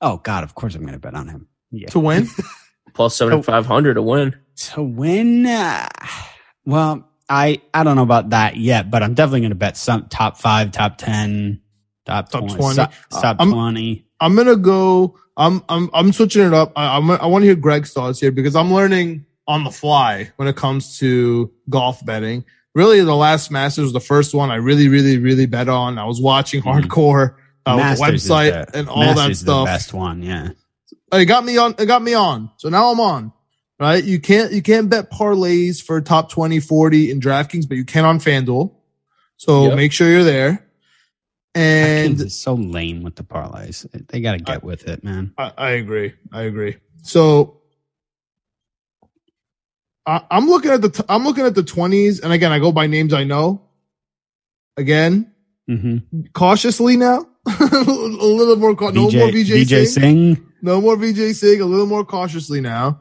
oh 0.00 0.18
God, 0.18 0.44
of 0.44 0.54
course 0.54 0.74
I'm 0.74 0.82
going 0.82 0.92
to 0.92 0.98
bet 0.98 1.14
on 1.14 1.28
him. 1.28 1.48
Yeah. 1.70 1.88
To 1.88 2.00
win? 2.00 2.28
Plus 2.94 3.16
7,500 3.16 3.94
to 3.94 4.02
win. 4.02 4.36
To 4.56 4.82
win, 4.82 5.46
uh, 5.46 5.88
well, 6.64 7.08
I 7.28 7.60
I 7.72 7.84
don't 7.84 7.96
know 7.96 8.02
about 8.02 8.30
that 8.30 8.56
yet, 8.56 8.90
but 8.90 9.02
I'm 9.02 9.14
definitely 9.14 9.40
going 9.40 9.50
to 9.50 9.56
bet 9.56 9.76
some 9.76 10.08
top 10.08 10.38
five, 10.38 10.72
top 10.72 10.98
ten, 10.98 11.60
top, 12.06 12.28
Top 12.30 12.40
20, 12.42 12.54
20. 12.56 12.76
top, 12.76 12.92
top 13.10 13.36
I'm- 13.40 13.50
20. 13.52 14.06
I'm 14.20 14.36
gonna 14.36 14.56
go. 14.56 15.18
I'm 15.36 15.62
I'm 15.68 15.90
I'm 15.92 16.12
switching 16.12 16.46
it 16.46 16.54
up. 16.54 16.72
I, 16.76 16.96
I'm 16.96 17.10
I 17.10 17.26
want 17.26 17.42
to 17.42 17.46
hear 17.46 17.56
Greg's 17.56 17.92
thoughts 17.92 18.20
here 18.20 18.30
because 18.30 18.54
I'm 18.56 18.72
learning 18.72 19.26
on 19.46 19.64
the 19.64 19.70
fly 19.70 20.30
when 20.36 20.48
it 20.48 20.56
comes 20.56 20.98
to 21.00 21.50
golf 21.68 22.04
betting. 22.06 22.44
Really, 22.74 23.00
the 23.02 23.14
last 23.14 23.50
Masters 23.50 23.84
was 23.84 23.92
the 23.92 24.00
first 24.00 24.32
one 24.34 24.50
I 24.50 24.56
really, 24.56 24.88
really, 24.88 25.18
really 25.18 25.46
bet 25.46 25.68
on. 25.68 25.98
I 25.98 26.04
was 26.04 26.20
watching 26.20 26.62
Mhm. 26.62 26.84
hardcore 26.84 27.34
uh, 27.66 27.74
with 27.76 27.76
the 27.76 27.76
Masters 27.76 28.24
is 28.24 28.30
website 28.30 28.70
the- 28.72 28.78
and 28.78 28.88
all 28.88 29.00
Masters 29.00 29.40
that 29.40 29.44
stuff. 29.44 29.66
best 29.66 29.92
one, 29.94 30.22
yeah. 30.22 30.50
It 31.12 31.24
got 31.26 31.44
me 31.44 31.56
on. 31.58 31.74
It 31.78 31.86
got 31.86 32.02
me 32.02 32.14
on. 32.14 32.50
So 32.56 32.68
now 32.68 32.90
I'm 32.90 33.00
on. 33.00 33.32
Right? 33.84 34.04
You 34.04 34.18
can't 34.20 34.52
you 34.52 34.62
can't 34.62 34.88
bet 34.88 35.10
parlays 35.10 35.82
for 35.82 36.00
top 36.00 36.30
20, 36.30 36.60
40 36.60 37.10
in 37.10 37.20
DraftKings, 37.20 37.68
but 37.68 37.76
you 37.76 37.84
can 37.84 38.04
on 38.04 38.18
FanDuel. 38.18 38.72
So 39.36 39.64
Yep. 39.68 39.76
make 39.76 39.92
sure 39.92 40.08
you're 40.10 40.24
there. 40.24 40.66
And 41.54 42.20
it's 42.20 42.34
so 42.34 42.54
lame 42.54 43.02
with 43.02 43.14
the 43.16 43.22
parlays. 43.22 43.86
They 44.08 44.20
got 44.20 44.32
to 44.32 44.38
get 44.38 44.64
with 44.64 44.88
it, 44.88 45.04
man. 45.04 45.32
I, 45.38 45.52
I 45.56 45.70
agree. 45.72 46.12
I 46.32 46.42
agree. 46.42 46.76
So 47.02 47.60
I, 50.06 50.22
I'm 50.30 50.48
looking 50.48 50.70
at 50.70 50.82
the 50.82 50.90
t- 50.90 51.04
I'm 51.08 51.24
looking 51.24 51.46
at 51.46 51.54
the 51.54 51.62
20s, 51.62 52.22
and 52.22 52.32
again, 52.32 52.52
I 52.52 52.58
go 52.58 52.72
by 52.72 52.86
names 52.86 53.12
I 53.14 53.24
know. 53.24 53.62
Again, 54.76 55.30
Mm-hmm. 55.70 56.22
cautiously 56.34 56.96
now, 56.98 57.24
a 57.46 57.64
little 57.64 58.56
more. 58.56 58.74
Ca- 58.76 58.90
no 58.90 59.10
more 59.10 59.28
VJ, 59.30 59.48
Vijay 59.50 59.86
Singh. 59.86 60.34
Singh. 60.36 60.46
No 60.60 60.80
more 60.80 60.96
Vijay 60.96 61.34
Singh. 61.34 61.60
A 61.62 61.64
little 61.64 61.86
more 61.86 62.04
cautiously 62.04 62.60
now. 62.60 63.00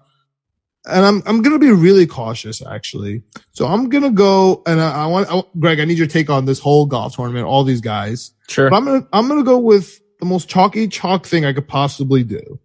And 0.86 1.05
I'm 1.05 1.23
I'm 1.25 1.41
gonna 1.41 1.59
be 1.59 1.71
really 1.71 2.05
cautious 2.05 2.65
actually. 2.65 3.23
So 3.51 3.65
I'm 3.67 3.89
gonna 3.89 4.11
go 4.11 4.61
and 4.65 4.81
I, 4.81 5.03
I 5.03 5.05
want 5.05 5.31
I, 5.31 5.41
Greg. 5.59 5.79
I 5.79 5.86
need 5.86 5.97
your 5.97 6.07
take 6.07 6.29
on 6.29 6.45
this 6.45 6.59
whole 6.59 6.86
golf 6.86 7.15
tournament. 7.15 7.45
All 7.45 7.63
these 7.63 7.81
guys. 7.81 8.31
Sure. 8.49 8.69
But 8.69 8.75
I'm 8.77 8.86
gonna 8.86 9.07
I'm 9.13 9.27
gonna 9.27 9.43
go 9.43 9.57
with 9.57 10.01
the 10.19 10.25
most 10.25 10.49
chalky 10.49 10.88
chalk 10.88 11.25
thing 11.25 11.45
I 11.45 11.53
could 11.53 11.67
possibly 11.67 12.23
do. 12.23 12.59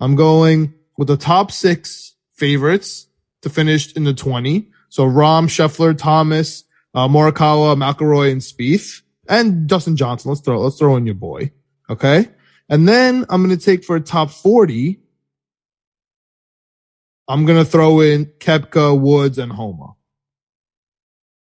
I'm 0.00 0.14
going 0.14 0.72
with 0.96 1.08
the 1.08 1.16
top 1.16 1.50
six 1.50 2.14
favorites 2.34 3.08
to 3.42 3.50
finish 3.50 3.92
in 3.94 4.04
the 4.04 4.14
20. 4.14 4.68
So 4.88 5.04
Rahm, 5.04 5.46
Scheffler, 5.46 5.96
Thomas, 5.96 6.64
uh, 6.94 7.08
Morikawa, 7.08 7.76
McIlroy, 7.76 8.32
and 8.32 8.40
Spieth, 8.40 9.02
and 9.28 9.66
Dustin 9.66 9.96
Johnson. 9.96 10.30
Let's 10.30 10.40
throw 10.40 10.60
let's 10.60 10.78
throw 10.78 10.96
in 10.96 11.06
your 11.06 11.14
boy. 11.14 11.50
Okay, 11.90 12.28
and 12.68 12.88
then 12.88 13.26
I'm 13.28 13.42
gonna 13.42 13.56
take 13.56 13.84
for 13.84 13.96
a 13.96 14.00
top 14.00 14.30
40. 14.30 15.00
I'm 17.28 17.44
gonna 17.44 17.64
throw 17.64 18.00
in 18.00 18.26
Koepka, 18.26 18.98
Woods, 18.98 19.38
and 19.38 19.52
Homa. 19.52 19.94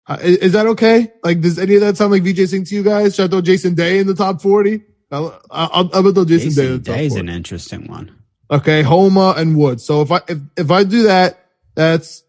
Uh, 0.08 0.18
is, 0.20 0.36
is 0.38 0.52
that 0.52 0.66
okay? 0.66 1.12
Like, 1.22 1.40
does 1.40 1.58
any 1.58 1.76
of 1.76 1.80
that 1.80 1.96
sound 1.96 2.12
like 2.12 2.22
Vijay 2.22 2.48
Singh 2.48 2.64
to 2.64 2.74
you 2.74 2.82
guys? 2.82 3.14
Should 3.14 3.24
I 3.24 3.28
throw 3.28 3.40
Jason 3.40 3.74
Day 3.74 3.98
in 3.98 4.06
the 4.06 4.14
top 4.14 4.40
40? 4.40 4.82
I'll, 5.10 5.40
I'll, 5.50 5.90
I'll 5.92 6.12
throw 6.12 6.24
Jason, 6.24 6.52
Day 6.54 6.72
in 6.72 6.72
Jason 6.72 6.72
the 6.72 6.78
top 6.78 6.96
Day's 6.96 7.12
40. 7.12 7.20
an 7.20 7.34
interesting 7.34 7.86
one. 7.88 8.22
Okay, 8.50 8.82
Homa 8.82 9.34
and 9.36 9.56
Woods. 9.56 9.84
So 9.84 10.02
if 10.02 10.12
I 10.12 10.20
if, 10.28 10.38
if 10.56 10.70
I 10.70 10.84
do 10.84 11.04
that, 11.04 11.38
that's 11.74 12.22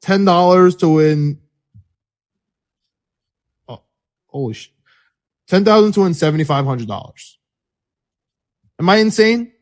ten 0.00 0.24
dollars 0.24 0.76
to 0.76 0.88
win. 0.88 1.40
Oh, 3.68 3.82
holy 4.26 4.54
sh! 4.54 4.70
Ten 5.46 5.64
thousand 5.64 5.92
to 5.92 6.00
win 6.00 6.14
seventy 6.14 6.44
five 6.44 6.64
hundred 6.64 6.88
dollars. 6.88 7.38
Am 8.80 8.88
I 8.88 8.96
insane? 8.96 9.52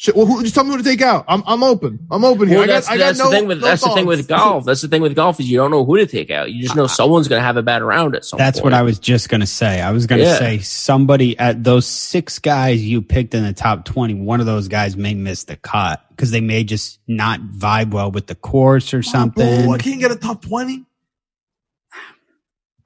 Shit, 0.00 0.16
well, 0.16 0.24
who, 0.24 0.42
just 0.42 0.54
tell 0.54 0.64
me 0.64 0.70
who 0.70 0.78
to 0.78 0.82
take 0.82 1.02
out. 1.02 1.26
I'm 1.28 1.42
I'm 1.46 1.62
open. 1.62 2.06
I'm 2.10 2.24
open 2.24 2.48
here. 2.48 2.56
Well, 2.56 2.64
I 2.64 2.66
got, 2.68 2.72
that's, 2.72 2.88
I 2.88 2.96
got 2.96 3.04
that's 3.04 3.18
no, 3.18 3.26
the 3.26 3.36
thing 3.36 3.46
with 3.46 3.60
no 3.60 3.66
that's 3.66 3.82
the 3.82 3.90
thing 3.90 4.06
with 4.06 4.26
golf. 4.26 4.64
That's 4.64 4.80
the 4.80 4.88
thing 4.88 5.02
with 5.02 5.14
golf 5.14 5.38
is 5.40 5.50
you 5.50 5.58
don't 5.58 5.70
know 5.70 5.84
who 5.84 5.98
to 5.98 6.06
take 6.06 6.30
out. 6.30 6.50
You 6.50 6.62
just 6.62 6.74
know 6.74 6.84
ah. 6.84 6.86
someone's 6.86 7.28
going 7.28 7.38
to 7.38 7.44
have 7.44 7.58
a 7.58 7.62
bad 7.62 7.82
round 7.82 8.16
at 8.16 8.24
some 8.24 8.38
That's 8.38 8.60
point. 8.60 8.72
what 8.72 8.72
I 8.72 8.80
was 8.80 8.98
just 8.98 9.28
gonna 9.28 9.46
say. 9.46 9.82
I 9.82 9.90
was 9.90 10.06
gonna 10.06 10.22
Yeah. 10.22 10.38
say 10.38 10.58
somebody 10.60 11.38
at 11.38 11.62
those 11.62 11.84
six 11.84 12.38
guys 12.38 12.82
you 12.82 13.02
picked 13.02 13.34
in 13.34 13.44
the 13.44 13.52
top 13.52 13.84
twenty. 13.84 14.14
One 14.14 14.40
of 14.40 14.46
those 14.46 14.68
guys 14.68 14.96
may 14.96 15.12
miss 15.12 15.44
the 15.44 15.56
cut 15.56 16.02
because 16.08 16.30
they 16.30 16.40
may 16.40 16.64
just 16.64 16.98
not 17.06 17.40
vibe 17.42 17.90
well 17.90 18.10
with 18.10 18.26
the 18.26 18.34
course 18.34 18.94
or 18.94 19.02
something. 19.02 19.68
Oh, 19.68 19.72
I 19.72 19.76
can't 19.76 20.00
get 20.00 20.10
a 20.10 20.16
top 20.16 20.40
twenty. 20.40 20.86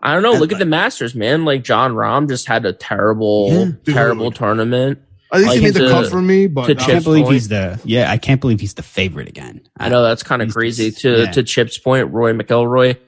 I 0.01 0.15
don't 0.15 0.25
know. 0.25 0.33
That's 0.33 0.41
Look 0.41 0.53
at 0.53 0.59
the 0.59 0.67
Masters, 0.67 1.15
man. 1.15 1.45
Like 1.45 1.63
Jon 1.63 1.93
Rahm 1.93 2.29
just 2.29 2.49
had 2.49 2.67
a 2.67 2.73
terrible, 2.73 3.53
Yeah. 3.53 3.95
terrible 3.95 4.31
Dude. 4.31 4.39
tournament. 4.39 4.99
I 5.35 5.39
least 5.39 5.49
Like 5.49 5.59
he 5.59 5.65
made 5.65 5.75
the 5.75 5.81
to- 5.81 5.89
cut 5.89 6.11
for 6.11 6.23
me, 6.23 6.47
but 6.47 6.71
I 6.71 6.75
can't 6.75 7.05
believe 7.05 7.25
point. 7.25 7.35
he's 7.35 7.49
the 7.49 7.81
yeah. 7.85 8.11
I 8.11 8.19
can't 8.19 8.41
believe 8.41 8.61
he's 8.61 8.75
the 8.75 8.83
favorite 8.83 9.29
again. 9.29 9.61
I 9.79 9.89
know 9.89 10.03
that's 10.03 10.23
kind 10.23 10.43
of 10.43 10.53
crazy. 10.53 10.91
just- 10.91 11.03
to 11.03 11.19
yeah. 11.25 11.31
to 11.33 11.43
Chip's 11.43 11.79
point, 11.79 12.13
Rory 12.13 12.33
McIlroy 12.35 12.99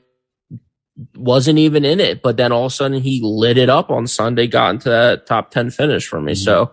wasn't 1.14 1.58
even 1.58 1.84
in 1.84 2.00
it, 2.00 2.22
but 2.22 2.36
then 2.36 2.52
all 2.52 2.66
of 2.66 2.72
a 2.72 2.74
sudden 2.74 3.02
he 3.02 3.20
lit 3.22 3.58
it 3.58 3.68
up 3.68 3.90
on 3.90 4.06
Sunday, 4.06 4.46
got 4.46 4.70
into 4.70 4.88
that 4.88 5.26
top 5.26 5.50
ten 5.50 5.70
finish 5.70 6.06
for 6.06 6.20
me. 6.20 6.32
Mm-hmm. 6.32 6.42
So 6.42 6.72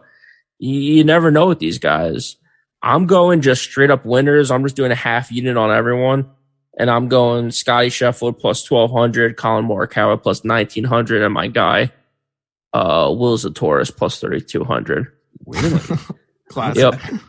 you, 0.59 0.79
you 0.79 1.03
never 1.03 1.29
know 1.31 1.47
with 1.47 1.59
these 1.59 1.79
guys. 1.79 2.37
I'm 2.81 3.05
going 3.05 3.41
just 3.41 3.61
straight 3.63 3.91
up 3.91 4.05
winners. 4.05 4.51
I'm 4.51 4.63
just 4.63 4.75
doing 4.75 4.91
a 4.91 4.95
half 4.95 5.31
unit 5.31 5.55
on 5.57 5.71
everyone. 5.71 6.29
And 6.77 6.89
I'm 6.89 7.07
going 7.07 7.51
Scotty 7.51 7.89
Scheffler 7.89 8.37
plus 8.37 8.69
1200, 8.69 9.37
Collin 9.37 9.65
Morikawa 9.65 10.21
plus 10.21 10.43
1900, 10.43 11.21
and 11.21 11.33
my 11.33 11.47
guy, 11.47 11.91
uh, 12.73 13.13
Will 13.15 13.37
Zalatoris 13.37 13.95
plus 13.95 14.19
3200. 14.19 15.13
classic. 16.49 16.81
Yep. 16.81 17.21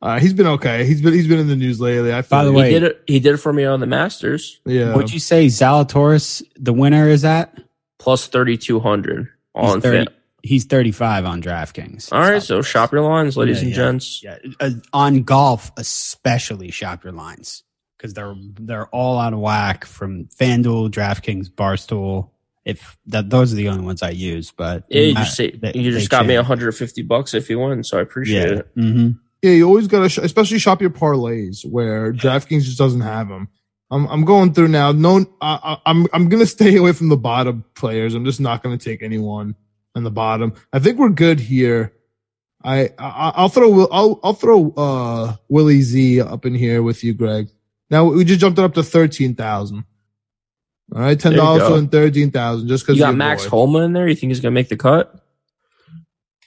Uh, 0.00 0.18
he's 0.18 0.32
been 0.32 0.46
okay. 0.48 0.84
He's 0.84 1.00
been 1.00 1.12
he's 1.12 1.28
been 1.28 1.38
in 1.38 1.46
the 1.48 1.56
news 1.56 1.80
lately. 1.80 2.12
I 2.12 2.22
feel 2.22 2.38
By 2.38 2.44
the 2.44 2.52
way- 2.52 2.68
He 2.68 2.74
did 2.74 2.82
it. 2.82 3.02
He 3.06 3.20
did 3.20 3.34
it 3.34 3.38
for 3.38 3.52
me 3.52 3.64
on 3.64 3.78
the 3.80 3.86
Masters 3.86 4.60
yeah. 4.64 4.94
Would 4.96 5.12
you 5.12 5.20
say 5.20 5.46
Zalatoris 5.46 6.42
the 6.56 6.72
winner 6.72 7.08
is 7.08 7.24
at? 7.24 7.56
plus 7.98 8.26
3200 8.26 9.28
on 9.54 9.74
He's 9.74 9.82
30, 9.84 10.06
he's 10.42 10.64
35 10.64 11.24
on 11.24 11.40
DraftKings. 11.40 12.12
All 12.12 12.18
right, 12.18 12.42
so 12.42 12.60
shop 12.62 12.90
your 12.90 13.02
lines, 13.02 13.36
ladies 13.36 13.58
Yeah, 13.58 13.62
and 13.62 13.70
yeah. 13.70 13.76
gents. 13.76 14.22
Yeah, 14.24 14.38
uh, 14.58 14.70
on 14.92 15.22
golf 15.22 15.70
especially 15.76 16.72
shop 16.72 17.04
your 17.04 17.12
lines 17.12 17.62
because 17.96 18.12
they're 18.12 18.34
they're 18.58 18.86
all 18.88 19.20
out 19.20 19.34
of 19.34 19.38
whack 19.38 19.84
from 19.84 20.24
FanDuel, 20.24 20.90
DraftKings, 20.90 21.48
Barstool. 21.48 22.30
If 22.64 22.96
that 23.06 23.28
those 23.28 23.52
are 23.52 23.56
the 23.56 23.68
only 23.68 23.84
ones 23.84 24.02
I 24.02 24.10
use, 24.10 24.52
but 24.52 24.84
Yeah, 24.88 25.00
you 25.02 25.14
just, 25.14 25.34
say, 25.36 25.50
they- 25.50 25.72
you 25.74 25.90
just 25.90 26.10
got 26.10 26.26
me 26.26 26.36
150 26.36 27.02
bucks 27.02 27.34
if 27.34 27.50
you 27.50 27.58
win, 27.58 27.82
so 27.82 27.98
I 27.98 28.02
appreciate 28.02 28.50
yeah. 28.52 28.58
it. 28.58 28.68
hmm 28.76 29.08
Yeah, 29.42 29.50
you 29.52 29.66
always 29.66 29.88
gotta, 29.88 30.08
sh- 30.08 30.18
especially 30.18 30.58
shop 30.60 30.80
your 30.80 30.90
parlays 30.90 31.64
where 31.68 32.12
DraftKings 32.12 32.62
just 32.62 32.78
doesn't 32.78 33.00
have 33.00 33.28
them. 33.28 33.48
I'm, 33.90 34.06
I'm 34.06 34.24
going 34.24 34.54
through 34.54 34.68
now. 34.68 34.92
No, 34.92 35.26
I, 35.40 35.58
I, 35.84 35.90
I'm, 35.90 36.06
I'm 36.12 36.28
gonna 36.28 36.46
stay 36.46 36.76
away 36.78 36.92
from 36.92 37.08
the 37.08 37.16
bottom 37.16 37.64
players. 37.74 38.14
I'm 38.14 38.24
just 38.24 38.40
not 38.40 38.62
gonna 38.62 38.78
take 38.78 39.02
anyone 39.02 39.56
on 39.96 40.04
the 40.04 40.10
bottom. 40.12 40.54
I 40.72 40.78
think 40.78 40.98
we're 40.98 41.08
good 41.10 41.40
here. 41.40 41.92
I, 42.64 42.90
I 42.96 43.32
I'll 43.34 43.48
throw, 43.48 43.86
I'll, 43.88 44.20
I'll 44.22 44.34
throw, 44.34 44.70
uh, 44.76 45.34
Willie 45.48 45.82
Z 45.82 46.20
up 46.20 46.46
in 46.46 46.54
here 46.54 46.80
with 46.82 47.02
you, 47.02 47.12
Greg. 47.12 47.48
Now 47.90 48.04
we 48.04 48.24
just 48.24 48.38
jumped 48.40 48.58
it 48.60 48.64
up 48.64 48.74
to 48.74 48.84
13,000. 48.84 49.84
All 50.94 51.00
right. 51.00 51.16
$10 51.18 51.22
There 51.22 51.32
you 51.32 51.36
go. 51.58 51.68
to 51.68 51.74
win 51.74 51.88
13,000 51.88 52.68
just 52.68 52.86
cause 52.86 52.96
You 52.96 53.02
got 53.02 53.14
Max 53.14 53.44
boy. 53.44 53.50
Homa 53.50 53.78
in 53.80 53.92
there. 53.92 54.08
You 54.08 54.14
think 54.14 54.30
he's 54.30 54.40
gonna 54.40 54.52
make 54.52 54.68
the 54.68 54.76
cut? 54.76 55.14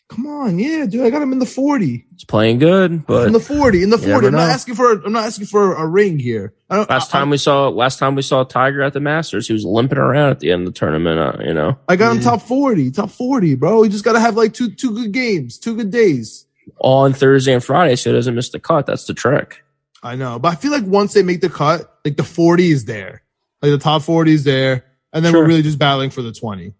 Come 0.07 0.27
on. 0.27 0.59
Yeah, 0.59 0.85
dude. 0.85 1.01
I 1.03 1.09
got 1.09 1.23
him 1.23 1.33
in 1.33 1.39
the 1.39 1.47
40. 1.47 2.05
He's 2.11 2.23
playing 2.25 2.59
good, 2.59 3.07
but 3.07 3.25
in 3.25 3.33
the 3.33 3.39
40 3.39 3.81
in 3.83 3.89
the 3.89 3.97
40 3.97 4.27
i'm 4.27 4.33
not 4.33 4.49
asking 4.51 4.75
for 4.75 4.91
i'm 5.03 5.11
not 5.11 5.25
asking 5.25 5.47
for 5.47 5.73
a 5.75 5.85
ring 5.85 6.17
here 6.19 6.53
I 6.69 6.75
don't, 6.77 6.89
last 6.89 7.13
I, 7.13 7.19
time 7.19 7.29
we 7.31 7.37
saw 7.37 7.67
last 7.69 7.97
time 7.99 8.15
we 8.15 8.21
saw 8.21 8.43
Tiger 8.43 8.81
at 8.83 8.93
the 8.93 8.99
Masters, 9.01 9.47
he 9.47 9.53
was 9.53 9.65
limping 9.65 9.97
around 9.97 10.29
at 10.29 10.39
the 10.39 10.51
end 10.51 10.65
of 10.67 10.73
the 10.73 10.79
tournament. 10.79 11.19
Uh, 11.19 11.43
you 11.43 11.53
know, 11.53 11.77
I 11.89 11.95
got 11.95 12.11
him 12.11 12.19
Yeah. 12.19 12.23
top 12.29 12.41
40 12.43 12.91
top 12.91 13.09
40 13.09 13.55
bro 13.55 13.83
you 13.83 13.89
just 13.89 14.05
gotta 14.05 14.19
have 14.19 14.37
like 14.37 14.53
two 14.53 14.69
two 14.71 14.93
good 14.93 15.11
games 15.11 15.57
two 15.57 15.75
good 15.75 15.89
days 15.91 16.45
on 16.79 17.11
Thursday 17.13 17.53
and 17.53 17.63
Friday, 17.63 17.95
so 17.95 18.11
he 18.11 18.15
doesn't 18.15 18.35
miss 18.35 18.49
the 18.49 18.59
cut. 18.59 18.85
That's 18.85 19.05
the 19.05 19.13
trick. 19.15 19.63
i 20.03 20.15
know 20.15 20.37
but 20.39 20.49
i 20.53 20.55
feel 20.55 20.71
like 20.71 20.85
once 20.85 21.13
they 21.13 21.23
make 21.23 21.41
the 21.41 21.49
cut 21.49 21.97
like 22.05 22.15
the 22.15 22.23
40 22.23 22.71
is 22.71 22.85
there 22.85 23.23
like 23.71 23.79
the 23.79 23.83
top 23.83 24.01
40 24.01 24.33
is 24.33 24.43
there 24.43 24.85
and 25.13 25.23
then 25.25 25.33
Sure. 25.33 25.41
we're 25.41 25.47
really 25.47 25.61
just 25.63 25.79
battling 25.79 26.09
for 26.09 26.21
the 26.21 26.31
20 26.31 26.73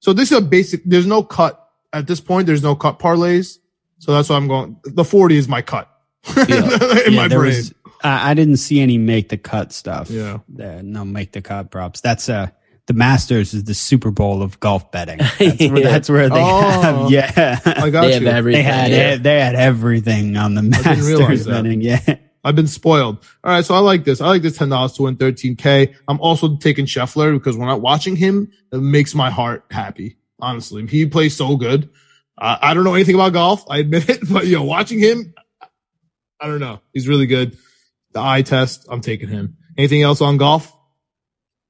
so 0.00 0.12
this 0.12 0.30
is 0.32 0.38
a 0.38 0.40
basic 0.40 0.82
there's 0.84 1.06
no 1.06 1.22
cut 1.22 1.68
at 1.92 2.06
this 2.06 2.20
point 2.20 2.46
there's 2.46 2.62
no 2.62 2.74
cut 2.76 2.98
parlays 2.98 3.58
so 3.98 4.12
that's 4.12 4.28
why 4.28 4.36
i'm 4.36 4.46
going 4.48 4.76
the 4.84 5.04
40 5.04 5.36
is 5.36 5.48
my 5.48 5.62
cut 5.62 5.88
in 6.36 6.44
Yeah, 6.48 7.10
my 7.10 7.28
there 7.28 7.38
brain 7.40 7.56
was. 7.56 7.74
I, 8.02 8.30
I 8.30 8.34
didn't 8.34 8.58
see 8.58 8.80
any 8.80 8.96
make 8.98 9.28
the 9.28 9.36
cut 9.38 9.72
stuff. 9.72 10.08
Yeah. 10.10 10.38
There, 10.48 10.82
no 10.84 11.04
make 11.04 11.32
the 11.32 11.40
cut 11.42 11.70
props. 11.72 12.00
That's 12.00 12.28
uh 12.28 12.48
the 12.86 12.92
Masters 12.94 13.54
is 13.54 13.64
the 13.64 13.74
Super 13.74 14.10
Bowl 14.12 14.40
of 14.42 14.60
golf 14.60 14.90
betting. 14.92 15.18
That's 15.38 15.60
Yeah. 15.60 15.72
where, 15.72 15.82
that's 15.82 16.08
where 16.08 16.28
they 16.28 16.40
Oh. 16.40 16.80
have. 16.80 17.10
Yeah, 17.10 17.58
i 17.66 17.90
got 17.90 18.02
They 18.02 18.12
have 18.14 18.22
you 18.22 18.28
everything. 18.28 18.64
they 18.64 18.70
had 18.72 18.90
yeah. 18.92 19.16
they 19.16 19.40
had 19.40 19.54
everything 19.56 20.36
on 20.36 20.54
the 20.54 20.62
didn't 20.62 21.04
realize 21.04 21.18
Masters 21.18 21.44
that. 21.46 21.62
betting. 21.64 21.80
Yeah. 21.80 22.16
I've 22.44 22.56
been 22.56 22.66
spoiled. 22.68 23.18
All 23.44 23.52
right, 23.52 23.64
so 23.64 23.74
I 23.74 23.78
like 23.80 24.04
this. 24.04 24.20
I 24.20 24.28
like 24.28 24.42
this 24.42 24.56
ten 24.56 24.68
dollars 24.68 24.92
to 24.94 25.02
win 25.02 25.16
thirteen 25.16 25.56
k. 25.56 25.94
I'm 26.06 26.20
also 26.20 26.56
taking 26.56 26.86
Scheffler 26.86 27.32
because 27.34 27.56
when 27.56 27.68
I'm 27.68 27.80
watching 27.82 28.16
him, 28.16 28.50
it 28.72 28.78
makes 28.80 29.14
my 29.14 29.30
heart 29.30 29.64
happy. 29.70 30.16
Honestly, 30.40 30.86
he 30.86 31.06
plays 31.06 31.36
so 31.36 31.56
good. 31.56 31.88
Uh, 32.40 32.56
I 32.62 32.74
don't 32.74 32.84
know 32.84 32.94
anything 32.94 33.16
about 33.16 33.32
golf. 33.32 33.64
I 33.68 33.78
admit 33.78 34.08
it, 34.08 34.20
but 34.32 34.46
you 34.46 34.56
know, 34.56 34.64
watching 34.64 34.98
him, 35.00 35.34
I 36.40 36.46
don't 36.46 36.60
know. 36.60 36.80
He's 36.92 37.08
really 37.08 37.26
good. 37.26 37.56
The 38.12 38.20
eye 38.20 38.42
test, 38.42 38.86
I'm 38.88 39.00
taking 39.00 39.28
him. 39.28 39.56
Anything 39.76 40.02
else 40.02 40.20
on 40.20 40.36
golf? 40.36 40.74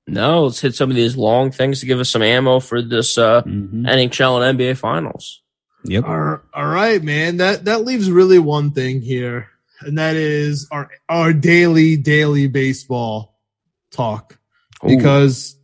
No, 0.07 0.45
let's 0.45 0.61
hit 0.61 0.75
some 0.75 0.89
of 0.91 0.97
these 0.97 1.16
long 1.16 1.51
things 1.51 1.81
to 1.81 1.87
give 1.87 2.01
us 2.01 2.09
some 2.11 2.23
ammo 2.23 2.61
for 2.61 2.81
this 2.81 3.19
uh, 3.19 3.43
Mhm. 3.43 3.87
NHL 3.87 4.41
and 4.43 4.59
NBA 4.59 4.77
finals. 4.77 5.43
Yep. 5.85 6.05
All 6.05 6.41
all 6.55 6.66
right, 6.66 7.03
man. 7.03 7.37
That 7.39 7.66
that 7.66 7.85
leaves 7.85 8.11
really 8.11 8.39
one 8.39 8.71
thing 8.73 9.01
here, 9.03 9.49
and 9.81 9.99
that 9.99 10.16
is 10.16 10.68
our 10.70 10.91
our 11.09 11.33
daily 11.33 11.97
daily 11.97 12.47
baseball 12.47 13.39
talk. 13.91 14.39
Ooh. 14.85 14.97
because 14.97 15.57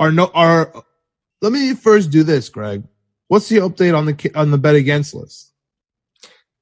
our 0.00 0.10
no 0.10 0.30
our 0.34 0.72
let 1.42 1.52
me 1.52 1.74
first 1.74 2.10
do 2.10 2.22
this 2.22 2.48
greg 2.48 2.82
what's 3.26 3.48
the 3.50 3.58
update 3.58 3.96
on 3.96 4.06
the 4.06 4.30
on 4.34 4.50
the 4.50 4.58
bet 4.58 4.74
against 4.74 5.14
list 5.14 5.48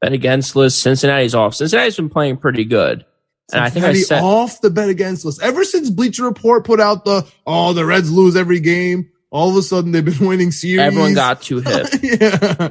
bet 0.01 0.13
against 0.13 0.57
list, 0.57 0.83
Cincinnati's 0.83 1.35
off. 1.35 1.55
Cincinnati's 1.55 1.97
been 1.97 2.09
playing 2.09 2.37
pretty 2.39 2.65
good. 2.65 3.05
And 3.53 3.63
I 3.63 3.71
think 3.71 3.85
I 3.85 3.93
Cincinnati 3.93 4.03
said 4.03 4.23
off 4.23 4.61
the 4.61 4.71
bet 4.71 4.89
against 4.89 5.25
list 5.25 5.41
ever 5.41 5.63
since 5.65 5.89
bleacher 5.89 6.25
report 6.25 6.65
put 6.65 6.81
out 6.81 7.05
the 7.05 7.25
oh 7.47 7.73
the 7.73 7.85
reds 7.85 8.11
lose 8.11 8.35
every 8.35 8.59
game 8.59 9.09
all 9.31 9.51
of 9.51 9.57
a 9.57 9.63
sudden 9.63 9.93
they've 9.93 10.05
been 10.05 10.19
winning 10.27 10.51
series 10.51 10.81
everyone 10.81 11.15
got 11.15 11.43
too 11.43 11.61
hip. 11.61 11.87
yeah 12.03 12.71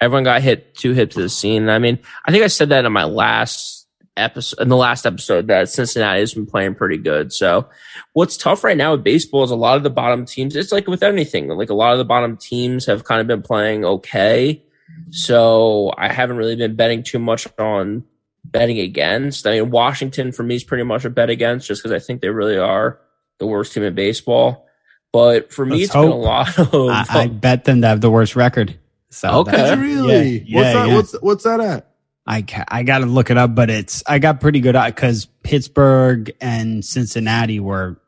everyone 0.00 0.24
got 0.24 0.42
hit 0.42 0.74
too 0.74 0.92
hip 0.92 1.10
to 1.10 1.22
the 1.22 1.28
scene. 1.28 1.68
I 1.68 1.78
mean, 1.78 1.98
I 2.24 2.32
think 2.32 2.44
I 2.44 2.48
said 2.48 2.70
that 2.70 2.84
in 2.84 2.92
my 2.92 3.04
last 3.04 3.86
episode, 4.16 4.60
in 4.60 4.68
the 4.68 4.76
last 4.76 5.06
episode, 5.06 5.46
that 5.48 5.68
Cincinnati 5.68 6.20
has 6.20 6.34
been 6.34 6.46
playing 6.46 6.74
pretty 6.74 6.98
good. 6.98 7.32
So, 7.32 7.68
what's 8.12 8.36
tough 8.36 8.64
right 8.64 8.76
now 8.76 8.92
with 8.92 9.04
baseball 9.04 9.44
is 9.44 9.50
a 9.50 9.56
lot 9.56 9.76
of 9.76 9.82
the 9.82 9.90
bottom 9.90 10.24
teams. 10.24 10.56
It's 10.56 10.72
like 10.72 10.86
with 10.86 11.02
anything, 11.02 11.48
like 11.48 11.70
a 11.70 11.74
lot 11.74 11.92
of 11.92 11.98
the 11.98 12.04
bottom 12.04 12.36
teams 12.36 12.86
have 12.86 13.04
kind 13.04 13.20
of 13.20 13.26
been 13.26 13.42
playing 13.42 13.84
okay. 13.84 14.62
So, 15.10 15.92
I 15.96 16.12
haven't 16.12 16.36
really 16.36 16.56
been 16.56 16.76
betting 16.76 17.02
too 17.02 17.18
much 17.18 17.46
on 17.58 18.04
betting 18.44 18.78
against. 18.78 19.46
I 19.46 19.60
mean, 19.60 19.70
Washington 19.70 20.32
for 20.32 20.42
me 20.42 20.56
is 20.56 20.64
pretty 20.64 20.84
much 20.84 21.04
a 21.04 21.10
bet 21.10 21.30
against, 21.30 21.68
just 21.68 21.82
because 21.82 21.92
I 21.92 22.04
think 22.04 22.20
they 22.20 22.30
really 22.30 22.58
are 22.58 23.00
the 23.38 23.46
worst 23.46 23.72
team 23.72 23.82
in 23.82 23.94
baseball. 23.94 24.66
But 25.12 25.52
for 25.52 25.64
me, 25.64 25.78
Let's 25.78 25.84
it's 25.84 25.94
been 25.94 26.10
a 26.10 26.14
lot 26.14 26.58
of 26.74 26.90
I, 26.90 27.04
I 27.08 27.26
bet 27.28 27.64
them 27.64 27.80
to 27.82 27.88
have 27.88 28.00
the 28.00 28.10
worst 28.10 28.36
record. 28.36 28.78
So 29.10 29.28
Okay. 29.40 29.52
that- 29.56 29.78
really 29.78 30.44
Yeah, 30.46 30.56
what's 30.58 30.66
yeah, 30.66 30.72
that 30.72 30.88
yeah. 30.88 30.94
what's 30.96 31.12
what's 31.20 31.44
that 31.44 31.60
at 31.60 31.92
I 32.26 32.42
ca- 32.42 32.64
I 32.66 32.82
got 32.82 32.98
to 32.98 33.06
look 33.06 33.30
it 33.30 33.38
up, 33.38 33.54
but 33.54 33.70
it's 33.70 34.02
I 34.06 34.18
got 34.18 34.40
pretty 34.40 34.58
good 34.60 34.76
because 34.86 35.26
Pittsburgh 35.44 36.32
and 36.40 36.84
Cincinnati 36.84 37.60
were 37.60 38.00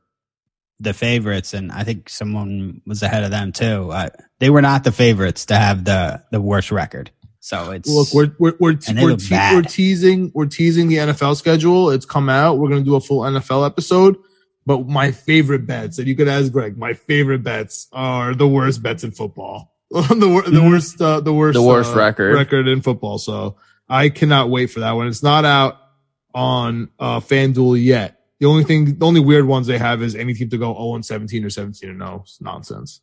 the 0.81 0.93
favorites, 0.93 1.55
and 1.55 1.71
I 1.73 1.85
think 1.85 2.09
someone 2.09 2.81
was 2.87 3.03
ahead 3.03 3.23
of 3.25 3.31
them 3.31 3.53
too. 3.53 3.91
Uh, 3.93 4.09
they 4.41 4.51
were 4.51 4.63
not 4.63 4.83
the 4.85 4.93
favorites 4.93 5.47
to 5.47 5.57
have 5.57 5.85
the 5.85 6.23
the 6.33 6.41
worst 6.41 6.73
record. 6.73 7.11
So 7.41 7.71
it's 7.71 7.89
Look, 7.89 8.13
we're 8.13 8.33
we're 8.41 8.57
we're, 8.59 8.73
te- 8.75 8.95
we're, 9.01 9.17
te- 9.17 9.55
we're 9.55 9.63
teasing 9.63 10.33
we're 10.35 10.47
teasing 10.47 10.89
the 10.89 10.97
NFL 10.97 11.37
schedule. 11.37 11.91
It's 11.91 12.05
come 12.05 12.29
out. 12.29 12.59
We're 12.59 12.69
gonna 12.71 12.83
do 12.83 12.97
a 12.97 13.01
full 13.01 13.21
NFL 13.21 13.65
episode. 13.65 14.17
But 14.67 14.87
my 14.87 15.13
favorite 15.13 15.65
bets, 15.67 15.99
and 15.99 16.07
you 16.09 16.15
could 16.17 16.29
ask 16.29 16.51
Greg, 16.53 16.77
my 16.77 16.93
favorite 16.93 17.43
bets 17.43 17.87
are 17.93 18.35
the 18.35 18.47
worst 18.49 18.83
bets 18.83 19.03
in 19.05 19.13
football. 19.13 19.73
the 19.91 20.29
wor- 20.29 20.43
the 20.43 20.51
Mhm. 20.61 20.71
worst 20.71 21.01
uh, 21.01 21.21
the 21.21 21.33
worst 21.33 21.55
The 21.55 21.63
worst 21.63 21.95
uh, 21.95 21.99
record. 21.99 22.35
record 22.35 22.69
in 22.69 22.83
football. 22.83 23.19
So 23.19 23.57
I 23.89 24.09
cannot 24.11 24.51
wait 24.51 24.67
for 24.67 24.81
that 24.81 24.93
one. 24.93 25.07
It's 25.09 25.23
not 25.23 25.45
out 25.45 25.79
on 26.35 26.91
uh 26.99 27.21
FanDuel 27.21 27.83
yet. 27.83 28.15
The 28.41 28.47
only 28.47 28.63
thing, 28.65 28.99
the 28.99 29.07
only 29.07 29.21
weird 29.21 29.47
ones 29.47 29.67
they 29.67 29.79
have 29.79 30.03
is 30.03 30.15
any 30.15 30.33
team 30.35 30.49
to 30.51 30.59
go 30.59 30.73
0 30.75 30.95
and 30.95 31.05
17 31.05 31.45
or 31.45 31.51
17 31.51 31.89
and 31.91 31.99
0. 32.01 32.21
It's 32.23 32.41
nonsense. 32.41 33.01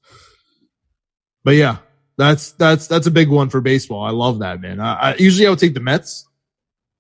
But 1.44 1.56
yeah, 1.56 1.78
that's 2.18 2.52
that's 2.54 2.88
that's 2.88 3.08
a 3.08 3.12
big 3.12 3.30
one 3.30 3.50
for 3.50 3.62
baseball. 3.62 4.04
I 4.04 4.12
love 4.12 4.40
that, 4.40 4.62
man. 4.62 4.80
I, 4.80 4.94
I 5.12 5.16
usually 5.16 5.48
I 5.48 5.50
would 5.50 5.60
take 5.60 5.74
the 5.74 5.80
Mets, 5.82 6.26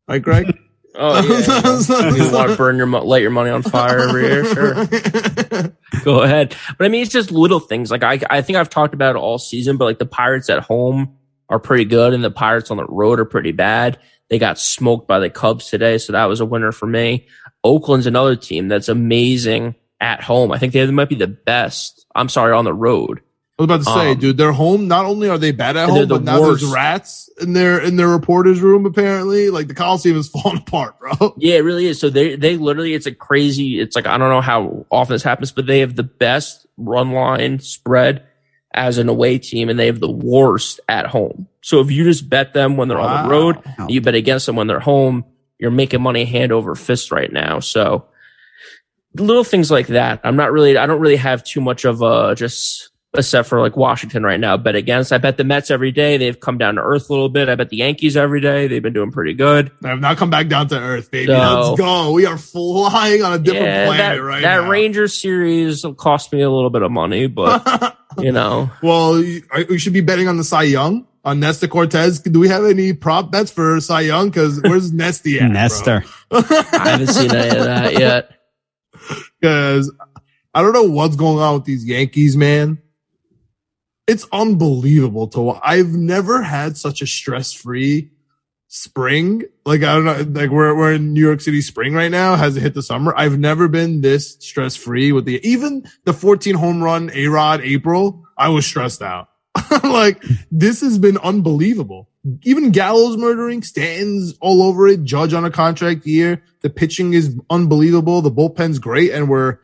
right, 0.08 0.22
Greg? 0.22 0.58
Oh 0.98 1.22
yeah, 1.22 2.16
you 2.16 2.32
want 2.32 2.52
to 2.52 2.58
burn 2.58 2.78
your 2.78 2.88
light 2.88 3.22
your 3.22 3.32
money 3.32 3.50
on 3.50 3.62
fire 3.62 4.00
every 4.00 4.24
year? 4.24 4.46
Sure, 4.46 4.74
go 6.04 6.22
ahead. 6.22 6.56
But 6.78 6.86
I 6.86 6.90
mean, 6.90 7.02
it's 7.02 7.12
just 7.12 7.32
little 7.32 7.60
things. 7.60 7.92
Like 7.92 8.04
I, 8.04 8.20
I 8.30 8.42
think 8.42 8.58
I've 8.58 8.70
talked 8.70 8.94
about 8.94 9.16
it 9.16 9.20
all 9.20 9.38
season. 9.38 9.78
But 9.78 9.86
like 9.86 10.00
the 10.00 10.06
Pirates 10.06 10.50
at 10.50 10.64
home 10.64 11.18
are 11.50 11.60
pretty 11.60 11.86
good, 11.86 12.14
and 12.14 12.24
the 12.24 12.32
Pirates 12.32 12.72
on 12.72 12.78
the 12.78 12.86
road 12.86 13.20
are 13.20 13.26
pretty 13.26 13.52
bad. 13.52 14.00
They 14.30 14.40
got 14.40 14.58
smoked 14.58 15.08
by 15.08 15.20
the 15.20 15.30
Cubs 15.30 15.70
today, 15.70 15.98
so 15.98 16.14
that 16.14 16.26
was 16.26 16.40
a 16.40 16.46
winner 16.46 16.72
for 16.72 16.88
me. 16.88 17.28
Oakland's 17.64 18.08
another 18.08 18.36
team 18.36 18.68
that's 18.68 18.90
amazing 18.90 19.76
at 20.00 20.24
home. 20.24 20.52
I 20.52 20.58
think 20.58 20.74
they 20.74 20.86
might 20.88 21.10
be 21.10 21.16
the 21.16 21.28
best. 21.28 22.06
I'm 22.16 22.30
sorry, 22.30 22.54
on 22.54 22.66
the 22.66 22.74
road. 22.74 23.22
I 23.58 23.62
was 23.64 23.66
about 23.68 23.78
to 23.78 23.84
say, 23.86 24.12
Um, 24.12 24.20
dude, 24.20 24.38
they're 24.38 24.52
home. 24.52 24.90
Not 24.90 25.06
only 25.06 25.30
are 25.30 25.38
they 25.38 25.52
bad 25.52 25.78
at 25.78 25.88
home, 25.88 26.08
the 26.10 26.16
but 26.16 26.24
now 26.24 26.42
there's 26.42 26.66
rats 26.66 27.30
in 27.40 27.54
their 27.54 27.80
in 27.80 27.96
their 27.96 28.10
reporters' 28.10 28.60
room. 28.60 28.86
Apparently, 28.86 29.50
like 29.50 29.68
the 29.68 29.74
Coliseum 29.74 30.18
is 30.18 30.28
falling 30.44 30.58
apart, 30.58 31.00
bro. 31.00 31.34
Yeah, 31.38 31.56
it 31.56 31.64
really 31.64 31.86
is. 31.86 32.00
So 32.00 32.10
they 32.10 32.36
they 32.36 32.58
literally 32.58 32.94
it's 32.94 33.06
a 33.06 33.14
crazy. 33.14 33.80
It's 33.80 33.96
like 33.96 34.08
I 34.08 34.18
don't 34.18 34.30
know 34.30 34.42
how 34.42 34.86
often 34.92 35.14
this 35.14 35.24
happens, 35.24 35.54
but 35.54 35.68
they 35.68 35.80
have 35.80 35.96
the 35.96 36.04
best 36.04 36.66
run 36.76 37.12
line 37.12 37.60
spread 37.60 38.26
as 38.74 38.98
an 38.98 39.08
away 39.08 39.38
team, 39.40 39.70
and 39.70 39.80
they 39.80 39.86
have 39.86 40.02
the 40.02 40.12
worst 40.12 40.82
at 40.90 41.06
home. 41.08 41.48
So 41.62 41.80
if 41.80 41.90
you 41.92 42.04
just 42.04 42.30
bet 42.30 42.54
them 42.54 42.76
when 42.76 42.90
they're 42.90 43.00
on 43.00 43.24
the 43.24 43.32
road, 43.32 43.56
you 43.88 44.02
bet 44.02 44.16
against 44.16 44.48
them 44.48 44.58
when 44.58 44.68
they're 44.68 44.82
home, 44.82 45.24
you're 45.60 45.72
making 45.72 46.02
money 46.02 46.26
hand 46.26 46.52
over 46.52 46.76
fist 46.76 47.10
right 47.10 47.32
now. 47.32 47.62
So 47.62 48.06
little 49.14 49.46
things 49.46 49.72
like 49.72 49.88
that. 49.88 50.20
I'm 50.26 50.36
not 50.36 50.52
really. 50.52 50.78
I 50.78 50.86
don't 50.88 51.00
really 51.00 51.16
have 51.16 51.42
too 51.46 51.62
much 51.62 51.86
of 51.86 52.02
a 52.02 52.36
just. 52.36 52.90
Except 53.18 53.48
for 53.50 53.60
like 53.62 53.76
Washington 53.76 54.24
right 54.24 54.40
now, 54.40 54.58
bet 54.58 54.76
against. 54.76 55.12
I 55.12 55.18
bet 55.18 55.38
the 55.38 55.44
Mets 55.44 55.72
every 55.72 55.92
day. 55.92 56.18
They've 56.18 56.40
come 56.40 56.58
down 56.58 56.76
to 56.76 56.82
earth 56.82 57.10
a 57.10 57.14
little 57.14 57.30
bit. 57.30 57.50
I 57.50 57.56
bet 57.56 57.70
the 57.70 57.78
Yankees 57.78 58.16
every 58.18 58.42
day. 58.42 58.68
They've 58.68 58.82
been 58.84 58.94
doing 58.94 59.12
pretty 59.12 59.34
good. 59.34 59.72
I 59.84 59.90
have 59.90 60.00
not 60.00 60.18
come 60.18 60.30
back 60.30 60.48
down 60.48 60.68
to 60.70 60.78
earth, 60.80 61.12
baby. 61.12 61.28
So- 61.28 61.70
Let's 61.70 61.80
go. 61.80 62.12
We 62.12 62.26
are 62.26 62.38
flying 62.38 63.24
on 63.24 63.34
a 63.34 63.40
different 63.40 63.66
planet 63.88 63.98
that, 63.98 64.22
right 64.24 64.42
that 64.42 64.64
now. 64.64 64.70
Rangers 64.70 65.20
series 65.22 65.84
will 65.84 65.94
cost 65.96 66.32
me 66.34 66.42
a 66.42 66.50
little 66.50 66.70
bit 66.70 66.82
of 66.82 66.92
money, 66.92 67.28
but 67.28 67.98
you 68.20 68.32
know, 68.32 68.70
well, 68.82 69.14
we 69.16 69.78
should 69.78 69.94
be 69.94 70.02
betting 70.02 70.28
on 70.28 70.38
the 70.38 70.44
Cy 70.44 70.64
Young 70.64 71.08
on 71.24 71.40
Nestor 71.40 71.68
Cortes. 71.68 72.20
Do 72.20 72.40
we 72.40 72.48
have 72.50 72.66
any 72.66 72.94
prop 72.94 73.32
bets 73.32 73.52
for 73.52 73.80
Cy 73.82 74.02
Young? 74.02 74.30
Because 74.30 74.62
where's 74.62 74.92
Nesty 74.94 75.40
at? 75.40 75.50
Nestor. 75.52 76.04
I 76.32 76.42
haven't 76.90 77.08
seen 77.08 77.34
any 77.34 77.58
of 77.58 77.66
that 77.66 77.94
yet. 78.00 78.32
Because 79.40 79.92
I 80.54 80.62
don't 80.62 80.74
know 80.74 80.84
what's 80.84 81.16
going 81.16 81.40
on 81.40 81.56
with 81.56 81.66
these 81.66 81.86
Yankees, 81.86 82.38
man. 82.38 82.80
It's 84.08 84.28
unbelievable 84.32 85.28
to 85.30 85.42
wa- 85.42 85.60
I've 85.64 85.94
never 85.94 86.42
had 86.42 86.78
such 86.78 87.02
a 87.02 87.08
stress 87.08 87.54
free 87.54 88.12
spring. 88.68 89.44
Like 89.66 89.84
I 89.84 89.96
don't 89.96 90.06
know, 90.06 90.40
like 90.40 90.52
we're 90.52 90.76
we're 90.76 90.94
in 90.94 91.14
New 91.14 91.22
York 91.22 91.42
City 91.42 91.62
spring 91.62 91.94
right 91.94 92.12
now. 92.12 92.36
Has 92.36 92.58
it 92.58 92.62
hit 92.62 92.74
the 92.74 92.84
summer? 92.84 93.14
I've 93.16 93.40
never 93.40 93.68
been 93.68 94.02
this 94.02 94.38
stress 94.40 94.76
free 94.76 95.12
with 95.12 95.26
the 95.26 95.46
even 95.48 95.90
the 96.04 96.14
14 96.14 96.56
home 96.56 96.84
run 96.84 97.10
A 97.14 97.28
Rod 97.28 97.62
April. 97.62 98.26
I 98.38 98.50
was 98.50 98.66
stressed 98.66 99.02
out. 99.02 99.30
like 99.84 100.22
this 100.52 100.82
has 100.82 100.98
been 100.98 101.18
unbelievable. 101.20 102.10
Even 102.44 102.72
Gallo's 102.72 103.18
murdering, 103.18 103.62
Stanton's 103.62 104.36
all 104.42 104.64
over 104.64 104.88
it. 104.88 105.04
Judge 105.04 105.34
on 105.34 105.46
a 105.46 105.52
contract 105.52 106.06
year. 106.06 106.44
The 106.62 106.70
pitching 106.70 107.14
is 107.14 107.38
unbelievable. 107.50 108.22
The 108.22 108.32
bullpen's 108.32 108.80
great, 108.80 109.12
and 109.12 109.30
we're 109.30 109.60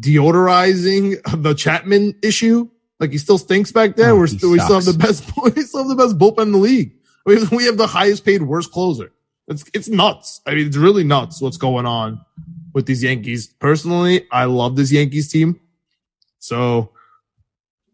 deodorizing 0.00 1.20
the 1.42 1.54
Chapman 1.54 2.14
issue. 2.22 2.68
Like 3.00 3.10
he 3.10 3.18
still 3.18 3.38
stinks 3.38 3.72
back 3.72 3.96
there. 3.96 4.10
Oh, 4.10 4.18
we're 4.18 4.26
he 4.26 4.38
still 4.38 4.50
we 4.50 4.58
still 4.58 4.76
have 4.76 4.84
the 4.84 4.92
sucks. 4.92 5.20
best 5.20 5.36
we 5.56 5.62
still 5.62 5.80
have 5.80 5.88
the 5.88 6.02
best 6.02 6.18
bullpen 6.18 6.42
in 6.42 6.52
the 6.52 6.58
league. 6.58 6.94
We 7.26 7.40
have, 7.40 7.50
we 7.52 7.64
have 7.64 7.76
the 7.76 7.86
highest 7.86 8.24
paid 8.24 8.42
worst 8.42 8.70
closer. 8.70 9.12
It's 9.48 9.64
it's 9.74 9.88
nuts. 9.88 10.40
I 10.46 10.54
mean, 10.54 10.66
it's 10.66 10.76
really 10.76 11.04
nuts 11.04 11.40
what's 11.40 11.56
going 11.56 11.86
on 11.86 12.24
with 12.72 12.86
these 12.86 13.02
Yankees. 13.02 13.46
Personally, 13.46 14.26
I 14.30 14.44
love 14.44 14.76
this 14.76 14.92
Yankees 14.92 15.30
team. 15.30 15.60
So, 16.38 16.92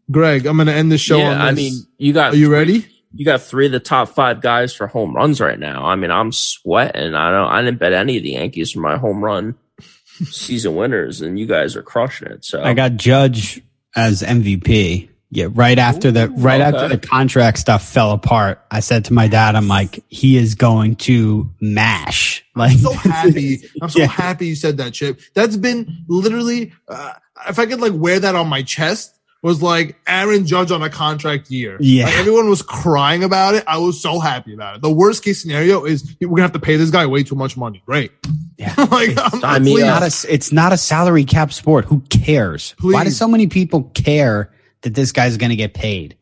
Greg, 0.09 0.45
I'm 0.45 0.57
gonna 0.57 0.71
end 0.71 0.91
the 0.91 0.97
show. 0.97 1.17
yeah, 1.17 1.33
on 1.33 1.41
I 1.41 1.51
mean, 1.51 1.73
you 1.97 2.13
got 2.13 2.33
are 2.33 2.37
you 2.37 2.51
ready? 2.51 2.87
you 3.13 3.25
got 3.25 3.41
three 3.41 3.65
of 3.65 3.71
the 3.71 3.79
top 3.79 4.09
five 4.09 4.41
guys 4.41 4.73
for 4.73 4.87
home 4.87 5.15
runs 5.15 5.41
right 5.41 5.59
now. 5.59 5.85
I 5.85 5.95
mean, 5.95 6.11
I'm 6.11 6.31
sweating. 6.31 7.13
I 7.13 7.31
don't. 7.31 7.47
I 7.47 7.61
didn't 7.61 7.79
bet 7.79 7.93
any 7.93 8.17
of 8.17 8.23
the 8.23 8.31
Yankees 8.31 8.71
for 8.71 8.79
my 8.79 8.97
home 8.97 9.23
run 9.23 9.55
season 10.25 10.75
winners, 10.75 11.21
and 11.21 11.37
you 11.37 11.45
guys 11.45 11.75
are 11.75 11.83
crushing 11.83 12.29
it. 12.29 12.45
So 12.45 12.63
I 12.63 12.73
got 12.73 12.95
Judge 12.95 13.61
as 13.95 14.21
MVP. 14.21 15.09
Yeah, 15.33 15.47
right 15.49 15.79
after 15.79 16.11
the 16.11 16.27
right 16.29 16.59
okay. 16.59 16.77
after 16.77 16.89
the 16.89 17.07
contract 17.07 17.57
stuff 17.57 17.87
fell 17.87 18.11
apart, 18.11 18.61
I 18.69 18.81
said 18.81 19.05
to 19.05 19.13
my 19.13 19.29
dad, 19.29 19.55
"I'm 19.55 19.69
like, 19.69 20.03
he 20.09 20.35
is 20.35 20.55
going 20.55 20.97
to 20.97 21.49
mash." 21.61 22.45
Like, 22.53 22.73
I'm 22.73 22.79
so 22.79 22.91
happy. 22.91 23.61
I'm 23.81 23.87
so 23.89 23.99
Yeah. 24.01 24.07
happy 24.07 24.47
you 24.47 24.55
said 24.55 24.75
that, 24.77 24.91
Chip. 24.91 25.21
That's 25.33 25.55
been 25.55 26.03
literally, 26.09 26.73
uh, 26.89 27.13
if 27.47 27.59
I 27.59 27.65
could 27.65 27.79
like 27.79 27.93
wear 27.95 28.19
that 28.19 28.35
on 28.35 28.49
my 28.49 28.61
chest, 28.61 29.17
was 29.41 29.61
like 29.61 29.99
Aaron 30.07 30.45
Judge 30.45 30.71
on 30.71 30.83
a 30.83 30.89
contract 30.89 31.49
year. 31.49 31.77
Yeah. 31.79 32.05
Like, 32.05 32.17
everyone 32.17 32.49
was 32.49 32.61
crying 32.61 33.23
about 33.23 33.55
it. 33.55 33.63
I 33.67 33.77
was 33.77 34.01
so 34.01 34.19
happy 34.19 34.53
about 34.53 34.75
it. 34.75 34.81
The 34.81 34.91
worst 34.91 35.23
case 35.23 35.41
scenario 35.41 35.85
is 35.85 36.15
we're 36.21 36.29
gonna 36.29 36.43
have 36.43 36.51
to 36.53 36.59
pay 36.59 36.75
this 36.75 36.91
guy 36.91 37.05
way 37.05 37.23
too 37.23 37.35
much 37.35 37.57
money. 37.57 37.81
Great. 37.85 38.11
Yeah. 38.57 38.73
like, 38.91 39.17
I'm, 39.17 39.43
I 39.43 39.59
mean, 39.59 39.77
please. 39.77 39.85
not 39.85 40.03
a, 40.03 40.33
it's 40.33 40.51
not 40.51 40.73
a 40.73 40.77
salary 40.77 41.25
cap 41.25 41.51
sport. 41.51 41.85
Who 41.85 42.01
cares? 42.09 42.75
Why 42.81 43.03
do 43.03 43.09
so 43.09 43.27
many 43.27 43.47
people 43.47 43.83
care 43.95 44.53
that 44.81 44.93
this 44.93 45.11
guy's 45.11 45.37
going 45.37 45.49
to 45.49 45.55
get 45.55 45.73
paid? 45.73 46.17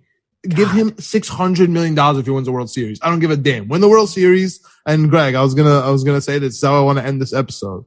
give 0.48 0.72
him 0.72 0.98
six 0.98 1.28
hundred 1.28 1.70
million 1.70 1.96
dollars 1.96 2.20
if 2.20 2.26
he 2.26 2.32
wins 2.32 2.46
the 2.46 2.52
World 2.52 2.70
Series. 2.70 3.00
I 3.02 3.10
don't 3.10 3.20
give 3.20 3.32
a 3.32 3.38
damn. 3.38 3.68
Win 3.68 3.82
the 3.82 3.90
World 3.90 4.10
Series. 4.10 4.62
And 4.86 5.10
Greg, 5.10 5.36
I 5.36 5.42
was 5.42 5.54
gonna, 5.54 5.80
I 5.80 5.90
was 5.90 6.04
gonna 6.04 6.22
say 6.22 6.40
this. 6.40 6.56
is 6.56 6.64
how 6.64 6.78
I 6.78 6.82
want 6.82 6.98
to 6.98 7.06
end 7.06 7.22
this 7.22 7.34
episode. 7.34 7.86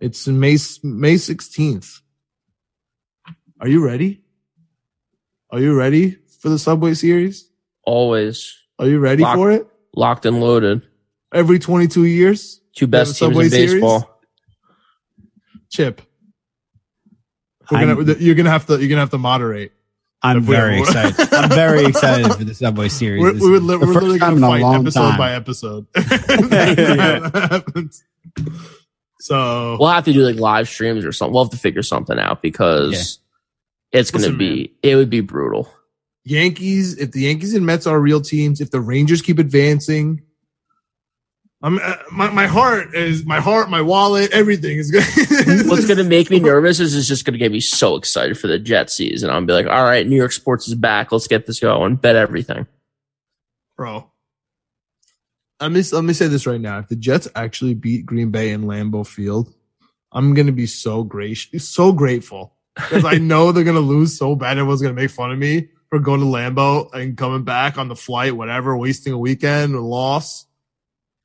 It's 0.00 0.26
May 0.26 0.58
May 0.82 1.16
sixteenth. 1.16 2.00
Are 3.60 3.68
you 3.68 3.84
ready? 3.84 4.22
Are 5.52 5.60
you 5.60 5.74
ready 5.76 6.16
for 6.40 6.48
the 6.48 6.58
Subway 6.58 6.94
Series? 6.94 7.48
always 7.84 8.56
Are 8.78 8.86
you 8.88 8.98
ready 9.00 9.22
Lock- 9.22 9.36
for 9.36 9.50
it? 9.50 9.66
locked 9.94 10.24
and 10.24 10.40
loaded. 10.40 10.82
Every 11.34 11.58
twenty 11.58 11.86
two 11.88 12.04
years, 12.04 12.60
Two 12.76 12.86
best 12.86 13.18
teams 13.18 13.30
Subway 13.32 13.44
in 13.46 13.50
Series? 13.50 13.72
baseball. 13.74 14.20
Chip. 15.70 16.00
We're 17.70 17.94
gonna, 17.96 18.14
you're 18.18 18.34
gonna 18.34 18.50
have 18.50 18.66
to, 18.66 18.78
you're 18.78 18.88
gonna 18.88 19.00
have 19.00 19.10
to 19.10 19.18
moderate. 19.18 19.72
I'm 20.22 20.42
very 20.42 20.78
excited. 20.80 21.32
I'm 21.34 21.48
very 21.48 21.84
excited 21.88 22.32
for 22.34 22.44
the 22.44 22.54
Subway 22.54 22.88
Series. 22.88 23.20
We're, 23.22 23.32
we 23.32 23.50
would, 23.50 23.62
li- 23.62 23.78
the 23.78 23.86
we're 23.86 23.86
first 23.94 24.06
literally 24.06 24.18
time 24.20 24.34
gonna 24.40 24.46
fight 24.46 24.60
long 24.62 24.80
episode 24.82 25.00
time. 25.10 25.18
by 25.18 25.32
episode. 25.34 25.86
That 25.94 27.64
so 29.20 29.76
We'll 29.80 29.88
have 29.88 30.04
to 30.04 30.12
do 30.12 30.20
like 30.22 30.36
live 30.36 30.68
streams 30.68 31.04
or 31.04 31.12
something. 31.12 31.32
We'll 31.34 31.44
have 31.44 31.50
to 31.52 31.58
figure 31.58 31.82
something 31.82 32.18
out 32.18 32.42
because 32.42 33.18
it's 33.92 34.10
going 34.10 34.30
to 34.30 34.36
be, 34.36 34.74
it 34.82 34.96
would 34.96 35.10
be 35.10 35.20
brutal. 35.20 35.72
Yankees, 36.24 36.96
if 36.98 37.12
the 37.12 37.22
Yankees 37.22 37.54
and 37.54 37.66
Mets 37.66 37.86
are 37.86 38.00
real 38.00 38.20
teams, 38.20 38.60
if 38.60 38.70
the 38.70 38.80
Rangers 38.80 39.22
keep 39.22 39.38
advancing, 39.38 40.22
I'm 41.64 41.78
uh, 41.78 41.94
my 42.10 42.30
my 42.30 42.46
heart 42.48 42.94
is 42.94 43.24
my 43.24 43.40
heart, 43.40 43.70
my 43.70 43.82
wallet, 43.82 44.32
everything 44.32 44.78
is 44.78 44.90
good. 44.90 45.04
What's 45.68 45.86
going 45.86 45.98
to 45.98 46.04
make 46.04 46.28
me 46.28 46.40
nervous 46.40 46.80
is 46.80 46.94
it's 46.94 47.06
just 47.06 47.24
going 47.24 47.34
to 47.34 47.38
get 47.38 47.52
me 47.52 47.60
so 47.60 47.94
excited 47.94 48.36
for 48.36 48.48
the 48.48 48.58
Jet 48.58 48.90
season. 48.90 49.30
I'll 49.30 49.44
be 49.44 49.52
like, 49.52 49.66
all 49.66 49.84
right, 49.84 50.06
New 50.06 50.16
York 50.16 50.32
sports 50.32 50.66
is 50.66 50.74
back. 50.74 51.12
Let's 51.12 51.28
get 51.28 51.46
this 51.46 51.60
going. 51.60 51.96
Bet 51.96 52.16
everything. 52.16 52.66
bro? 53.76 54.10
Let 55.60 55.70
me 55.70 55.82
let 55.92 56.02
me 56.02 56.12
say 56.14 56.26
this 56.26 56.46
right 56.48 56.60
now: 56.60 56.78
if 56.78 56.88
the 56.88 56.96
Jets 56.96 57.28
actually 57.36 57.74
beat 57.74 58.06
Green 58.06 58.32
Bay 58.32 58.50
in 58.50 58.64
Lambeau 58.64 59.06
Field, 59.06 59.52
I'm 60.10 60.34
gonna 60.34 60.50
be 60.50 60.66
so 60.66 61.04
gracious, 61.04 61.68
so 61.68 61.92
grateful 61.92 62.56
because 62.74 63.04
I 63.04 63.14
know 63.18 63.52
they're 63.52 63.64
gonna 63.64 63.80
lose 63.80 64.16
so 64.16 64.34
bad. 64.34 64.58
Everyone's 64.58 64.82
gonna 64.82 64.94
make 64.94 65.10
fun 65.10 65.32
of 65.32 65.38
me 65.38 65.68
for 65.92 65.98
going 65.98 66.20
to 66.20 66.26
Lambeau 66.26 66.90
and 66.94 67.18
coming 67.18 67.44
back 67.44 67.76
on 67.76 67.88
the 67.88 67.94
flight, 67.94 68.34
whatever, 68.34 68.74
wasting 68.76 69.12
a 69.12 69.18
weekend, 69.18 69.74
a 69.74 69.80
loss. 69.80 70.46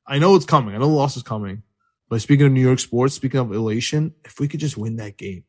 I 0.06 0.18
know 0.18 0.34
it's 0.34 0.44
coming. 0.44 0.74
I 0.74 0.78
know 0.78 0.88
the 0.88 0.92
loss 0.92 1.16
is 1.16 1.22
coming. 1.22 1.62
But 2.10 2.20
speaking 2.20 2.46
of 2.46 2.52
New 2.52 2.60
York 2.60 2.78
sports, 2.78 3.14
speaking 3.14 3.40
of 3.40 3.50
elation, 3.50 4.14
if 4.26 4.38
we 4.40 4.46
could 4.46 4.60
just 4.60 4.76
win 4.76 4.96
that 4.96 5.16
game. 5.16 5.44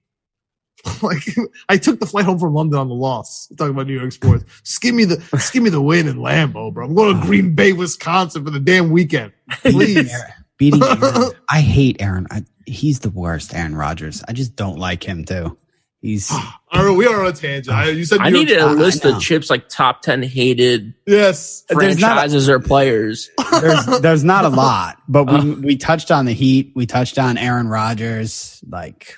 like 1.02 1.24
I 1.68 1.76
took 1.78 2.00
the 2.00 2.06
flight 2.06 2.24
home 2.24 2.40
from 2.40 2.54
London 2.54 2.80
on 2.80 2.88
the 2.88 2.96
loss. 2.96 3.48
Talking 3.58 3.74
about 3.74 3.88
New 3.88 4.00
York 4.00 4.14
sports. 4.14 4.46
Just 4.64 4.82
give 4.82 4.96
me 4.96 5.04
the 5.04 5.18
just 5.32 5.52
give 5.52 5.64
me 5.64 5.70
the 5.70 5.82
win 5.82 6.08
in 6.08 6.18
Lambeau, 6.18 6.74
bro. 6.74 6.86
I'm 6.86 6.96
going 6.96 7.20
to 7.20 7.26
Green 7.26 7.56
Bay, 7.56 7.74
Wisconsin 7.74 8.46
for 8.46 8.52
the 8.52 8.60
damn 8.60 8.90
weekend. 8.90 9.34
Please. 9.50 10.14
Beating 10.58 10.82
Aaron. 10.82 11.32
I 11.50 11.60
hate 11.62 12.02
Aaron. 12.02 12.28
I, 12.32 12.46
he's 12.66 13.00
the 13.00 13.10
worst, 13.10 13.54
Aaron 13.54 13.76
Rodgers. 13.76 14.24
I 14.28 14.34
just 14.34 14.56
don't 14.56 14.78
like 14.78 15.04
him 15.04 15.26
too. 15.26 15.58
He's 16.02 16.32
All 16.32 16.48
are, 16.72 16.94
we 16.94 17.06
are 17.08 17.22
on 17.22 17.28
a 17.28 17.34
tangent. 17.34 17.76
I, 17.76 17.90
you 17.90 18.06
said 18.06 18.20
I 18.22 18.30
New 18.30 18.40
need 18.40 18.50
York- 18.50 18.62
a 18.62 18.66
I 18.66 18.72
list 18.74 19.04
know. 19.04 19.18
of 19.18 19.22
chips 19.22 19.50
like 19.50 19.68
top 19.70 20.02
ten 20.02 20.24
hated 20.24 20.94
Yes. 21.06 21.64
There's 21.68 22.00
not 22.00 22.12
a- 22.12 22.16
franchises 22.16 22.48
or 22.50 22.60
players. 22.60 23.30
there's 23.62 23.86
there's 24.02 24.24
not 24.24 24.46
a 24.46 24.50
lot, 24.64 24.98
but 25.08 25.26
we 25.26 25.36
Uh. 25.36 25.44
we 25.56 25.76
touched 25.78 26.10
on 26.12 26.26
the 26.26 26.34
Heat. 26.34 26.72
We 26.76 26.86
touched 26.86 27.18
on 27.20 27.38
Aaron 27.38 27.68
Rodgers. 27.68 28.64
Like, 28.68 29.16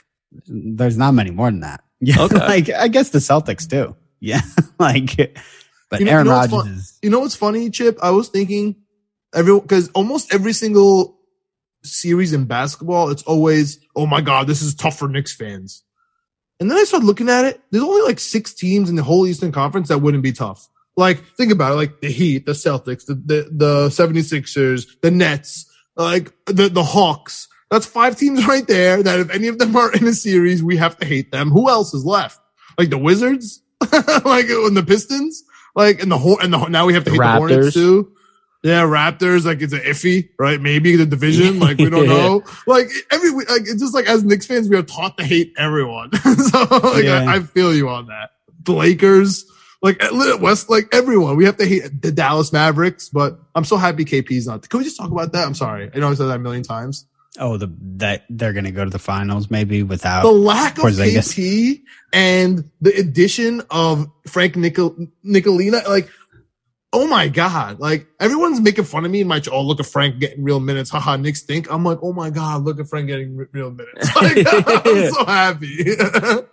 there's 0.47 0.97
not 0.97 1.13
many 1.13 1.29
more 1.31 1.51
than 1.51 1.59
that. 1.59 1.83
Yeah, 1.99 2.21
Okay. 2.23 2.37
like 2.37 2.69
I 2.71 2.87
guess 2.87 3.09
the 3.09 3.19
Celtics 3.19 3.69
too. 3.69 3.95
Yeah, 4.19 4.41
like, 4.79 5.15
but 5.89 5.99
You 5.99 6.05
know- 6.05 6.11
Aaron 6.13 6.25
you 6.25 6.31
know 6.31 6.37
what's 6.37 6.51
Rodgers 6.53 6.67
fun- 6.69 6.73
is 6.77 6.99
You 7.03 7.09
know 7.11 7.19
what's 7.19 7.35
funny, 7.35 7.69
Chip? 7.69 7.99
I 8.01 8.09
was 8.11 8.29
thinking 8.29 8.75
every 9.35 9.59
because 9.59 9.89
almost 9.89 10.33
every 10.33 10.53
single 10.53 11.19
series 11.83 12.33
in 12.33 12.45
basketball, 12.45 13.09
it's 13.09 13.23
always, 13.23 13.79
oh 13.95 14.05
my 14.07 14.21
god, 14.21 14.47
this 14.47 14.61
is 14.61 14.73
tough 14.75 14.97
for 14.97 15.07
Knicks 15.07 15.35
fans. 15.35 15.83
And 16.61 16.69
then 16.69 16.77
I 16.77 16.83
started 16.83 17.07
looking 17.07 17.27
at 17.27 17.43
it. 17.43 17.59
There's 17.71 17.83
only 17.83 18.03
like 18.03 18.19
six 18.19 18.53
teams 18.53 18.87
in 18.87 18.95
the 18.95 19.01
whole 19.01 19.25
Eastern 19.25 19.51
Conference 19.51 19.87
that 19.87 19.97
wouldn't 19.97 20.21
be 20.21 20.31
tough. 20.31 20.69
Like, 20.95 21.25
think 21.35 21.51
about 21.51 21.71
it, 21.71 21.75
like 21.75 22.01
the 22.01 22.11
Heat, 22.11 22.45
the 22.45 22.51
Celtics, 22.51 23.07
the 23.07 23.15
the, 23.15 23.49
the 23.51 23.87
76ers, 23.87 24.85
the 25.01 25.09
Nets, 25.09 25.65
like 25.95 26.31
the 26.45 26.69
the 26.69 26.83
Hawks. 26.83 27.47
That's 27.71 27.87
five 27.87 28.15
teams 28.15 28.45
right 28.45 28.67
there 28.67 29.01
that 29.01 29.19
if 29.19 29.31
any 29.31 29.47
of 29.47 29.57
them 29.57 29.75
are 29.75 29.91
in 29.91 30.05
a 30.05 30.13
series, 30.13 30.61
we 30.61 30.77
have 30.77 30.97
to 30.99 31.05
hate 31.05 31.31
them. 31.31 31.49
Who 31.49 31.67
else 31.67 31.95
is 31.95 32.05
left? 32.05 32.39
Like 32.77 32.91
the 32.91 32.97
Wizards? 32.99 33.63
like 33.81 34.45
and 34.47 34.77
the 34.77 34.83
Pistons? 34.85 35.43
Like 35.75 36.03
and 36.03 36.11
the 36.11 36.17
whole 36.19 36.39
and 36.39 36.53
the 36.53 36.67
now 36.67 36.85
we 36.85 36.93
have 36.93 37.05
to 37.05 37.11
hate 37.11 37.17
the 37.17 37.31
Hornets 37.31 37.73
too. 37.73 38.13
Yeah, 38.63 38.83
Raptors, 38.83 39.43
like 39.45 39.61
it's 39.61 39.73
an 39.73 39.79
iffy, 39.79 40.29
right? 40.37 40.61
Maybe 40.61 40.95
the 40.95 41.05
division, 41.07 41.59
like 41.59 41.79
we 41.79 41.89
don't 41.89 42.05
Yeah. 42.07 42.13
know. 42.13 42.43
Like 42.67 42.89
every 43.11 43.31
like 43.31 43.61
it's 43.61 43.79
just 43.81 43.93
like 43.95 44.05
as 44.07 44.23
Knicks 44.23 44.45
fans, 44.45 44.69
we 44.69 44.75
are 44.77 44.83
taught 44.83 45.17
to 45.17 45.23
hate 45.25 45.53
everyone. 45.57 46.13
so 46.17 46.63
like 46.69 47.03
Yeah. 47.03 47.25
I, 47.27 47.35
I 47.37 47.39
feel 47.39 47.73
you 47.73 47.89
on 47.89 48.05
that. 48.07 48.31
The 48.63 48.73
Lakers, 48.73 49.45
like 49.81 49.99
West, 50.39 50.69
like 50.69 50.89
everyone, 50.93 51.37
we 51.37 51.45
have 51.45 51.57
to 51.57 51.65
hate 51.65 52.01
the 52.03 52.11
Dallas 52.11 52.53
Mavericks. 52.53 53.09
But 53.09 53.39
I'm 53.55 53.65
so 53.65 53.77
happy 53.77 54.05
KP's 54.05 54.45
not. 54.45 54.69
Can 54.69 54.77
we 54.77 54.83
just 54.83 54.97
talk 54.97 55.09
about 55.09 55.31
that? 55.31 55.47
I'm 55.47 55.55
sorry, 55.55 55.89
I 55.93 55.97
know 55.97 56.11
I 56.11 56.13
said 56.13 56.27
that 56.27 56.35
a 56.35 56.39
million 56.39 56.61
times. 56.61 57.07
oh 57.39 57.57
the 57.57 57.73
that 57.97 58.25
they're 58.29 58.53
gonna 58.53 58.71
go 58.71 58.83
to 58.83 58.91
the 58.91 58.99
finals 58.99 59.49
maybe 59.49 59.81
without 59.81 60.21
The 60.21 60.29
lack 60.31 60.77
of 60.77 60.83
Porzingis. 60.83 61.33
KP 61.33 61.81
and 62.13 62.69
the 62.81 62.93
addition 62.99 63.63
of 63.71 64.05
Frank 64.27 64.55
Nicol- 64.55 65.07
Ntilikina, 65.25 65.87
like, 65.87 66.09
oh 66.93 67.07
my 67.07 67.27
God. 67.29 67.79
Like, 67.79 68.07
everyone's 68.19 68.59
making 68.59 68.83
fun 68.85 69.05
of 69.05 69.11
me 69.11 69.21
in 69.21 69.27
my, 69.27 69.41
oh, 69.51 69.61
look 69.61 69.79
at 69.79 69.85
Frank 69.85 70.19
getting 70.19 70.43
real 70.43 70.59
minutes. 70.59 70.89
Haha, 70.89 71.15
Knicks 71.17 71.39
stink. 71.41 71.71
I'm 71.71 71.83
like, 71.83 71.99
oh 72.01 72.13
my 72.13 72.29
God, 72.29 72.63
look 72.63 72.79
at 72.79 72.87
Frank 72.87 73.07
getting 73.07 73.35
re- 73.37 73.47
real 73.51 73.71
minutes. 73.71 74.09
Like, 74.15 74.37
I'm 74.85 75.11
so 75.11 75.25
happy. 75.25 75.83
do 75.85 76.43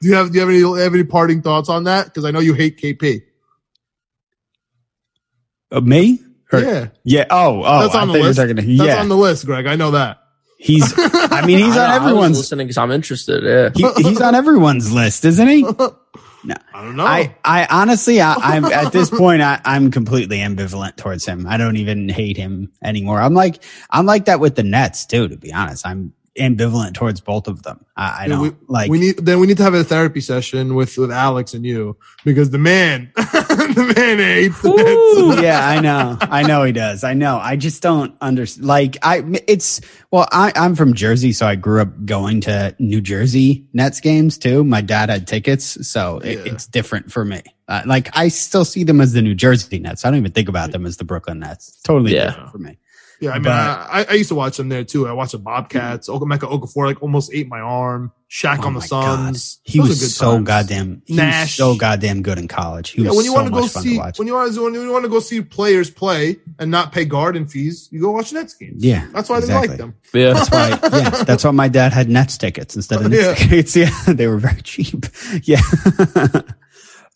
you 0.00 0.14
have, 0.14 0.32
do 0.32 0.34
you 0.34 0.40
have 0.40 0.48
any, 0.48 0.82
have 0.82 0.94
any 0.94 1.04
parting 1.04 1.42
thoughts 1.42 1.68
on 1.68 1.84
that? 1.84 2.12
Cause 2.12 2.24
I 2.24 2.30
know 2.32 2.40
you 2.40 2.54
hate 2.54 2.78
KP. 2.80 3.22
Uh, 5.70 5.80
me. 5.80 6.20
Or- 6.52 6.60
yeah. 6.60 6.88
yeah. 7.04 7.24
Oh, 7.30 7.62
oh, 7.64 7.80
That's 7.82 7.94
I 7.94 8.00
on 8.02 8.08
the 8.08 8.12
thought 8.14 8.16
you 8.18 8.22
were 8.22 8.28
list. 8.28 8.38
talking- 8.40 8.56
That's 8.56 8.68
yeah, 8.68 9.00
on 9.00 9.08
the 9.08 9.16
list, 9.16 9.46
Greg. 9.46 9.66
I 9.66 9.76
know 9.76 9.92
that. 9.92 10.18
he's. 10.58 10.92
I 10.98 11.46
mean, 11.46 11.58
he's 11.58 11.76
I, 11.76 11.84
on 11.84 11.90
I 11.90 11.98
was 11.98 12.06
everyone's. 12.06 12.38
listening 12.38 12.66
because 12.66 12.78
I'm 12.78 12.90
interested. 12.90 13.42
Yeah. 13.42 13.70
He, 13.74 14.02
he's 14.02 14.20
on 14.20 14.34
everyone's 14.34 14.92
list, 14.92 15.24
isn't 15.24 15.48
he? 15.48 15.64
I 16.74 16.82
don't 16.82 16.96
know. 16.96 17.06
I, 17.06 17.34
I 17.44 17.66
honestly, 17.70 18.20
I, 18.20 18.34
I'm 18.34 18.64
at 18.64 18.92
this 18.92 19.10
point, 19.18 19.42
I, 19.42 19.60
I'm 19.64 19.90
completely 19.90 20.38
ambivalent 20.38 20.96
towards 20.96 21.24
him. 21.24 21.46
I 21.46 21.56
don't 21.56 21.76
even 21.76 22.08
hate 22.08 22.36
him 22.36 22.72
anymore. 22.82 23.20
I'm 23.20 23.34
like, 23.34 23.62
I'm 23.90 24.06
like 24.06 24.24
that 24.26 24.40
with 24.40 24.56
the 24.56 24.62
Nets 24.62 25.06
too. 25.06 25.28
To 25.28 25.36
be 25.36 25.52
honest, 25.52 25.86
I'm 25.86 26.12
ambivalent 26.38 26.94
towards 26.94 27.20
both 27.20 27.46
of 27.46 27.62
them. 27.62 27.84
I, 27.96 28.24
I 28.24 28.28
don't 28.28 28.40
we, 28.40 28.52
like. 28.68 28.90
we 28.90 28.98
need 28.98 29.16
then 29.18 29.38
we 29.38 29.46
need 29.46 29.58
to 29.58 29.62
have 29.62 29.74
a 29.74 29.84
therapy 29.84 30.20
session 30.20 30.74
with 30.74 30.96
with 30.96 31.12
Alex 31.12 31.52
and 31.52 31.64
you 31.64 31.96
because 32.24 32.50
the 32.50 32.58
man 32.58 33.12
the 33.16 33.94
man 33.96 34.18
hates 34.18 34.60
the 34.62 34.70
Ooh, 34.70 35.40
yeah, 35.42 35.66
I 35.68 35.80
know. 35.80 36.16
I 36.20 36.42
know 36.42 36.64
he 36.64 36.72
does. 36.72 37.04
I 37.04 37.14
know. 37.14 37.38
I 37.38 37.56
just 37.56 37.82
don't 37.82 38.14
understand. 38.20 38.66
Like, 38.66 38.96
I, 39.02 39.22
it's, 39.46 39.80
well, 40.10 40.26
I, 40.32 40.52
I'm 40.56 40.74
from 40.74 40.94
Jersey, 40.94 41.32
so 41.32 41.46
I 41.46 41.54
grew 41.54 41.80
up 41.82 42.04
going 42.06 42.40
to 42.42 42.74
New 42.78 43.00
Jersey 43.00 43.66
Nets 43.72 44.00
games 44.00 44.38
too. 44.38 44.64
My 44.64 44.80
dad 44.80 45.10
had 45.10 45.26
tickets, 45.26 45.86
so 45.86 46.18
it, 46.18 46.46
it's 46.46 46.66
different 46.66 47.12
for 47.12 47.24
me. 47.24 47.42
Uh, 47.68 47.82
like, 47.86 48.14
I 48.16 48.28
still 48.28 48.64
see 48.64 48.84
them 48.84 49.00
as 49.00 49.12
the 49.12 49.22
New 49.22 49.34
Jersey 49.34 49.78
Nets. 49.78 50.04
I 50.04 50.10
don't 50.10 50.18
even 50.18 50.32
think 50.32 50.48
about 50.48 50.72
them 50.72 50.86
as 50.86 50.96
the 50.96 51.04
Brooklyn 51.04 51.40
Nets. 51.40 51.80
Totally 51.82 52.14
Yeah. 52.14 52.26
different 52.26 52.50
for 52.50 52.58
me. 52.58 52.78
Yeah, 53.20 53.30
I 53.30 53.34
mean, 53.34 53.42
But- 53.44 53.50
I, 53.52 54.06
I 54.10 54.12
used 54.14 54.28
to 54.30 54.34
watch 54.34 54.56
them 54.56 54.68
there 54.68 54.82
too. 54.84 55.06
I 55.06 55.12
watched 55.12 55.32
the 55.32 55.38
Bobcats. 55.38 56.08
Mm. 56.08 56.20
Okameka 56.20 56.50
Okafor 56.50 56.86
like 56.86 57.02
almost 57.02 57.32
ate 57.32 57.48
my 57.48 57.60
arm. 57.60 58.10
Shaq 58.28 58.60
Oh 58.62 58.68
on 58.68 58.74
the. 58.74 58.80
Suns. 58.80 59.60
He 59.62 59.78
Those 59.78 59.88
was 59.90 59.98
are 60.02 60.04
good 60.06 60.10
so 60.10 60.30
times. 60.36 60.46
goddamn, 60.46 61.02
he 61.04 61.14
Nash. 61.16 61.48
was 61.48 61.54
so 61.54 61.76
goddamn 61.76 62.22
good 62.22 62.38
in 62.38 62.48
college. 62.48 62.90
He 62.90 63.02
Yeah, 63.02 63.08
was 63.10 63.16
when 63.18 63.24
you 63.26 63.30
so 63.32 63.36
want 63.36 63.46
to 63.48 63.52
go 63.52 63.60
much 63.60 63.70
fun 63.72 63.82
see 63.82 63.92
to 63.94 63.98
watch. 63.98 64.18
when 64.18 64.26
you 64.26 64.34
want 64.34 64.54
to 64.54 64.64
when 64.64 64.74
you 64.74 64.90
want 64.90 65.04
to 65.04 65.08
go 65.10 65.20
see 65.20 65.42
players 65.42 65.90
play 65.90 66.38
and 66.58 66.70
not 66.70 66.92
pay 66.92 67.04
garden 67.04 67.46
fees, 67.46 67.88
you 67.92 68.00
go 68.00 68.10
watch 68.12 68.32
Nets 68.32 68.54
games. 68.54 68.82
Yeah, 68.82 69.06
that's 69.12 69.28
why 69.28 69.36
exactly. 69.38 69.66
they 69.66 69.72
like 69.72 69.78
them. 69.78 69.94
Yeah. 70.14 70.32
That's 70.32 70.50
why, 70.50 70.68
yeah, 70.98 71.10
that's 71.24 71.44
why 71.44 71.50
my 71.50 71.68
dad 71.68 71.92
had 71.92 72.08
Nets 72.08 72.38
tickets 72.38 72.74
instead 72.74 73.02
of 73.02 73.10
Knicks 73.10 73.22
Yeah. 73.22 73.34
tickets. 73.34 73.76
Yeah, 74.08 74.14
they 74.14 74.26
were 74.26 74.38
very 74.38 74.62
cheap. 74.62 75.04
Yeah, 75.42 75.60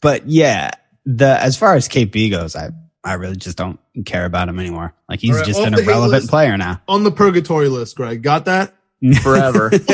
but 0.02 0.28
yeah, 0.28 0.70
the 1.04 1.40
as 1.42 1.56
far 1.56 1.74
as 1.76 1.88
KP 1.88 2.30
goes, 2.30 2.54
I 2.56 2.70
I 3.06 3.14
really 3.14 3.36
just 3.36 3.56
don't 3.56 3.78
care 4.04 4.24
about 4.24 4.48
him 4.48 4.58
anymore. 4.58 4.92
Like 5.08 5.20
he's 5.20 5.30
All 5.30 5.36
right, 5.38 5.46
just 5.46 5.60
an 5.60 5.74
irrelevant 5.74 6.10
list. 6.22 6.28
player 6.30 6.56
now. 6.56 6.82
On 6.88 7.04
the 7.04 7.10
purgatory 7.12 7.68
list, 7.68 7.96
Greg, 7.96 8.22
got 8.22 8.44
that? 8.46 8.74
Forever. 9.22 9.70
All 9.72 9.78
He's 9.78 9.88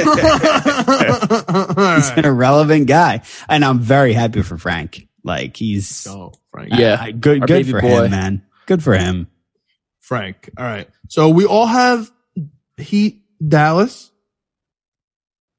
an 2.10 2.14
right. 2.16 2.24
irrelevant 2.24 2.86
guy, 2.86 3.22
and 3.48 3.64
I'm 3.64 3.80
very 3.80 4.12
happy 4.12 4.42
for 4.42 4.56
Frank. 4.56 5.08
Like 5.24 5.56
he's 5.56 6.06
Oh, 6.08 6.32
Frank. 6.50 6.70
Yeah. 6.72 7.10
Good, 7.10 7.42
Our 7.42 7.46
good 7.46 7.68
for 7.68 7.80
boy. 7.80 8.04
him, 8.04 8.10
man. 8.10 8.42
Good 8.66 8.82
for 8.82 8.94
him. 8.96 9.28
Frank. 10.00 10.50
All 10.56 10.64
right. 10.64 10.88
So 11.08 11.28
we 11.28 11.44
all 11.46 11.66
have 11.66 12.10
Heat 12.76 13.22
Dallas. 13.46 14.10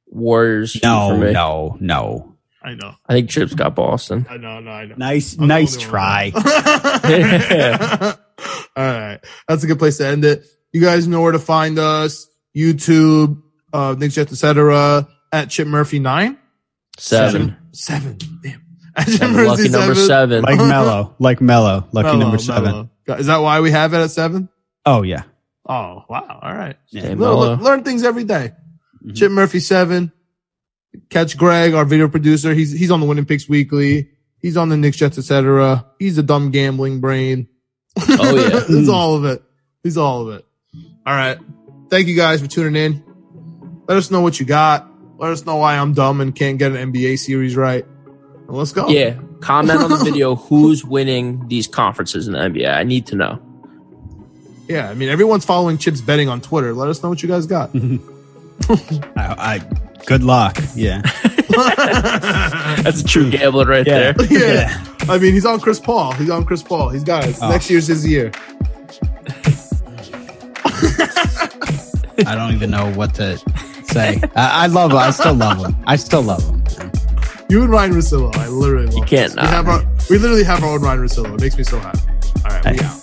Warriors. 0.08 0.78
No, 0.84 1.18
no, 1.18 1.78
no. 1.80 2.33
I 2.64 2.76
know. 2.76 2.96
I 3.08 3.14
think 3.14 3.30
Chip's 3.30 3.54
got 3.54 3.76
Boston. 3.76 4.26
I 4.30 4.38
know. 4.38 4.60
No, 4.62 4.72
I 4.72 4.86
know. 4.86 4.96
Nice, 4.98 5.34
I'm 5.34 5.42
the 5.42 5.48
nice 5.48 5.76
only 5.76 5.86
one. 5.86 5.92
try. 5.92 6.32
All 8.76 8.84
right. 8.86 9.20
That's 9.48 9.64
a 9.64 9.68
good 9.68 9.80
place 9.80 9.98
to 9.98 10.08
end 10.08 10.26
it. 10.26 10.46
You 10.72 10.82
guys 10.82 11.08
know 11.08 11.22
where 11.22 11.32
to 11.34 11.40
find 11.40 11.78
us. 11.78 12.28
YouTube, 12.56 13.42
uh, 13.74 13.96
Knicks 13.98 14.16
Jets, 14.16 14.32
etc. 14.32 15.08
At 15.32 15.50
Chip 15.50 15.68
Murphy 15.68 16.00
nine. 16.00 16.38
Seven. 16.98 17.56
Seven. 17.72 18.18
Damn. 18.44 18.62
At 18.96 19.08
Chip 19.08 19.22
And 19.22 19.34
Murphy 19.34 19.48
lucky 19.48 19.70
number 19.70 19.96
seven. 19.96 20.44
Like 20.44 20.58
Melo, 20.58 21.16
like 21.20 21.42
Melo, 21.42 21.88
lucky 21.92 22.08
Melo, 22.10 22.20
number 22.20 22.38
seven. 22.38 22.90
Melo. 23.08 23.18
Is 23.20 23.26
that 23.26 23.38
why 23.38 23.60
we 23.60 23.72
have 23.72 23.94
it 23.94 23.98
at 23.98 24.12
seven? 24.12 24.50
Oh 24.86 25.02
yeah. 25.02 25.24
Oh, 25.68 26.04
wow. 26.08 26.40
All 26.42 26.54
right. 26.54 26.78
Yeah. 26.90 27.14
Learn, 27.16 27.60
learn 27.62 27.84
things 27.84 28.04
every 28.04 28.24
day. 28.24 28.52
Mhm. 29.04 29.16
Chip 29.16 29.32
Murphy 29.32 29.60
seven. 29.60 30.12
Catch 31.10 31.38
Greg, 31.38 31.74
our 31.74 31.86
video 31.86 32.08
producer. 32.08 32.54
He's 32.54 32.72
he's 32.72 32.92
on 32.92 33.00
the 33.00 33.06
Winning 33.06 33.26
Picks 33.26 33.48
Weekly. 33.50 34.10
He's 34.40 34.58
on 34.58 34.70
the 34.70 34.78
Knicks 34.78 34.98
Jets, 34.98 35.18
etc. 35.18 35.86
He's 36.00 36.18
a 36.18 36.24
dumb 36.24 36.52
gambling 36.52 37.00
brain. 37.00 37.48
Oh, 37.98 38.36
yeah. 38.36 38.60
He's 38.68 38.90
all 38.90 39.16
of 39.16 39.24
it. 39.24 39.42
He's 39.84 39.98
all 39.98 40.28
of 40.28 40.36
it. 40.36 40.46
All 41.06 41.14
right. 41.14 41.38
Thank 41.90 42.08
you 42.08 42.16
guys 42.16 42.42
for 42.42 42.48
tuning 42.48 42.76
in. 42.76 43.84
Let 43.88 43.98
us 43.98 44.12
know 44.12 44.22
what 44.22 44.40
you 44.40 44.46
got. 44.46 44.90
Let 45.18 45.32
us 45.32 45.46
know 45.46 45.58
why 45.58 45.78
I'm 45.78 45.94
dumb 45.94 46.20
and 46.20 46.36
can't 46.36 46.58
get 46.58 46.74
an 46.74 46.92
NBA 46.92 47.20
series 47.20 47.56
right. 47.56 47.86
And 47.86 48.50
let's 48.50 48.74
go. 48.74 48.90
Yeah. 48.90 49.18
Comment 49.40 49.80
on 49.80 49.90
the 49.90 49.98
video 50.04 50.36
who's 50.36 50.84
winning 50.84 51.48
these 51.48 51.68
conferences 51.68 52.28
in 52.28 52.34
the 52.34 52.40
NBA. 52.40 52.74
I 52.74 52.84
need 52.84 53.08
to 53.08 53.16
know. 53.16 53.42
Yeah. 54.68 54.90
I 54.90 54.94
mean, 54.94 55.08
everyone's 55.08 55.46
following 55.46 55.78
Chips 55.78 56.02
betting 56.02 56.28
on 56.28 56.42
Twitter. 56.42 56.74
Let 56.74 56.90
us 56.90 57.02
know 57.02 57.10
what 57.10 57.24
you 57.24 57.30
guys 57.30 57.46
got. 57.46 57.70
I, 58.70 59.06
I 59.18 59.68
good 60.06 60.24
luck. 60.24 60.58
Yeah. 60.76 61.02
That's 62.84 63.02
a 63.02 63.04
true 63.06 63.30
gambler 63.30 63.66
right 63.66 63.86
Yeah. 63.86 64.12
there. 64.14 64.28
yeah. 64.30 64.84
I 65.10 65.18
mean, 65.18 65.34
he's 65.34 65.46
on 65.46 65.60
Chris 65.60 65.80
Paul. 65.80 66.14
He's 66.14 66.30
on 66.30 66.46
Chris 66.46 66.64
Paul. 66.64 66.90
He's 66.90 67.04
got 67.04 67.26
it. 67.26 67.36
Oh. 67.42 67.50
Next 67.50 67.70
year's 67.70 67.88
his 67.88 68.06
year. 68.08 68.32
I 72.26 72.36
don't 72.36 72.54
even 72.54 72.70
know 72.72 72.92
what 72.94 73.14
to 73.16 73.38
say. 73.86 74.20
I, 74.36 74.64
I 74.64 74.68
love 74.68 74.92
him. 74.92 74.98
I 74.98 75.10
still 75.12 75.34
love 75.34 75.58
him. 75.66 75.76
I 75.86 75.96
still 75.96 76.22
love 76.22 76.44
him. 76.44 76.64
You 77.50 77.62
and 77.64 77.70
Ryan 77.72 77.92
Russillo. 77.94 78.36
I 78.36 78.48
literally 78.48 78.88
love 78.88 79.08
can't 79.08 79.34
this. 79.34 79.36
We, 79.36 79.42
not. 79.42 79.50
have 79.52 79.68
our, 79.68 79.84
we 80.10 80.18
literally 80.18 80.44
have 80.44 80.64
our 80.64 80.76
own 80.76 80.82
Ryan 80.82 81.00
Russillo. 81.00 81.34
It 81.36 81.42
makes 81.42 81.58
me 81.58 81.64
so 81.64 81.80
happy. 81.80 82.00
All 82.46 82.52
right. 82.52 82.66
We 82.66 82.78
Hey. 82.78 82.84
out. 82.86 83.03